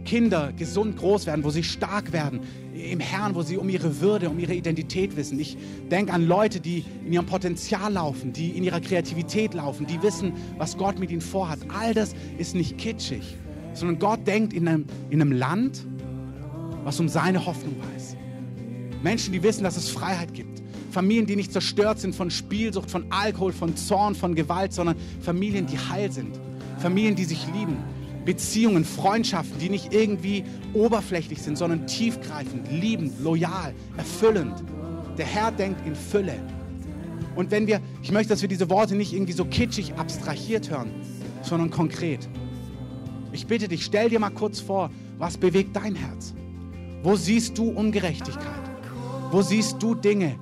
Kinder 0.04 0.52
gesund 0.52 0.98
groß 0.98 1.26
werden, 1.26 1.44
wo 1.44 1.50
sie 1.50 1.62
stark 1.62 2.12
werden 2.12 2.40
im 2.74 3.00
Herrn, 3.00 3.34
wo 3.34 3.42
sie 3.42 3.56
um 3.56 3.68
ihre 3.68 4.00
Würde, 4.00 4.28
um 4.28 4.38
ihre 4.38 4.54
Identität 4.54 5.16
wissen. 5.16 5.38
Ich 5.38 5.56
denke 5.90 6.12
an 6.12 6.26
Leute, 6.26 6.60
die 6.60 6.84
in 7.04 7.12
ihrem 7.12 7.26
Potenzial 7.26 7.92
laufen, 7.92 8.32
die 8.32 8.50
in 8.50 8.64
ihrer 8.64 8.80
Kreativität 8.80 9.54
laufen, 9.54 9.86
die 9.86 10.02
wissen, 10.02 10.32
was 10.58 10.76
Gott 10.76 10.98
mit 10.98 11.10
ihnen 11.10 11.20
vorhat. 11.20 11.60
All 11.68 11.94
das 11.94 12.14
ist 12.36 12.54
nicht 12.54 12.76
kitschig, 12.76 13.36
sondern 13.74 13.98
Gott 13.98 14.26
denkt 14.26 14.52
in 14.52 14.66
einem, 14.66 14.86
in 15.10 15.20
einem 15.20 15.32
Land, 15.32 15.86
was 16.82 16.98
um 16.98 17.08
seine 17.08 17.46
Hoffnung 17.46 17.74
weiß. 17.94 18.16
Menschen, 19.02 19.32
die 19.32 19.42
wissen, 19.42 19.62
dass 19.64 19.76
es 19.76 19.88
Freiheit 19.88 20.34
gibt. 20.34 20.62
Familien, 20.90 21.26
die 21.26 21.36
nicht 21.36 21.52
zerstört 21.52 21.98
sind 21.98 22.14
von 22.14 22.30
Spielsucht, 22.30 22.90
von 22.90 23.06
Alkohol, 23.10 23.52
von 23.52 23.76
Zorn, 23.76 24.14
von 24.14 24.34
Gewalt, 24.34 24.72
sondern 24.72 24.96
Familien, 25.20 25.66
die 25.66 25.78
heil 25.78 26.10
sind. 26.10 26.38
Familien, 26.78 27.14
die 27.14 27.24
sich 27.24 27.46
lieben. 27.52 27.76
Beziehungen, 28.24 28.84
Freundschaften, 28.84 29.58
die 29.58 29.68
nicht 29.68 29.92
irgendwie 29.92 30.44
oberflächlich 30.72 31.42
sind, 31.42 31.58
sondern 31.58 31.86
tiefgreifend, 31.86 32.70
liebend, 32.70 33.20
loyal, 33.22 33.74
erfüllend. 33.96 34.62
Der 35.18 35.26
Herr 35.26 35.52
denkt 35.52 35.86
in 35.86 35.94
Fülle. 35.94 36.34
Und 37.36 37.50
wenn 37.50 37.66
wir, 37.66 37.80
ich 38.02 38.12
möchte, 38.12 38.30
dass 38.30 38.42
wir 38.42 38.48
diese 38.48 38.70
Worte 38.70 38.94
nicht 38.94 39.12
irgendwie 39.12 39.32
so 39.32 39.44
kitschig 39.44 39.94
abstrahiert 39.94 40.70
hören, 40.70 40.90
sondern 41.42 41.70
konkret. 41.70 42.28
Ich 43.32 43.46
bitte 43.46 43.68
dich, 43.68 43.84
stell 43.84 44.08
dir 44.08 44.20
mal 44.20 44.30
kurz 44.30 44.60
vor, 44.60 44.90
was 45.18 45.36
bewegt 45.36 45.76
dein 45.76 45.94
Herz? 45.94 46.34
Wo 47.02 47.16
siehst 47.16 47.58
du 47.58 47.68
Ungerechtigkeit? 47.68 48.44
Wo 49.30 49.42
siehst 49.42 49.82
du 49.82 49.94
Dinge, 49.94 50.36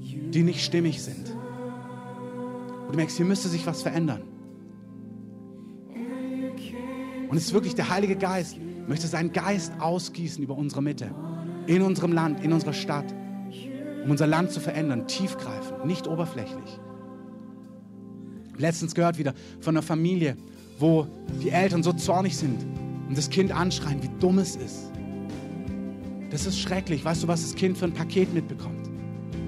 die 0.00 0.42
nicht 0.42 0.64
stimmig 0.64 1.02
sind? 1.02 1.30
Und 2.86 2.92
du 2.92 2.96
merkst, 2.96 3.16
hier 3.16 3.26
müsste 3.26 3.48
sich 3.48 3.66
was 3.66 3.82
verändern. 3.82 4.22
Und 7.30 7.36
es 7.36 7.44
ist 7.44 7.52
wirklich 7.52 7.76
der 7.76 7.88
Heilige 7.88 8.16
Geist, 8.16 8.56
möchte 8.88 9.06
seinen 9.06 9.32
Geist 9.32 9.72
ausgießen 9.78 10.42
über 10.42 10.56
unsere 10.56 10.82
Mitte, 10.82 11.14
in 11.68 11.80
unserem 11.80 12.12
Land, 12.12 12.42
in 12.42 12.52
unserer 12.52 12.72
Stadt, 12.72 13.04
um 14.04 14.10
unser 14.10 14.26
Land 14.26 14.50
zu 14.50 14.58
verändern, 14.58 15.06
tiefgreifend, 15.06 15.86
nicht 15.86 16.08
oberflächlich. 16.08 16.80
Letztens 18.58 18.96
gehört 18.96 19.16
wieder 19.16 19.32
von 19.60 19.76
einer 19.76 19.82
Familie, 19.82 20.36
wo 20.80 21.06
die 21.40 21.50
Eltern 21.50 21.84
so 21.84 21.92
zornig 21.92 22.36
sind 22.36 22.66
und 23.08 23.16
das 23.16 23.30
Kind 23.30 23.52
anschreien, 23.52 24.02
wie 24.02 24.10
dumm 24.18 24.38
es 24.38 24.56
ist. 24.56 24.90
Das 26.30 26.46
ist 26.46 26.58
schrecklich. 26.58 27.04
Weißt 27.04 27.22
du, 27.22 27.28
was 27.28 27.42
das 27.42 27.54
Kind 27.54 27.78
für 27.78 27.84
ein 27.84 27.94
Paket 27.94 28.34
mitbekommt? 28.34 28.88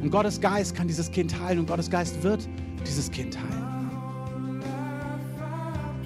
Und 0.03 0.11
Gottes 0.11 0.41
Geist 0.41 0.77
kann 0.77 0.87
dieses 0.87 1.11
Kind 1.11 1.37
heilen 1.41 1.59
und 1.59 1.67
Gottes 1.67 1.91
Geist 1.91 2.23
wird 2.23 2.49
dieses 2.87 3.11
Kind 3.11 3.37
heilen. 3.37 3.72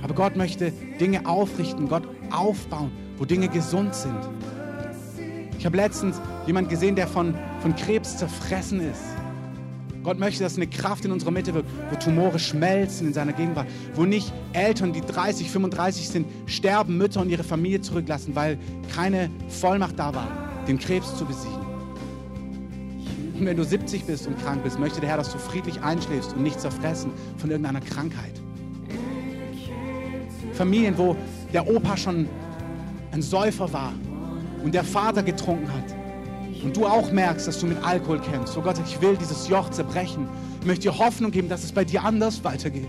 Aber 0.06 0.14
Gott 0.14 0.36
möchte 0.36 0.70
Dinge 1.00 1.26
aufrichten, 1.26 1.88
Gott 1.88 2.04
aufbauen, 2.30 2.92
wo 3.16 3.24
Dinge 3.24 3.48
gesund 3.48 3.92
sind. 3.92 4.20
Ich 5.58 5.66
habe 5.66 5.76
letztens 5.76 6.20
jemanden 6.46 6.70
gesehen, 6.70 6.94
der 6.94 7.08
von, 7.08 7.34
von 7.60 7.74
Krebs 7.74 8.16
zerfressen 8.16 8.78
ist. 8.78 9.02
Gott 10.04 10.20
möchte, 10.20 10.44
dass 10.44 10.54
eine 10.54 10.68
Kraft 10.68 11.04
in 11.06 11.10
unserer 11.10 11.32
Mitte 11.32 11.54
wirkt, 11.54 11.68
wo 11.90 11.96
Tumore 11.96 12.38
schmelzen 12.38 13.08
in 13.08 13.14
seiner 13.14 13.32
Gegenwart, 13.32 13.66
wo 13.96 14.04
nicht 14.04 14.32
Eltern, 14.52 14.92
die 14.92 15.00
30, 15.00 15.50
35 15.50 16.08
sind, 16.08 16.28
sterben, 16.48 16.98
Mütter 16.98 17.20
und 17.20 17.28
ihre 17.28 17.42
Familie 17.42 17.80
zurücklassen, 17.80 18.36
weil 18.36 18.58
keine 18.94 19.28
Vollmacht 19.48 19.98
da 19.98 20.14
war, 20.14 20.28
den 20.68 20.78
Krebs 20.78 21.16
zu 21.16 21.24
besiegen. 21.24 21.66
Und 23.40 23.44
wenn 23.44 23.56
du 23.56 23.64
70 23.64 24.04
bist 24.04 24.28
und 24.28 24.40
krank 24.40 24.62
bist, 24.62 24.78
möchte 24.78 25.00
der 25.00 25.08
Herr, 25.08 25.16
dass 25.16 25.32
du 25.32 25.38
friedlich 25.38 25.80
einschläfst 25.80 26.32
und 26.32 26.44
nicht 26.44 26.60
zerfressen 26.60 27.10
von 27.38 27.50
irgendeiner 27.50 27.80
Krankheit. 27.80 28.40
Familien, 30.56 30.96
wo 30.98 31.14
der 31.52 31.68
Opa 31.68 31.96
schon 31.96 32.28
ein 33.12 33.22
Säufer 33.22 33.72
war 33.72 33.92
und 34.64 34.74
der 34.74 34.84
Vater 34.84 35.22
getrunken 35.22 35.72
hat. 35.72 35.94
Und 36.64 36.76
du 36.76 36.86
auch 36.86 37.12
merkst, 37.12 37.46
dass 37.46 37.60
du 37.60 37.66
mit 37.66 37.78
Alkohol 37.84 38.20
kämpfst. 38.20 38.56
Oh 38.56 38.62
Gott, 38.62 38.76
ich 38.84 39.00
will 39.00 39.16
dieses 39.16 39.48
Joch 39.48 39.70
zerbrechen. 39.70 40.26
Ich 40.60 40.66
möchte 40.66 40.88
dir 40.88 40.98
Hoffnung 40.98 41.30
geben, 41.30 41.48
dass 41.48 41.62
es 41.62 41.70
bei 41.70 41.84
dir 41.84 42.02
anders 42.02 42.42
weitergeht. 42.42 42.88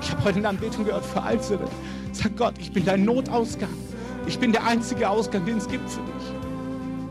Ich 0.00 0.10
habe 0.12 0.24
heute 0.24 0.38
eine 0.38 0.48
Anbetung 0.48 0.84
gehört 0.84 1.04
für 1.04 1.22
Einzelne. 1.22 1.64
Sag 2.12 2.36
Gott, 2.36 2.54
ich 2.58 2.72
bin 2.72 2.84
dein 2.84 3.04
Notausgang. 3.04 3.68
Ich 4.26 4.38
bin 4.38 4.52
der 4.52 4.64
einzige 4.64 5.10
Ausgang, 5.10 5.44
den 5.44 5.58
es 5.58 5.68
gibt 5.68 5.90
für 5.90 6.00
dich. 6.00 6.34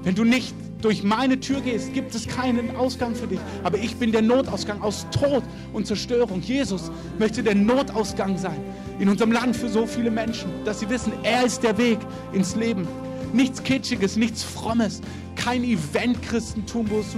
Wenn 0.03 0.15
du 0.15 0.23
nicht 0.23 0.55
durch 0.81 1.03
meine 1.03 1.39
Tür 1.39 1.61
gehst, 1.61 1.93
gibt 1.93 2.15
es 2.15 2.27
keinen 2.27 2.75
Ausgang 2.75 3.15
für 3.15 3.27
dich. 3.27 3.39
Aber 3.63 3.77
ich 3.77 3.95
bin 3.97 4.11
der 4.11 4.21
Notausgang 4.21 4.81
aus 4.81 5.05
Tod 5.11 5.43
und 5.73 5.87
Zerstörung. 5.87 6.41
Jesus 6.41 6.91
möchte 7.19 7.43
der 7.43 7.55
Notausgang 7.55 8.37
sein 8.37 8.59
in 8.99 9.09
unserem 9.09 9.31
Land 9.31 9.55
für 9.55 9.69
so 9.69 9.85
viele 9.85 10.11
Menschen, 10.11 10.49
dass 10.63 10.79
sie 10.79 10.89
wissen, 10.89 11.13
er 11.23 11.45
ist 11.45 11.63
der 11.63 11.77
Weg 11.77 11.99
ins 12.33 12.55
Leben. 12.55 12.87
Nichts 13.33 13.61
Kitschiges, 13.63 14.15
nichts 14.15 14.43
Frommes, 14.43 15.01
kein 15.35 15.63
Event-Christentum, 15.63 16.89
wo 16.89 16.99
es, 16.99 17.15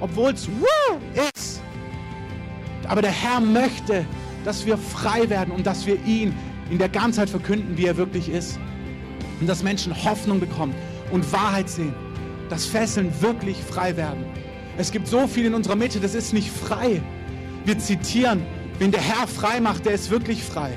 obwohl 0.00 0.32
es 0.32 0.48
ist. 1.34 1.62
Aber 2.88 3.02
der 3.02 3.10
Herr 3.10 3.40
möchte, 3.40 4.06
dass 4.44 4.66
wir 4.66 4.76
frei 4.76 5.28
werden 5.28 5.52
und 5.52 5.66
dass 5.66 5.86
wir 5.86 6.02
ihn 6.04 6.34
in 6.70 6.78
der 6.78 6.88
Ganzheit 6.88 7.28
verkünden, 7.28 7.76
wie 7.76 7.86
er 7.86 7.96
wirklich 7.96 8.28
ist. 8.28 8.58
Und 9.40 9.46
dass 9.46 9.62
Menschen 9.62 9.94
Hoffnung 10.04 10.40
bekommen 10.40 10.74
und 11.10 11.30
Wahrheit 11.32 11.68
sehen. 11.68 11.94
Dass 12.48 12.64
Fesseln 12.66 13.12
wirklich 13.20 13.56
frei 13.58 13.96
werden. 13.96 14.24
Es 14.78 14.90
gibt 14.90 15.06
so 15.06 15.26
viel 15.26 15.46
in 15.46 15.54
unserer 15.54 15.76
Mitte, 15.76 16.00
das 16.00 16.14
ist 16.14 16.32
nicht 16.32 16.50
frei. 16.50 17.02
Wir 17.64 17.78
zitieren, 17.78 18.42
wenn 18.82 18.90
der 18.90 19.00
Herr 19.00 19.28
frei 19.28 19.60
macht, 19.60 19.86
der 19.86 19.92
ist 19.92 20.10
wirklich 20.10 20.42
frei. 20.42 20.72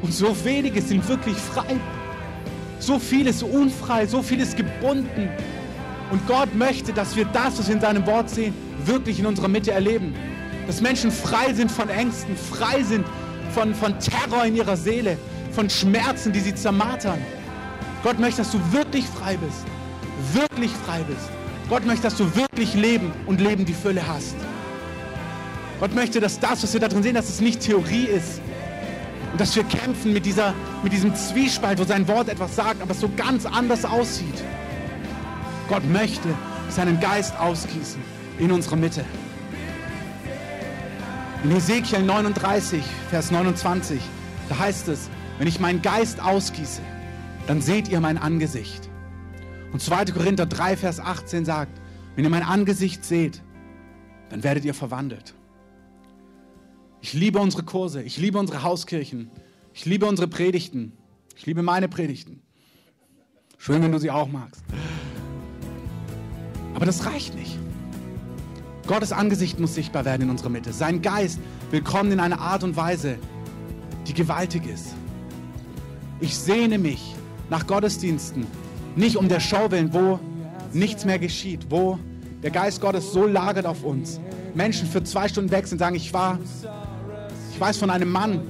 Und 0.00 0.14
so 0.14 0.32
wenige 0.44 0.80
sind 0.80 1.08
wirklich 1.08 1.36
frei. 1.36 1.76
So 2.78 3.00
viel 3.00 3.26
ist 3.26 3.42
unfrei, 3.42 4.06
so 4.06 4.22
viel 4.22 4.38
ist 4.38 4.56
gebunden. 4.56 5.28
Und 6.12 6.24
Gott 6.28 6.54
möchte, 6.54 6.92
dass 6.92 7.16
wir 7.16 7.24
das, 7.24 7.58
was 7.58 7.66
wir 7.66 7.74
in 7.74 7.80
seinem 7.80 8.06
Wort 8.06 8.30
sehen, 8.30 8.54
wirklich 8.84 9.18
in 9.18 9.26
unserer 9.26 9.48
Mitte 9.48 9.72
erleben. 9.72 10.14
Dass 10.68 10.80
Menschen 10.80 11.10
frei 11.10 11.52
sind 11.52 11.68
von 11.68 11.88
Ängsten, 11.88 12.36
frei 12.36 12.84
sind 12.84 13.04
von, 13.52 13.74
von 13.74 13.98
Terror 13.98 14.44
in 14.44 14.54
ihrer 14.54 14.76
Seele, 14.76 15.18
von 15.50 15.68
Schmerzen, 15.68 16.32
die 16.32 16.38
sie 16.38 16.54
zermartern. 16.54 17.18
Gott 18.04 18.20
möchte, 18.20 18.42
dass 18.42 18.52
du 18.52 18.60
wirklich 18.70 19.04
frei 19.04 19.36
bist. 19.36 19.64
Wirklich 20.32 20.70
frei 20.86 21.00
bist. 21.08 21.28
Gott 21.68 21.84
möchte, 21.86 22.02
dass 22.02 22.16
du 22.16 22.36
wirklich 22.36 22.74
Leben 22.74 23.10
und 23.26 23.40
Leben 23.40 23.64
die 23.64 23.74
Fülle 23.74 24.06
hast. 24.06 24.36
Gott 25.82 25.96
möchte, 25.96 26.20
dass 26.20 26.38
das, 26.38 26.62
was 26.62 26.72
wir 26.74 26.80
da 26.80 26.86
drin 26.86 27.02
sehen, 27.02 27.16
dass 27.16 27.28
es 27.28 27.40
nicht 27.40 27.58
Theorie 27.58 28.04
ist. 28.04 28.40
Und 29.32 29.40
dass 29.40 29.56
wir 29.56 29.64
kämpfen 29.64 30.12
mit, 30.12 30.24
dieser, 30.24 30.54
mit 30.84 30.92
diesem 30.92 31.12
Zwiespalt, 31.16 31.80
wo 31.80 31.82
sein 31.82 32.06
Wort 32.06 32.28
etwas 32.28 32.54
sagt, 32.54 32.80
aber 32.80 32.92
es 32.92 33.00
so 33.00 33.10
ganz 33.16 33.46
anders 33.46 33.84
aussieht. 33.84 34.44
Gott 35.68 35.84
möchte 35.90 36.28
seinen 36.68 37.00
Geist 37.00 37.36
ausgießen 37.36 38.00
in 38.38 38.52
unserer 38.52 38.76
Mitte. 38.76 39.04
In 41.42 41.50
Ezekiel 41.50 42.04
39, 42.04 42.84
Vers 43.10 43.32
29, 43.32 44.00
da 44.50 44.60
heißt 44.60 44.86
es, 44.86 45.10
wenn 45.38 45.48
ich 45.48 45.58
meinen 45.58 45.82
Geist 45.82 46.22
ausgieße, 46.22 46.82
dann 47.48 47.60
seht 47.60 47.88
ihr 47.88 47.98
mein 47.98 48.18
Angesicht. 48.18 48.88
Und 49.72 49.82
2. 49.82 50.04
Korinther 50.12 50.46
3, 50.46 50.76
Vers 50.76 51.00
18 51.00 51.44
sagt, 51.44 51.80
wenn 52.14 52.22
ihr 52.22 52.30
mein 52.30 52.44
Angesicht 52.44 53.04
seht, 53.04 53.42
dann 54.30 54.44
werdet 54.44 54.64
ihr 54.64 54.74
verwandelt. 54.74 55.34
Ich 57.02 57.14
liebe 57.14 57.40
unsere 57.40 57.64
Kurse, 57.64 58.00
ich 58.00 58.16
liebe 58.16 58.38
unsere 58.38 58.62
Hauskirchen, 58.62 59.28
ich 59.74 59.84
liebe 59.86 60.06
unsere 60.06 60.28
Predigten, 60.28 60.92
ich 61.36 61.44
liebe 61.46 61.60
meine 61.60 61.88
Predigten. 61.88 62.40
Schön, 63.58 63.82
wenn 63.82 63.90
du 63.90 63.98
sie 63.98 64.12
auch 64.12 64.28
magst. 64.28 64.62
Aber 66.74 66.86
das 66.86 67.04
reicht 67.04 67.34
nicht. 67.34 67.58
Gottes 68.86 69.10
Angesicht 69.10 69.58
muss 69.58 69.74
sichtbar 69.74 70.04
werden 70.04 70.22
in 70.22 70.30
unserer 70.30 70.48
Mitte. 70.48 70.72
Sein 70.72 71.02
Geist 71.02 71.40
will 71.72 71.82
kommen 71.82 72.12
in 72.12 72.20
einer 72.20 72.40
Art 72.40 72.62
und 72.62 72.76
Weise, 72.76 73.18
die 74.06 74.14
gewaltig 74.14 74.64
ist. 74.66 74.94
Ich 76.20 76.36
sehne 76.38 76.78
mich 76.78 77.16
nach 77.50 77.66
Gottesdiensten, 77.66 78.46
nicht 78.94 79.16
um 79.16 79.28
der 79.28 79.40
Show 79.40 79.72
willen, 79.72 79.92
wo 79.92 80.20
nichts 80.72 81.04
mehr 81.04 81.18
geschieht, 81.18 81.66
wo 81.68 81.98
der 82.44 82.52
Geist 82.52 82.80
Gottes 82.80 83.12
so 83.12 83.26
lagert 83.26 83.66
auf 83.66 83.82
uns. 83.82 84.20
Menschen 84.54 84.86
für 84.86 85.02
zwei 85.02 85.26
Stunden 85.26 85.50
weg 85.50 85.66
sind 85.66 85.76
und 85.76 85.80
sagen, 85.80 85.96
ich 85.96 86.12
war, 86.12 86.38
weiß 87.62 87.76
von 87.76 87.90
einem 87.90 88.10
Mann, 88.10 88.40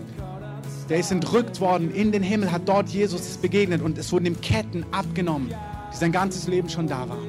der 0.89 0.99
ist 0.99 1.13
entrückt 1.13 1.61
worden 1.61 1.95
in 1.95 2.13
den 2.13 2.23
Himmel, 2.23 2.51
hat 2.51 2.63
dort 2.65 2.89
Jesus 2.89 3.37
begegnet 3.37 3.83
und 3.83 3.99
es 3.99 4.11
wurden 4.11 4.25
ihm 4.25 4.41
Ketten 4.41 4.87
abgenommen, 4.91 5.53
die 5.93 5.97
sein 5.99 6.13
ganzes 6.13 6.49
Leben 6.49 6.71
schon 6.71 6.87
da 6.87 7.07
waren. 7.11 7.29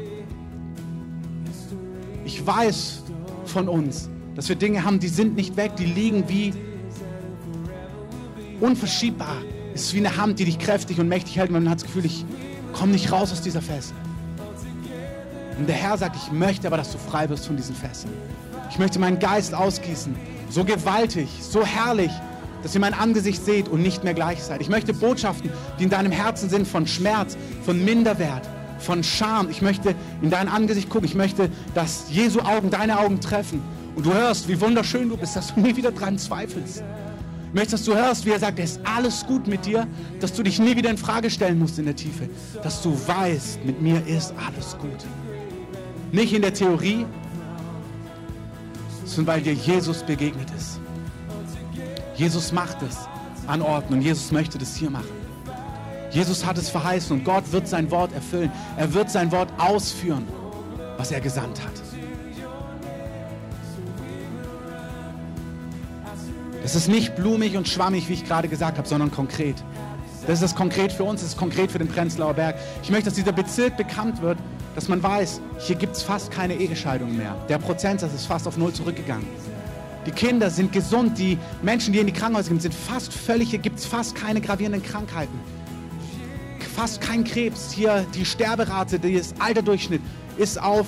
Ich 2.24 2.48
weiß 2.48 3.04
von 3.46 3.68
uns, 3.68 4.10
dass 4.34 4.48
wir 4.48 4.56
Dinge 4.56 4.86
haben, 4.86 5.02
die 5.02 5.10
sind 5.10 5.36
nicht 5.36 5.58
weg, 5.58 5.76
die 5.76 5.86
liegen 5.86 6.30
wie 6.30 6.54
unverschiebbar. 8.62 9.42
Es 9.74 9.82
ist 9.82 9.94
wie 9.94 9.98
eine 9.98 10.16
Hand, 10.16 10.40
die 10.40 10.46
dich 10.46 10.60
kräftig 10.60 11.02
und 11.02 11.10
mächtig 11.10 11.36
hält 11.36 11.50
und 11.50 11.56
man 11.56 11.70
hat 11.70 11.80
das 11.80 11.84
Gefühl, 11.84 12.06
ich 12.06 12.24
komme 12.72 12.94
nicht 12.94 13.12
raus 13.12 13.34
aus 13.34 13.42
dieser 13.42 13.62
Fessel. 13.62 13.94
Und 15.60 15.68
der 15.68 15.76
Herr 15.76 15.98
sagt, 15.98 16.16
ich 16.16 16.32
möchte 16.32 16.66
aber, 16.68 16.78
dass 16.78 16.94
du 16.94 16.98
frei 16.98 17.28
wirst 17.28 17.46
von 17.46 17.58
diesen 17.58 17.76
Fesseln. 17.76 18.14
Ich 18.70 18.80
möchte 18.80 19.00
meinen 19.00 19.20
Geist 19.20 19.54
ausgießen, 19.54 20.16
so 20.54 20.64
gewaltig, 20.64 21.28
so 21.42 21.66
herrlich, 21.66 22.12
dass 22.62 22.76
ihr 22.76 22.82
mein 22.82 22.94
Angesicht 22.94 23.44
seht 23.44 23.68
und 23.68 23.82
nicht 23.82 24.04
mehr 24.04 24.14
gleich 24.14 24.42
seid. 24.44 24.62
Ich 24.62 24.70
möchte 24.70 24.94
Botschaften, 24.94 25.50
die 25.80 25.84
in 25.84 25.90
deinem 25.90 26.12
Herzen 26.12 26.48
sind, 26.48 26.68
von 26.68 26.86
Schmerz, 26.86 27.36
von 27.66 27.84
Minderwert, 27.84 28.48
von 28.78 29.04
Scham. 29.04 29.50
Ich 29.50 29.62
möchte 29.62 29.96
in 30.22 30.30
dein 30.30 30.48
Angesicht 30.48 30.90
gucken. 30.90 31.06
Ich 31.06 31.16
möchte, 31.16 31.50
dass 31.74 32.06
Jesu 32.10 32.40
Augen 32.42 32.70
deine 32.70 33.00
Augen 33.00 33.20
treffen. 33.20 33.62
Und 33.96 34.06
du 34.06 34.14
hörst, 34.14 34.48
wie 34.48 34.62
wunderschön 34.62 35.10
du 35.10 35.18
bist, 35.18 35.36
dass 35.36 35.54
du 35.54 35.60
nie 35.60 35.76
wieder 35.76 35.92
dran 35.92 36.18
zweifelst. 36.18 36.84
Ich 37.48 37.54
möchte, 37.54 37.72
dass 37.72 37.84
du 37.84 37.96
hörst, 37.96 38.26
wie 38.26 38.32
er 38.32 38.40
sagt, 38.40 38.60
es 38.60 38.74
ist 38.74 38.82
alles 38.84 39.26
gut 39.26 39.48
mit 39.48 39.66
dir, 39.66 39.88
dass 40.20 40.34
du 40.34 40.44
dich 40.44 40.60
nie 40.60 40.76
wieder 40.76 40.90
in 40.90 40.98
Frage 40.98 41.30
stellen 41.30 41.60
musst 41.60 41.80
in 41.80 41.86
der 41.86 41.96
Tiefe. 41.96 42.30
Dass 42.64 42.82
du 42.82 42.96
weißt, 43.08 43.66
mit 43.66 43.82
mir 43.82 44.06
ist 44.08 44.34
alles 44.48 44.78
gut. 44.78 45.06
Nicht 46.12 46.34
in 46.34 46.44
der 46.44 46.54
Theorie, 46.54 47.06
sondern 49.06 49.36
weil 49.36 49.42
dir 49.42 49.54
Jesus 49.54 50.04
begegnet 50.04 50.50
ist. 50.58 50.80
Jesus 52.16 52.52
macht 52.52 52.82
es 52.82 52.98
an 53.48 53.62
Orten 53.62 53.94
und 53.94 54.02
Jesus 54.02 54.32
möchte 54.32 54.58
das 54.58 54.76
hier 54.76 54.90
machen. 54.90 55.24
Jesus 56.12 56.46
hat 56.46 56.58
es 56.58 56.70
verheißen 56.70 57.18
und 57.18 57.26
Gott 57.26 57.52
wird 57.52 57.68
sein 57.68 57.90
Wort 57.90 58.14
erfüllen. 58.14 58.52
Er 58.78 58.94
wird 58.94 59.10
sein 59.10 59.32
Wort 59.32 59.50
ausführen, 59.58 60.28
was 60.98 61.12
er 61.12 61.20
gesandt 61.22 61.60
hat. 61.64 61.74
Es 66.64 66.76
ist 66.76 66.88
nicht 66.88 67.16
blumig 67.16 67.58
und 67.58 67.68
schwammig, 67.68 68.08
wie 68.08 68.14
ich 68.14 68.26
gerade 68.26 68.48
gesagt 68.48 68.78
habe, 68.78 68.88
sondern 68.88 69.12
konkret. 69.12 69.56
Das 70.22 70.36
ist 70.36 70.44
das 70.44 70.56
konkret 70.56 70.94
für 70.94 71.04
uns, 71.04 71.20
das 71.20 71.32
ist 71.32 71.38
konkret 71.38 71.72
für 71.72 71.80
den 71.80 71.90
Prenzlauer 71.90 72.36
Berg. 72.36 72.56
Ich 72.82 72.90
möchte, 72.90 73.06
dass 73.06 73.16
dieser 73.16 73.34
Bezirk 73.34 73.76
bekannt 73.76 74.22
wird, 74.22 74.38
dass 74.76 74.88
man 74.88 75.02
weiß, 75.02 75.42
hier 75.60 75.76
gibt 75.76 75.96
es 75.96 76.04
fast 76.04 76.32
keine 76.32 76.56
Ehescheidungen 76.56 77.18
mehr. 77.18 77.36
Der 77.50 77.58
Prozentsatz 77.58 78.14
ist 78.14 78.26
fast 78.26 78.48
auf 78.48 78.58
Null 78.58 78.74
zurückgegangen. 78.74 79.28
Die 80.06 80.12
Kinder 80.12 80.50
sind 80.50 80.72
gesund, 80.72 81.18
die 81.18 81.38
Menschen, 81.62 81.94
die 81.94 82.00
in 82.00 82.08
die 82.08 82.14
Krankenhäuser 82.14 82.50
gehen, 82.50 82.60
sind 82.60 82.74
fast 82.74 83.14
völlig, 83.14 83.52
hier 83.52 83.60
gibt 83.60 83.80
es 83.80 83.86
fast 83.86 84.16
keine 84.16 84.42
gravierenden 84.42 84.84
Krankheiten 84.84 85.40
fast 86.74 87.02
kein 87.02 87.24
Krebs. 87.24 87.72
Hier 87.72 88.06
die 88.14 88.26
Sterberate, 88.26 89.00
das 89.00 89.34
Alterdurchschnitt 89.40 90.02
ist 90.38 90.62
auf 90.62 90.88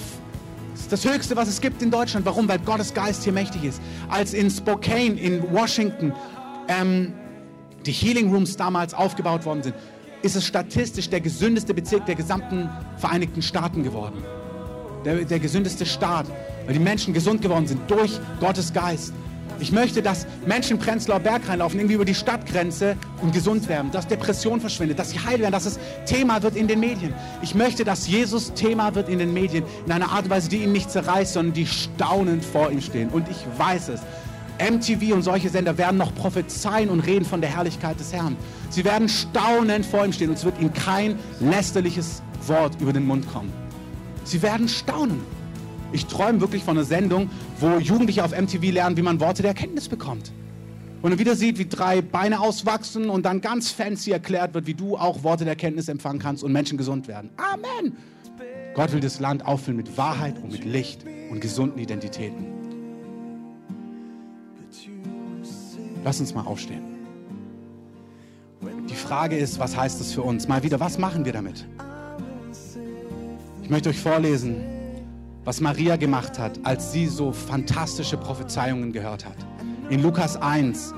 ist 0.74 0.92
das 0.92 1.06
Höchste, 1.06 1.38
was 1.38 1.48
es 1.48 1.62
gibt 1.62 1.82
in 1.82 1.90
Deutschland. 1.90 2.26
Warum? 2.26 2.50
Weil 2.50 2.60
Gottes 2.60 2.94
Geist 2.94 3.24
hier 3.24 3.32
mächtig 3.32 3.64
ist. 3.64 3.82
Als 4.10 4.34
in 4.34 4.50
Spokane, 4.50 5.18
in 5.18 5.42
Washington, 5.54 6.12
ähm, 6.68 7.14
die 7.86 7.94
Healing 7.94 8.30
Rooms 8.30 8.58
damals 8.58 8.94
aufgebaut 8.94 9.46
worden 9.46 9.64
sind, 9.64 9.76
ist 10.26 10.36
es 10.36 10.46
statistisch 10.46 11.08
der 11.08 11.22
gesündeste 11.22 11.74
Bezirk 11.76 12.08
der 12.08 12.16
gesamten 12.16 12.68
Vereinigten 12.98 13.44
Staaten 13.44 13.84
geworden. 13.84 14.24
Der, 15.06 15.24
der 15.24 15.40
gesündeste 15.40 15.86
Staat, 15.86 16.26
weil 16.66 16.74
die 16.74 16.80
Menschen 16.80 17.14
gesund 17.14 17.44
geworden 17.44 17.68
sind 17.68 17.80
durch 17.90 18.20
Gottes 18.40 18.74
Geist. 18.74 19.14
Ich 19.60 19.72
möchte, 19.72 20.02
dass 20.02 20.26
Menschen 20.48 20.80
Prenzlauer 20.80 21.20
Berg 21.20 21.48
reinlaufen, 21.48 21.80
irgendwie 21.80 21.94
über 21.94 22.06
die 22.06 22.16
Stadtgrenze 22.16 22.98
und 23.22 23.34
gesund 23.34 23.70
werden, 23.70 23.92
dass 23.92 24.08
Depression 24.08 24.60
verschwindet, 24.60 24.98
dass 24.98 25.12
sie 25.12 25.20
heil 25.20 25.40
werden, 25.40 25.52
dass 25.52 25.68
es 25.68 25.80
Thema 26.08 26.42
wird 26.42 26.56
in 26.56 26.68
den 26.68 26.80
Medien. 26.80 27.14
Ich 27.44 27.54
möchte, 27.54 27.84
dass 27.84 28.08
Jesus 28.08 28.52
Thema 28.54 28.96
wird 28.96 29.08
in 29.08 29.20
den 29.20 29.32
Medien, 29.32 29.64
in 29.86 29.92
einer 29.92 30.12
Art 30.12 30.24
und 30.24 30.32
Weise, 30.32 30.50
die 30.50 30.64
ihn 30.64 30.72
nicht 30.72 30.90
zerreißt, 30.90 31.34
sondern 31.34 31.54
die 31.54 31.68
staunend 31.68 32.44
vor 32.44 32.72
ihm 32.72 32.82
stehen. 32.82 33.10
Und 33.10 33.30
ich 33.30 33.38
weiß 33.58 33.90
es. 33.90 34.02
MTV 34.60 35.14
und 35.14 35.22
solche 35.22 35.50
Sender 35.50 35.78
werden 35.78 35.98
noch 35.98 36.14
prophezeien 36.16 36.90
und 36.90 37.02
reden 37.02 37.26
von 37.26 37.42
der 37.42 37.50
Herrlichkeit 37.50 38.00
des 38.00 38.14
Herrn. 38.14 38.36
Sie 38.70 38.86
werden 38.86 39.10
staunend 39.10 39.86
vor 39.86 40.06
ihm 40.06 40.14
stehen 40.14 40.30
und 40.30 40.38
es 40.38 40.46
wird 40.46 40.60
ihnen 40.60 40.74
kein 40.74 41.20
lästerliches 41.40 42.22
Wort 42.48 42.80
über 42.82 42.94
den 42.94 43.06
Mund 43.06 43.28
kommen. 43.32 43.52
Sie 44.24 44.42
werden 44.42 44.68
staunen. 44.68 45.22
Ich 45.92 46.08
träume 46.08 46.42
wirklich 46.42 46.64
von 46.64 46.78
einer 46.78 46.86
Sendung, 46.86 47.30
wo 47.60 47.78
Jugendliche 47.78 48.24
auf 48.24 48.32
MTV 48.32 48.72
lernen, 48.72 48.98
wie 48.98 49.02
man 49.02 49.20
Worte 49.20 49.42
der 49.42 49.52
Erkenntnis 49.52 49.88
bekommt. 49.88 50.32
Und 51.02 51.12
man 51.12 51.20
wieder 51.20 51.36
sieht, 51.36 51.60
wie 51.60 51.68
drei 51.68 52.02
Beine 52.02 52.40
auswachsen 52.40 53.10
und 53.10 53.26
dann 53.26 53.40
ganz 53.40 53.72
fancy 53.72 54.12
erklärt 54.12 54.54
wird, 54.54 54.66
wie 54.66 54.74
du 54.74 54.98
auch 54.98 55.24
Worte 55.24 55.44
der 55.44 55.52
Erkenntnis 55.52 55.88
empfangen 55.88 56.20
kannst 56.20 56.44
und 56.44 56.52
Menschen 56.52 56.78
gesund 56.78 57.08
werden. 57.08 57.30
Amen. 57.38 57.96
Gott 58.74 58.92
will 58.92 59.00
das 59.00 59.20
Land 59.20 59.46
auffüllen 59.46 59.78
mit 59.78 59.98
Wahrheit 59.98 60.42
und 60.42 60.52
mit 60.52 60.66
Licht 60.66 61.06
und 61.30 61.40
gesunden 61.40 61.80
Identitäten. 61.80 62.55
Lass 66.06 66.20
uns 66.20 66.36
mal 66.36 66.46
aufstehen. 66.46 66.84
Die 68.88 68.94
Frage 68.94 69.36
ist, 69.38 69.58
was 69.58 69.76
heißt 69.76 70.00
das 70.00 70.14
für 70.14 70.22
uns? 70.22 70.48
Mal 70.48 70.62
wieder, 70.62 70.80
was 70.80 71.00
machen 71.00 71.26
wir 71.26 71.34
damit? 71.34 71.68
Ich 73.64 73.72
möchte 73.72 73.90
euch 73.90 74.00
vorlesen, 74.00 74.58
was 75.46 75.62
Maria 75.62 75.96
gemacht 75.96 76.38
hat, 76.38 76.60
als 76.64 76.92
sie 76.92 77.08
so 77.08 77.32
fantastische 77.32 78.18
Prophezeiungen 78.18 78.94
gehört 78.94 79.26
hat. 79.26 79.36
In 79.90 80.04
Lukas 80.04 80.38
1, 80.38 80.94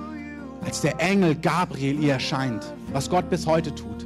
als 0.65 0.81
der 0.81 0.99
Engel 0.99 1.35
Gabriel 1.35 2.03
ihr 2.03 2.11
erscheint, 2.11 2.73
was 2.91 3.09
Gott 3.09 3.29
bis 3.29 3.47
heute 3.47 3.73
tut, 3.73 4.05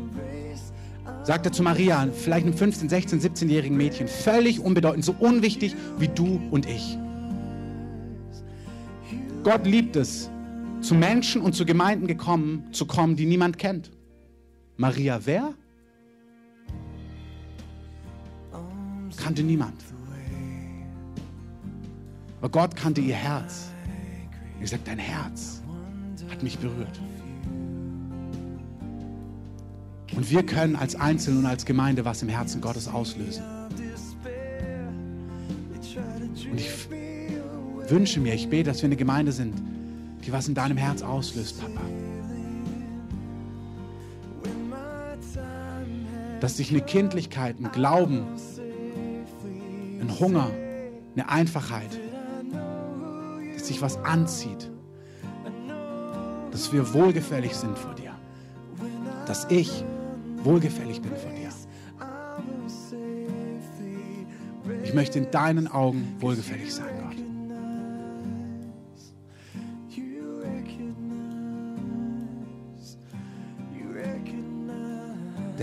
sagt 1.24 1.47
er 1.47 1.52
zu 1.52 1.64
Maria, 1.64 2.08
vielleicht 2.14 2.45
einem 2.45 2.56
15, 2.56 2.89
16, 2.89 3.22
17-jährigen 3.22 3.76
Mädchen, 3.76 4.08
völlig 4.08 4.60
unbedeutend, 4.60 5.04
so 5.04 5.16
unwichtig 5.18 5.76
wie 5.97 6.10
du 6.10 6.39
und 6.52 6.68
ich. 6.68 6.95
Gott 9.43 9.66
liebt 9.66 9.95
es, 9.95 10.30
zu 10.82 10.95
Menschen 10.95 11.41
und 11.41 11.53
zu 11.53 11.65
Gemeinden 11.65 12.07
gekommen, 12.07 12.67
zu 12.71 12.86
kommen, 12.86 13.15
die 13.15 13.25
niemand 13.25 13.57
kennt. 13.57 13.91
Maria 14.77 15.19
wer? 15.25 15.53
Kannte 19.17 19.43
niemand. 19.43 19.84
Aber 22.39 22.49
Gott 22.49 22.75
kannte 22.75 23.01
ihr 23.01 23.15
Herz. 23.15 23.69
Er 24.59 24.67
sagt, 24.67 24.88
dein 24.88 24.97
Herz 24.97 25.61
hat 26.29 26.41
mich 26.41 26.57
berührt. 26.57 26.99
Und 30.15 30.29
wir 30.29 30.43
können 30.43 30.75
als 30.75 30.95
Einzelne 30.95 31.39
und 31.39 31.45
als 31.45 31.65
Gemeinde 31.65 32.03
was 32.03 32.21
im 32.21 32.29
Herzen 32.29 32.61
Gottes 32.61 32.88
auslösen. 32.88 33.43
Und 36.49 36.57
ich 36.57 36.69
wünsche 37.89 38.19
mir, 38.19 38.34
ich 38.34 38.49
bete, 38.49 38.63
dass 38.63 38.82
wir 38.82 38.88
eine 38.88 38.95
Gemeinde 38.95 39.32
sind, 39.32 39.53
die 40.26 40.32
was 40.32 40.47
in 40.47 40.55
deinem 40.55 40.78
Herz 40.78 41.01
auslöst, 41.01 41.59
Papa. 41.59 41.82
Dass 46.39 46.57
sich 46.57 46.72
eine 46.72 46.82
Kindlichkeit, 46.82 47.59
ein 47.59 47.72
Glauben, 47.72 48.26
ein 49.99 50.19
Hunger, 50.19 50.49
eine 51.15 51.30
Einfachheit, 51.30 51.99
dass 53.53 53.67
sich 53.67 53.82
was 53.82 53.97
anzieht, 53.97 54.72
dass 56.51 56.74
wir 56.74 56.93
wohlgefällig 56.93 57.55
sind 57.55 57.78
vor 57.78 57.93
dir, 57.93 58.13
dass 59.28 59.45
ich 59.49 59.84
wohlgefällig 60.43 61.01
bin 61.01 61.11
vor 61.11 61.32
dir. 61.32 61.41
Ich 64.84 64.93
möchte 64.93 65.19
in 65.19 65.32
deinen 65.32 65.67
Augen 65.67 66.15
wohlgefällig 66.19 66.74
sein, 66.74 67.01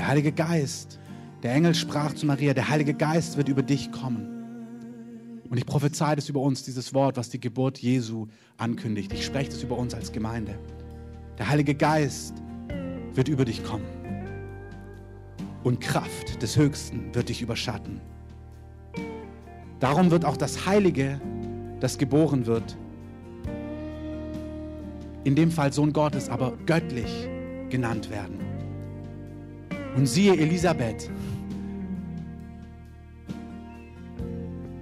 Der 0.09 0.13
Heilige 0.13 0.33
Geist, 0.33 0.99
der 1.43 1.53
Engel 1.53 1.75
sprach 1.75 2.15
zu 2.15 2.25
Maria, 2.25 2.55
der 2.55 2.71
Heilige 2.71 2.95
Geist 2.95 3.37
wird 3.37 3.51
über 3.51 3.63
dich 3.63 3.93
kommen. 3.93 5.43
Und 5.51 5.59
ich 5.59 5.67
prophezei 5.67 6.17
das 6.17 6.31
über 6.31 6.41
uns, 6.41 6.63
dieses 6.63 6.95
Wort, 6.95 7.19
was 7.19 7.29
die 7.29 7.39
Geburt 7.39 7.77
Jesu 7.77 8.27
ankündigt. 8.57 9.13
Ich 9.13 9.27
spreche 9.27 9.51
das 9.51 9.63
über 9.63 9.77
uns 9.77 9.93
als 9.93 10.11
Gemeinde. 10.11 10.59
Der 11.37 11.51
Heilige 11.51 11.75
Geist 11.75 12.43
wird 13.13 13.29
über 13.29 13.45
dich 13.45 13.63
kommen. 13.63 13.85
Und 15.63 15.83
Kraft 15.83 16.41
des 16.41 16.57
Höchsten 16.57 17.15
wird 17.15 17.29
dich 17.29 17.43
überschatten. 17.43 18.01
Darum 19.79 20.11
wird 20.11 20.25
auch 20.25 20.39
das 20.39 20.65
Heilige, 20.65 21.21
das 21.81 21.99
geboren 21.99 22.47
wird, 22.47 22.79
in 25.25 25.35
dem 25.35 25.51
Fall 25.51 25.71
Sohn 25.71 25.93
Gottes, 25.93 26.31
aber 26.31 26.57
göttlich 26.65 27.29
genannt 27.69 28.09
werden. 28.09 28.48
Und 29.99 30.07
siehe 30.07 30.37
Elisabeth, 30.37 31.11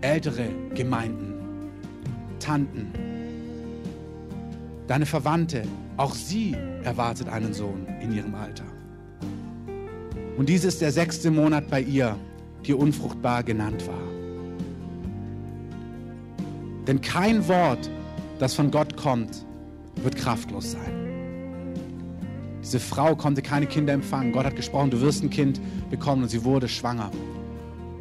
ältere 0.03 0.51
Gemeinden, 0.75 1.33
Tanten, 2.39 2.93
deine 4.87 5.07
Verwandte, 5.07 5.63
auch 5.97 6.15
sie 6.15 6.55
erwartet 6.83 7.31
einen 7.31 7.55
Sohn 7.55 7.87
in 8.03 8.13
ihrem 8.13 8.35
Alter. 8.35 8.67
Und 10.37 10.51
dies 10.51 10.65
ist 10.65 10.83
der 10.83 10.93
sechste 10.93 11.31
Monat 11.31 11.71
bei 11.71 11.81
ihr, 11.81 12.19
die 12.67 12.75
unfruchtbar 12.75 13.43
genannt 13.43 13.87
war. 13.87 13.95
Denn 16.87 17.01
kein 17.01 17.49
Wort, 17.49 17.91
das 18.39 18.53
von 18.53 18.71
Gott 18.71 18.99
kommt, 18.99 19.47
wird 19.95 20.15
kraftlos 20.17 20.73
sein. 20.73 21.06
Diese 22.67 22.81
Frau 22.81 23.15
konnte 23.15 23.43
keine 23.43 23.67
Kinder 23.67 23.93
empfangen. 23.93 24.33
Gott 24.33 24.45
hat 24.45 24.57
gesprochen, 24.57 24.91
du 24.91 25.01
wirst 25.01 25.23
ein 25.23 25.31
Kind 25.31 25.61
bekommen 25.89 26.25
und 26.25 26.29
sie 26.29 26.43
wurde 26.43 26.67
schwanger. 26.67 27.13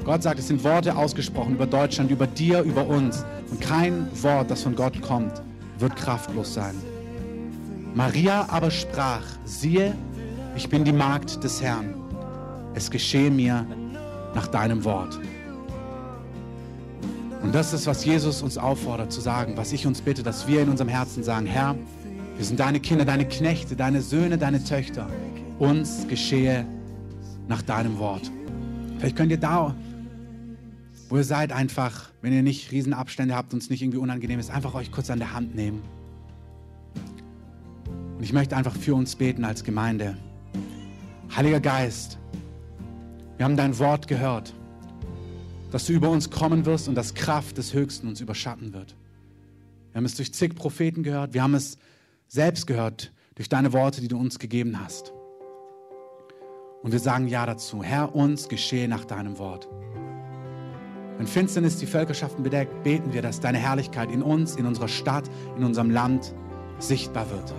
Gott 0.03 0.23
sagt, 0.23 0.39
es 0.39 0.47
sind 0.47 0.63
Worte 0.63 0.95
ausgesprochen 0.95 1.53
über 1.53 1.67
Deutschland, 1.67 2.09
über 2.09 2.25
dir, 2.25 2.63
über 2.63 2.87
uns. 2.87 3.23
Und 3.51 3.61
kein 3.61 4.07
Wort, 4.23 4.49
das 4.49 4.63
von 4.63 4.75
Gott 4.75 4.99
kommt, 5.03 5.43
wird 5.77 5.95
kraftlos 5.95 6.55
sein. 6.55 6.73
Maria 7.93 8.47
aber 8.49 8.71
sprach, 8.71 9.21
siehe, 9.43 9.93
ich 10.55 10.67
bin 10.67 10.83
die 10.83 10.93
Magd 10.93 11.43
des 11.43 11.61
Herrn. 11.61 11.93
Es 12.73 12.89
geschehe 12.89 13.29
mir 13.29 13.67
nach 14.33 14.47
deinem 14.47 14.83
Wort. 14.83 15.19
Und 17.43 17.53
das 17.53 17.71
ist, 17.71 17.85
was 17.85 18.03
Jesus 18.03 18.41
uns 18.41 18.57
auffordert 18.57 19.11
zu 19.11 19.21
sagen, 19.21 19.57
was 19.57 19.71
ich 19.73 19.85
uns 19.85 20.01
bitte, 20.01 20.23
dass 20.23 20.47
wir 20.47 20.63
in 20.63 20.69
unserem 20.69 20.89
Herzen 20.89 21.23
sagen, 21.23 21.45
Herr, 21.45 21.75
wir 22.37 22.43
sind 22.43 22.59
deine 22.59 22.79
Kinder, 22.79 23.05
deine 23.05 23.25
Knechte, 23.27 23.75
deine 23.75 24.01
Söhne, 24.01 24.37
deine 24.37 24.63
Töchter. 24.63 25.07
Uns 25.57 26.05
geschehe 26.07 26.65
nach 27.47 27.61
deinem 27.61 27.97
Wort. 27.97 28.29
Vielleicht 28.97 29.15
könnt 29.15 29.31
ihr 29.31 29.39
da, 29.39 29.73
wo 31.07 31.17
ihr 31.17 31.23
seid, 31.23 31.51
einfach, 31.51 32.11
wenn 32.21 32.33
ihr 32.33 32.43
nicht 32.43 32.71
Riesenabstände 32.71 33.35
habt 33.35 33.53
und 33.53 33.61
es 33.61 33.69
nicht 33.69 33.81
irgendwie 33.81 33.99
unangenehm 33.99 34.39
ist, 34.39 34.51
einfach 34.51 34.73
euch 34.73 34.91
kurz 34.91 35.09
an 35.09 35.19
der 35.19 35.33
Hand 35.33 35.55
nehmen. 35.55 35.81
Und 38.17 38.23
ich 38.23 38.33
möchte 38.33 38.57
einfach 38.57 38.75
für 38.75 38.95
uns 38.95 39.15
beten 39.15 39.45
als 39.45 39.63
Gemeinde. 39.63 40.17
Heiliger 41.35 41.59
Geist, 41.59 42.17
wir 43.37 43.45
haben 43.45 43.57
dein 43.57 43.77
Wort 43.79 44.07
gehört, 44.07 44.53
dass 45.71 45.85
du 45.85 45.93
über 45.93 46.09
uns 46.09 46.29
kommen 46.29 46.65
wirst 46.65 46.87
und 46.87 46.95
dass 46.95 47.13
Kraft 47.13 47.57
des 47.57 47.73
Höchsten 47.73 48.07
uns 48.07 48.21
überschatten 48.21 48.73
wird. 48.73 48.95
Wir 49.91 49.97
haben 49.97 50.05
es 50.05 50.15
durch 50.15 50.33
zig 50.33 50.55
Propheten 50.55 51.03
gehört, 51.03 51.33
wir 51.33 51.43
haben 51.43 51.55
es 51.55 51.77
selbst 52.27 52.67
gehört 52.67 53.13
durch 53.35 53.49
deine 53.49 53.73
Worte, 53.73 54.01
die 54.01 54.07
du 54.07 54.17
uns 54.17 54.39
gegeben 54.39 54.79
hast. 54.79 55.13
Und 56.81 56.91
wir 56.91 56.99
sagen 56.99 57.27
Ja 57.27 57.45
dazu. 57.45 57.83
Herr, 57.83 58.15
uns 58.15 58.47
geschehe 58.47 58.87
nach 58.87 59.05
deinem 59.05 59.39
Wort. 59.39 59.67
Wenn 61.17 61.27
Finsternis 61.27 61.77
die 61.77 61.85
Völkerschaften 61.85 62.43
bedeckt, 62.43 62.83
beten 62.83 63.13
wir, 63.13 63.21
dass 63.21 63.39
deine 63.39 63.57
Herrlichkeit 63.57 64.11
in 64.11 64.21
uns, 64.21 64.55
in 64.55 64.65
unserer 64.65 64.87
Stadt, 64.87 65.29
in 65.57 65.63
unserem 65.63 65.89
Land 65.89 66.35
sichtbar 66.79 67.29
wird. 67.31 67.53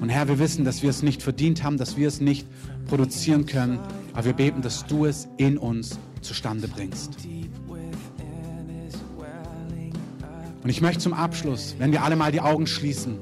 Und 0.00 0.08
Herr, 0.08 0.28
wir 0.28 0.38
wissen, 0.38 0.64
dass 0.64 0.82
wir 0.82 0.90
es 0.90 1.02
nicht 1.02 1.22
verdient 1.22 1.62
haben, 1.62 1.76
dass 1.76 1.96
wir 1.96 2.08
es 2.08 2.20
nicht 2.20 2.46
produzieren 2.86 3.46
können, 3.46 3.78
aber 4.12 4.26
wir 4.26 4.32
beten, 4.32 4.62
dass 4.62 4.86
du 4.86 5.06
es 5.06 5.28
in 5.36 5.58
uns 5.58 5.98
zustande 6.22 6.68
bringst. 6.68 7.16
Und 10.62 10.68
ich 10.68 10.80
möchte 10.82 11.00
zum 11.00 11.14
Abschluss, 11.14 11.76
wenn 11.78 11.92
wir 11.92 12.02
alle 12.02 12.16
mal 12.16 12.32
die 12.32 12.40
Augen 12.40 12.66
schließen, 12.66 13.18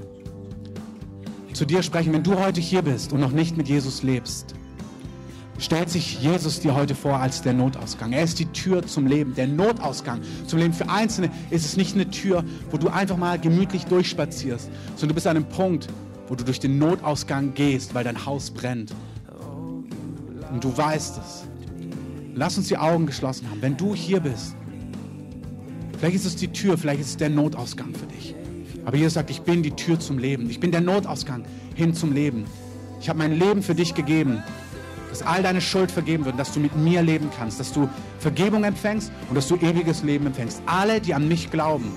zu 1.58 1.64
dir 1.64 1.82
sprechen, 1.82 2.12
wenn 2.12 2.22
du 2.22 2.38
heute 2.38 2.60
hier 2.60 2.82
bist 2.82 3.12
und 3.12 3.18
noch 3.18 3.32
nicht 3.32 3.56
mit 3.56 3.68
Jesus 3.68 4.04
lebst, 4.04 4.54
stellt 5.58 5.90
sich 5.90 6.22
Jesus 6.22 6.60
dir 6.60 6.76
heute 6.76 6.94
vor 6.94 7.16
als 7.16 7.42
der 7.42 7.52
Notausgang. 7.52 8.12
Er 8.12 8.22
ist 8.22 8.38
die 8.38 8.46
Tür 8.46 8.86
zum 8.86 9.08
Leben, 9.08 9.34
der 9.34 9.48
Notausgang 9.48 10.20
zum 10.46 10.60
Leben. 10.60 10.72
Für 10.72 10.88
Einzelne 10.88 11.32
ist 11.50 11.64
es 11.64 11.76
nicht 11.76 11.96
eine 11.96 12.08
Tür, 12.10 12.44
wo 12.70 12.76
du 12.76 12.86
einfach 12.90 13.16
mal 13.16 13.40
gemütlich 13.40 13.86
durchspazierst, 13.86 14.70
sondern 14.94 15.08
du 15.08 15.14
bist 15.14 15.26
an 15.26 15.36
einem 15.36 15.48
Punkt, 15.48 15.88
wo 16.28 16.36
du 16.36 16.44
durch 16.44 16.60
den 16.60 16.78
Notausgang 16.78 17.54
gehst, 17.54 17.92
weil 17.92 18.04
dein 18.04 18.24
Haus 18.24 18.52
brennt. 18.52 18.94
Und 20.52 20.62
du 20.62 20.76
weißt 20.76 21.18
es. 21.18 21.44
Lass 22.36 22.56
uns 22.56 22.68
die 22.68 22.78
Augen 22.78 23.06
geschlossen 23.06 23.50
haben. 23.50 23.60
Wenn 23.62 23.76
du 23.76 23.96
hier 23.96 24.20
bist, 24.20 24.54
vielleicht 25.98 26.14
ist 26.14 26.24
es 26.24 26.36
die 26.36 26.52
Tür, 26.52 26.78
vielleicht 26.78 27.00
ist 27.00 27.08
es 27.08 27.16
der 27.16 27.30
Notausgang 27.30 27.92
für 27.96 28.06
dich. 28.06 28.36
Aber 28.84 28.96
Jesus 28.96 29.14
sagt, 29.14 29.30
ich 29.30 29.42
bin 29.42 29.62
die 29.62 29.72
Tür 29.72 30.00
zum 30.00 30.18
Leben. 30.18 30.48
Ich 30.50 30.60
bin 30.60 30.70
der 30.70 30.80
Notausgang 30.80 31.44
hin 31.74 31.94
zum 31.94 32.12
Leben. 32.12 32.44
Ich 33.00 33.08
habe 33.08 33.18
mein 33.18 33.38
Leben 33.38 33.62
für 33.62 33.74
dich 33.74 33.94
gegeben, 33.94 34.42
dass 35.10 35.22
all 35.22 35.42
deine 35.42 35.60
Schuld 35.60 35.90
vergeben 35.90 36.24
wird, 36.24 36.38
dass 36.38 36.52
du 36.52 36.60
mit 36.60 36.76
mir 36.76 37.02
leben 37.02 37.30
kannst, 37.36 37.60
dass 37.60 37.72
du 37.72 37.88
Vergebung 38.18 38.64
empfängst 38.64 39.12
und 39.28 39.34
dass 39.34 39.48
du 39.48 39.56
ewiges 39.56 40.02
Leben 40.02 40.26
empfängst. 40.26 40.62
Alle, 40.66 41.00
die 41.00 41.14
an 41.14 41.28
mich 41.28 41.50
glauben 41.50 41.92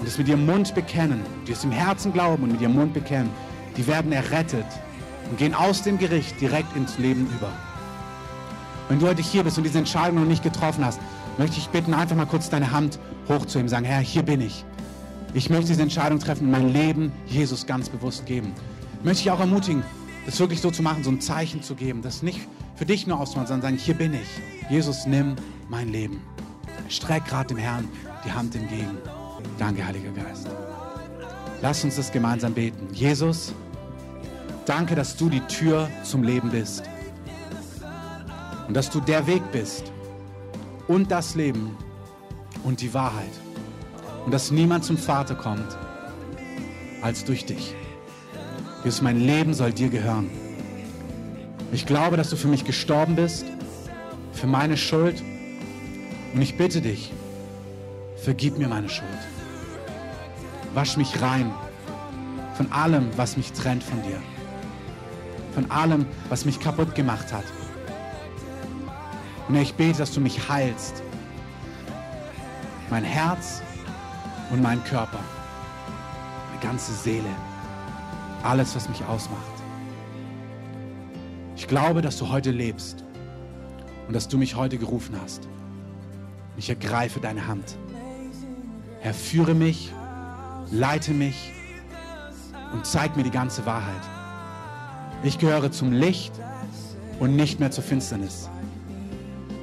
und 0.00 0.06
es 0.06 0.18
mit 0.18 0.28
ihrem 0.28 0.44
Mund 0.44 0.74
bekennen, 0.74 1.20
die 1.46 1.52
es 1.52 1.64
im 1.64 1.70
Herzen 1.70 2.12
glauben 2.12 2.44
und 2.44 2.52
mit 2.52 2.60
ihrem 2.60 2.74
Mund 2.74 2.92
bekennen, 2.92 3.30
die 3.76 3.86
werden 3.86 4.12
errettet 4.12 4.66
und 5.30 5.38
gehen 5.38 5.54
aus 5.54 5.82
dem 5.82 5.98
Gericht 5.98 6.40
direkt 6.40 6.76
ins 6.76 6.98
Leben 6.98 7.28
über. 7.36 7.52
Wenn 8.88 9.00
du 9.00 9.08
heute 9.08 9.22
hier 9.22 9.42
bist 9.42 9.58
und 9.58 9.64
diese 9.64 9.78
Entscheidung 9.78 10.20
noch 10.20 10.28
nicht 10.28 10.42
getroffen 10.42 10.84
hast, 10.84 11.00
möchte 11.38 11.58
ich 11.58 11.68
bitten, 11.68 11.94
einfach 11.94 12.16
mal 12.16 12.26
kurz 12.26 12.48
deine 12.48 12.70
Hand 12.70 12.98
hochzuheben, 13.28 13.68
sagen, 13.68 13.84
Herr, 13.84 14.00
hier 14.00 14.22
bin 14.22 14.40
ich. 14.40 14.64
Ich 15.36 15.50
möchte 15.50 15.66
diese 15.66 15.82
Entscheidung 15.82 16.18
treffen 16.18 16.50
mein 16.50 16.72
Leben 16.72 17.12
Jesus 17.26 17.66
ganz 17.66 17.90
bewusst 17.90 18.24
geben. 18.24 18.54
Möchte 19.04 19.20
ich 19.20 19.30
auch 19.30 19.38
ermutigen, 19.38 19.82
das 20.24 20.40
wirklich 20.40 20.62
so 20.62 20.70
zu 20.70 20.82
machen, 20.82 21.04
so 21.04 21.10
ein 21.10 21.20
Zeichen 21.20 21.62
zu 21.62 21.74
geben, 21.74 22.00
das 22.00 22.22
nicht 22.22 22.40
für 22.74 22.86
dich 22.86 23.06
nur 23.06 23.20
auszumachen, 23.20 23.48
sondern 23.48 23.72
sagen, 23.72 23.76
hier 23.76 23.92
bin 23.92 24.14
ich. 24.14 24.70
Jesus, 24.70 25.04
nimm 25.04 25.36
mein 25.68 25.90
Leben. 25.90 26.22
Streck 26.88 27.26
gerade 27.26 27.48
dem 27.48 27.58
Herrn 27.58 27.86
die 28.24 28.32
Hand 28.32 28.54
entgegen. 28.54 28.96
Danke, 29.58 29.86
Heiliger 29.86 30.10
Geist. 30.12 30.48
Lass 31.60 31.84
uns 31.84 31.96
das 31.96 32.10
gemeinsam 32.10 32.54
beten. 32.54 32.88
Jesus, 32.94 33.52
danke, 34.64 34.94
dass 34.94 35.18
du 35.18 35.28
die 35.28 35.42
Tür 35.48 35.90
zum 36.02 36.22
Leben 36.22 36.50
bist 36.50 36.82
und 38.68 38.74
dass 38.74 38.88
du 38.88 39.00
der 39.00 39.26
Weg 39.26 39.42
bist 39.52 39.92
und 40.88 41.10
das 41.10 41.34
Leben 41.34 41.76
und 42.64 42.80
die 42.80 42.94
Wahrheit 42.94 43.32
und 44.26 44.32
dass 44.32 44.50
niemand 44.50 44.84
zum 44.84 44.98
Vater 44.98 45.36
kommt 45.36 45.78
als 47.00 47.24
durch 47.24 47.46
dich. 47.46 47.74
Jesus, 48.82 49.00
mein 49.00 49.20
Leben 49.20 49.54
soll 49.54 49.72
dir 49.72 49.88
gehören. 49.88 50.28
Ich 51.72 51.86
glaube, 51.86 52.16
dass 52.16 52.30
du 52.30 52.36
für 52.36 52.48
mich 52.48 52.64
gestorben 52.64 53.14
bist, 53.14 53.46
für 54.32 54.48
meine 54.48 54.76
Schuld. 54.76 55.22
Und 56.34 56.42
ich 56.42 56.56
bitte 56.58 56.80
dich, 56.80 57.12
vergib 58.16 58.58
mir 58.58 58.68
meine 58.68 58.88
Schuld. 58.88 59.08
Wasch 60.74 60.96
mich 60.96 61.22
rein 61.22 61.52
von 62.54 62.70
allem, 62.72 63.08
was 63.16 63.36
mich 63.36 63.52
trennt 63.52 63.84
von 63.84 64.02
dir. 64.02 64.20
Von 65.54 65.70
allem, 65.70 66.04
was 66.28 66.44
mich 66.44 66.58
kaputt 66.58 66.94
gemacht 66.96 67.32
hat. 67.32 67.44
Und 69.48 69.54
ich 69.54 69.74
bete, 69.74 69.98
dass 69.98 70.12
du 70.12 70.20
mich 70.20 70.48
heilst. 70.48 71.02
Mein 72.90 73.04
Herz 73.04 73.62
und 74.50 74.62
mein 74.62 74.82
Körper. 74.84 75.20
Meine 76.50 76.62
ganze 76.62 76.92
Seele. 76.92 77.28
Alles, 78.42 78.74
was 78.76 78.88
mich 78.88 79.04
ausmacht. 79.04 79.40
Ich 81.56 81.66
glaube, 81.68 82.02
dass 82.02 82.18
du 82.18 82.28
heute 82.28 82.50
lebst 82.50 83.04
und 84.06 84.14
dass 84.14 84.28
du 84.28 84.38
mich 84.38 84.54
heute 84.54 84.78
gerufen 84.78 85.16
hast. 85.20 85.48
Ich 86.56 86.68
ergreife 86.68 87.20
deine 87.20 87.46
Hand. 87.46 87.76
Herr, 89.00 89.14
führe 89.14 89.54
mich, 89.54 89.92
leite 90.70 91.12
mich 91.12 91.52
und 92.72 92.86
zeig 92.86 93.16
mir 93.16 93.22
die 93.22 93.30
ganze 93.30 93.66
Wahrheit. 93.66 94.02
Ich 95.22 95.38
gehöre 95.38 95.72
zum 95.72 95.92
Licht 95.92 96.32
und 97.18 97.36
nicht 97.36 97.58
mehr 97.58 97.70
zur 97.70 97.84
Finsternis. 97.84 98.48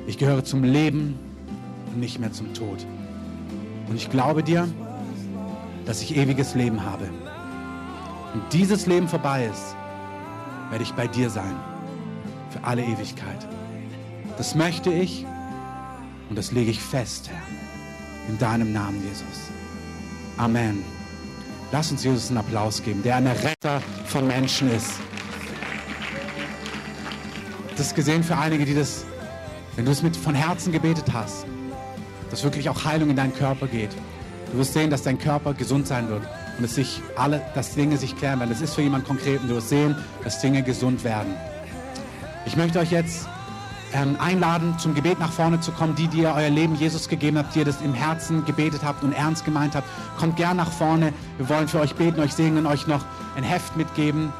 Ich 0.07 0.17
gehöre 0.17 0.43
zum 0.43 0.63
Leben 0.63 1.17
und 1.87 1.99
nicht 1.99 2.19
mehr 2.19 2.31
zum 2.31 2.53
Tod. 2.53 2.85
Und 3.87 3.95
ich 3.95 4.09
glaube 4.09 4.43
dir, 4.43 4.67
dass 5.85 6.01
ich 6.01 6.15
ewiges 6.15 6.55
Leben 6.55 6.85
habe. 6.85 7.09
Und 8.33 8.41
dieses 8.53 8.85
Leben 8.85 9.07
vorbei 9.07 9.45
ist, 9.45 9.75
werde 10.69 10.83
ich 10.83 10.93
bei 10.93 11.07
dir 11.07 11.29
sein. 11.29 11.55
Für 12.49 12.63
alle 12.63 12.83
Ewigkeit. 12.83 13.47
Das 14.37 14.55
möchte 14.55 14.91
ich 14.91 15.25
und 16.29 16.37
das 16.37 16.51
lege 16.51 16.71
ich 16.71 16.81
fest, 16.81 17.29
Herr. 17.29 18.29
In 18.29 18.37
deinem 18.39 18.71
Namen, 18.71 19.03
Jesus. 19.03 19.51
Amen. 20.37 20.83
Lass 21.71 21.91
uns 21.91 22.03
Jesus 22.03 22.29
einen 22.29 22.37
Applaus 22.37 22.81
geben, 22.81 23.03
der 23.03 23.17
ein 23.17 23.27
Retter 23.27 23.81
von 24.05 24.25
Menschen 24.27 24.71
ist. 24.71 24.91
Das 27.75 27.93
gesehen 27.93 28.23
für 28.23 28.37
einige, 28.37 28.65
die 28.65 28.75
das 28.75 29.05
wenn 29.75 29.85
du 29.85 29.91
es 29.91 30.03
mit 30.03 30.15
von 30.15 30.35
Herzen 30.35 30.71
gebetet 30.71 31.11
hast, 31.11 31.45
dass 32.33 32.43
wirklich 32.43 32.67
auch 32.67 32.83
Heilung 32.83 33.11
in 33.11 33.15
deinen 33.15 33.35
Körper 33.35 33.67
geht. 33.67 33.91
Du 34.51 34.57
wirst 34.57 34.73
sehen, 34.73 34.89
dass 34.89 35.03
dein 35.03 35.19
Körper 35.19 35.53
gesund 35.53 35.85
sein 35.85 36.09
wird 36.09 36.23
und 36.57 36.63
dass 36.63 36.73
sich 36.73 36.99
alle, 37.15 37.43
dass 37.53 37.75
Dinge 37.75 37.95
sich 37.97 38.17
klären 38.17 38.39
werden. 38.39 38.49
Das 38.49 38.59
ist 38.59 38.73
für 38.73 38.81
jemanden 38.81 39.05
konkret 39.05 39.41
und 39.41 39.49
du 39.49 39.55
wirst 39.55 39.69
sehen, 39.69 39.95
dass 40.23 40.41
Dinge 40.41 40.63
gesund 40.63 41.03
werden. 41.03 41.31
Ich 42.47 42.57
möchte 42.57 42.79
euch 42.79 42.89
jetzt 42.89 43.27
ähm, 43.93 44.15
einladen, 44.19 44.73
zum 44.79 44.95
Gebet 44.95 45.19
nach 45.19 45.31
vorne 45.31 45.59
zu 45.59 45.71
kommen. 45.71 45.93
Die, 45.93 46.07
die 46.07 46.21
ihr 46.21 46.33
euer 46.35 46.49
Leben 46.49 46.73
Jesus 46.73 47.07
gegeben 47.07 47.37
habt, 47.37 47.53
die 47.53 47.59
ihr 47.59 47.65
das 47.65 47.81
im 47.81 47.93
Herzen 47.93 48.43
gebetet 48.45 48.81
habt 48.83 49.03
und 49.03 49.13
ernst 49.13 49.45
gemeint 49.45 49.75
habt, 49.75 49.87
kommt 50.17 50.35
gern 50.35 50.57
nach 50.57 50.71
vorne. 50.71 51.13
Wir 51.37 51.49
wollen 51.49 51.67
für 51.67 51.81
euch 51.81 51.93
beten, 51.93 52.19
euch 52.19 52.33
segnen, 52.33 52.65
euch 52.65 52.87
noch 52.87 53.05
ein 53.37 53.43
Heft 53.43 53.77
mitgeben. 53.77 54.33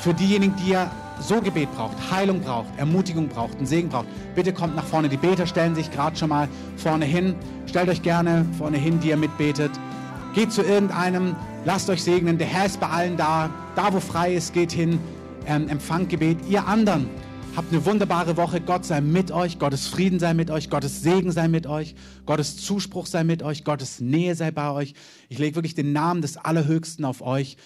Für 0.00 0.14
diejenigen, 0.14 0.56
die 0.56 0.70
ihr 0.70 0.90
so 1.20 1.40
Gebet 1.40 1.72
braucht, 1.74 1.96
Heilung 2.10 2.40
braucht, 2.40 2.68
Ermutigung 2.76 3.28
braucht, 3.28 3.56
einen 3.56 3.66
Segen 3.66 3.88
braucht, 3.88 4.06
bitte 4.34 4.52
kommt 4.52 4.76
nach 4.76 4.84
vorne. 4.84 5.08
Die 5.08 5.16
Beter 5.16 5.46
stellen 5.46 5.74
sich 5.74 5.90
gerade 5.90 6.16
schon 6.16 6.28
mal 6.28 6.48
vorne 6.76 7.04
hin. 7.04 7.34
Stellt 7.66 7.88
euch 7.88 8.02
gerne 8.02 8.46
vorne 8.56 8.78
hin, 8.78 9.00
die 9.00 9.08
ihr 9.08 9.16
mitbetet. 9.16 9.70
Geht 10.34 10.52
zu 10.52 10.62
irgendeinem, 10.62 11.36
lasst 11.64 11.90
euch 11.90 12.02
segnen. 12.02 12.38
Der 12.38 12.46
Herr 12.46 12.66
ist 12.66 12.80
bei 12.80 12.88
allen 12.88 13.16
da. 13.16 13.50
Da, 13.76 13.92
wo 13.92 14.00
frei 14.00 14.34
ist, 14.34 14.52
geht 14.52 14.72
hin, 14.72 14.98
ähm, 15.46 15.68
empfangt 15.68 16.08
Gebet. 16.10 16.38
Ihr 16.48 16.66
anderen, 16.66 17.08
habt 17.56 17.72
eine 17.72 17.84
wunderbare 17.84 18.36
Woche. 18.36 18.60
Gott 18.60 18.84
sei 18.84 19.00
mit 19.00 19.32
euch. 19.32 19.58
Gottes 19.58 19.88
Frieden 19.88 20.20
sei 20.20 20.32
mit 20.32 20.50
euch. 20.50 20.70
Gottes 20.70 21.02
Segen 21.02 21.32
sei 21.32 21.48
mit 21.48 21.66
euch. 21.66 21.96
Gottes 22.24 22.56
Zuspruch 22.56 23.06
sei 23.06 23.24
mit 23.24 23.42
euch. 23.42 23.64
Gottes 23.64 24.00
Nähe 24.00 24.34
sei 24.36 24.50
bei 24.50 24.70
euch. 24.70 24.94
Ich 25.28 25.38
lege 25.38 25.56
wirklich 25.56 25.74
den 25.74 25.92
Namen 25.92 26.22
des 26.22 26.36
Allerhöchsten 26.36 27.04
auf 27.04 27.20
euch. 27.20 27.56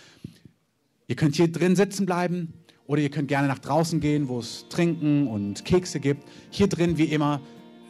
Ihr 1.09 1.17
könnt 1.17 1.37
hier 1.37 1.53
drin 1.53 1.77
sitzen 1.77 2.07
bleiben. 2.07 2.55
Oder 2.87 3.01
ihr 3.01 3.11
könnt 3.11 3.29
gerne 3.29 3.49
nach 3.49 3.59
draußen 3.59 4.01
gehen, 4.01 4.29
wo 4.29 4.41
es 4.41 4.67
Trinken 4.69 5.29
und 5.29 5.65
Kekse 5.65 6.01
gibt. 6.01 6.25
Hier 6.51 6.67
drin, 6.67 6.99
wie 6.99 7.05
immer, 7.05 7.41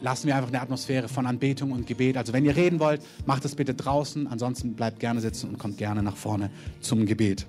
lassen 0.01 0.27
wir 0.27 0.35
einfach 0.35 0.49
eine 0.49 0.61
Atmosphäre 0.61 1.07
von 1.07 1.25
Anbetung 1.25 1.71
und 1.71 1.87
Gebet. 1.87 2.17
Also 2.17 2.33
wenn 2.33 2.45
ihr 2.45 2.55
reden 2.55 2.79
wollt, 2.79 3.01
macht 3.25 3.45
es 3.45 3.55
bitte 3.55 3.73
draußen. 3.73 4.27
Ansonsten 4.27 4.75
bleibt 4.75 4.99
gerne 4.99 5.21
sitzen 5.21 5.49
und 5.49 5.57
kommt 5.57 5.77
gerne 5.77 6.03
nach 6.03 6.17
vorne 6.17 6.51
zum 6.79 7.05
Gebet. 7.05 7.47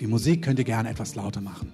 Die 0.00 0.06
Musik 0.06 0.42
könnt 0.42 0.58
ihr 0.58 0.64
gerne 0.64 0.88
etwas 0.88 1.14
lauter 1.14 1.40
machen. 1.40 1.72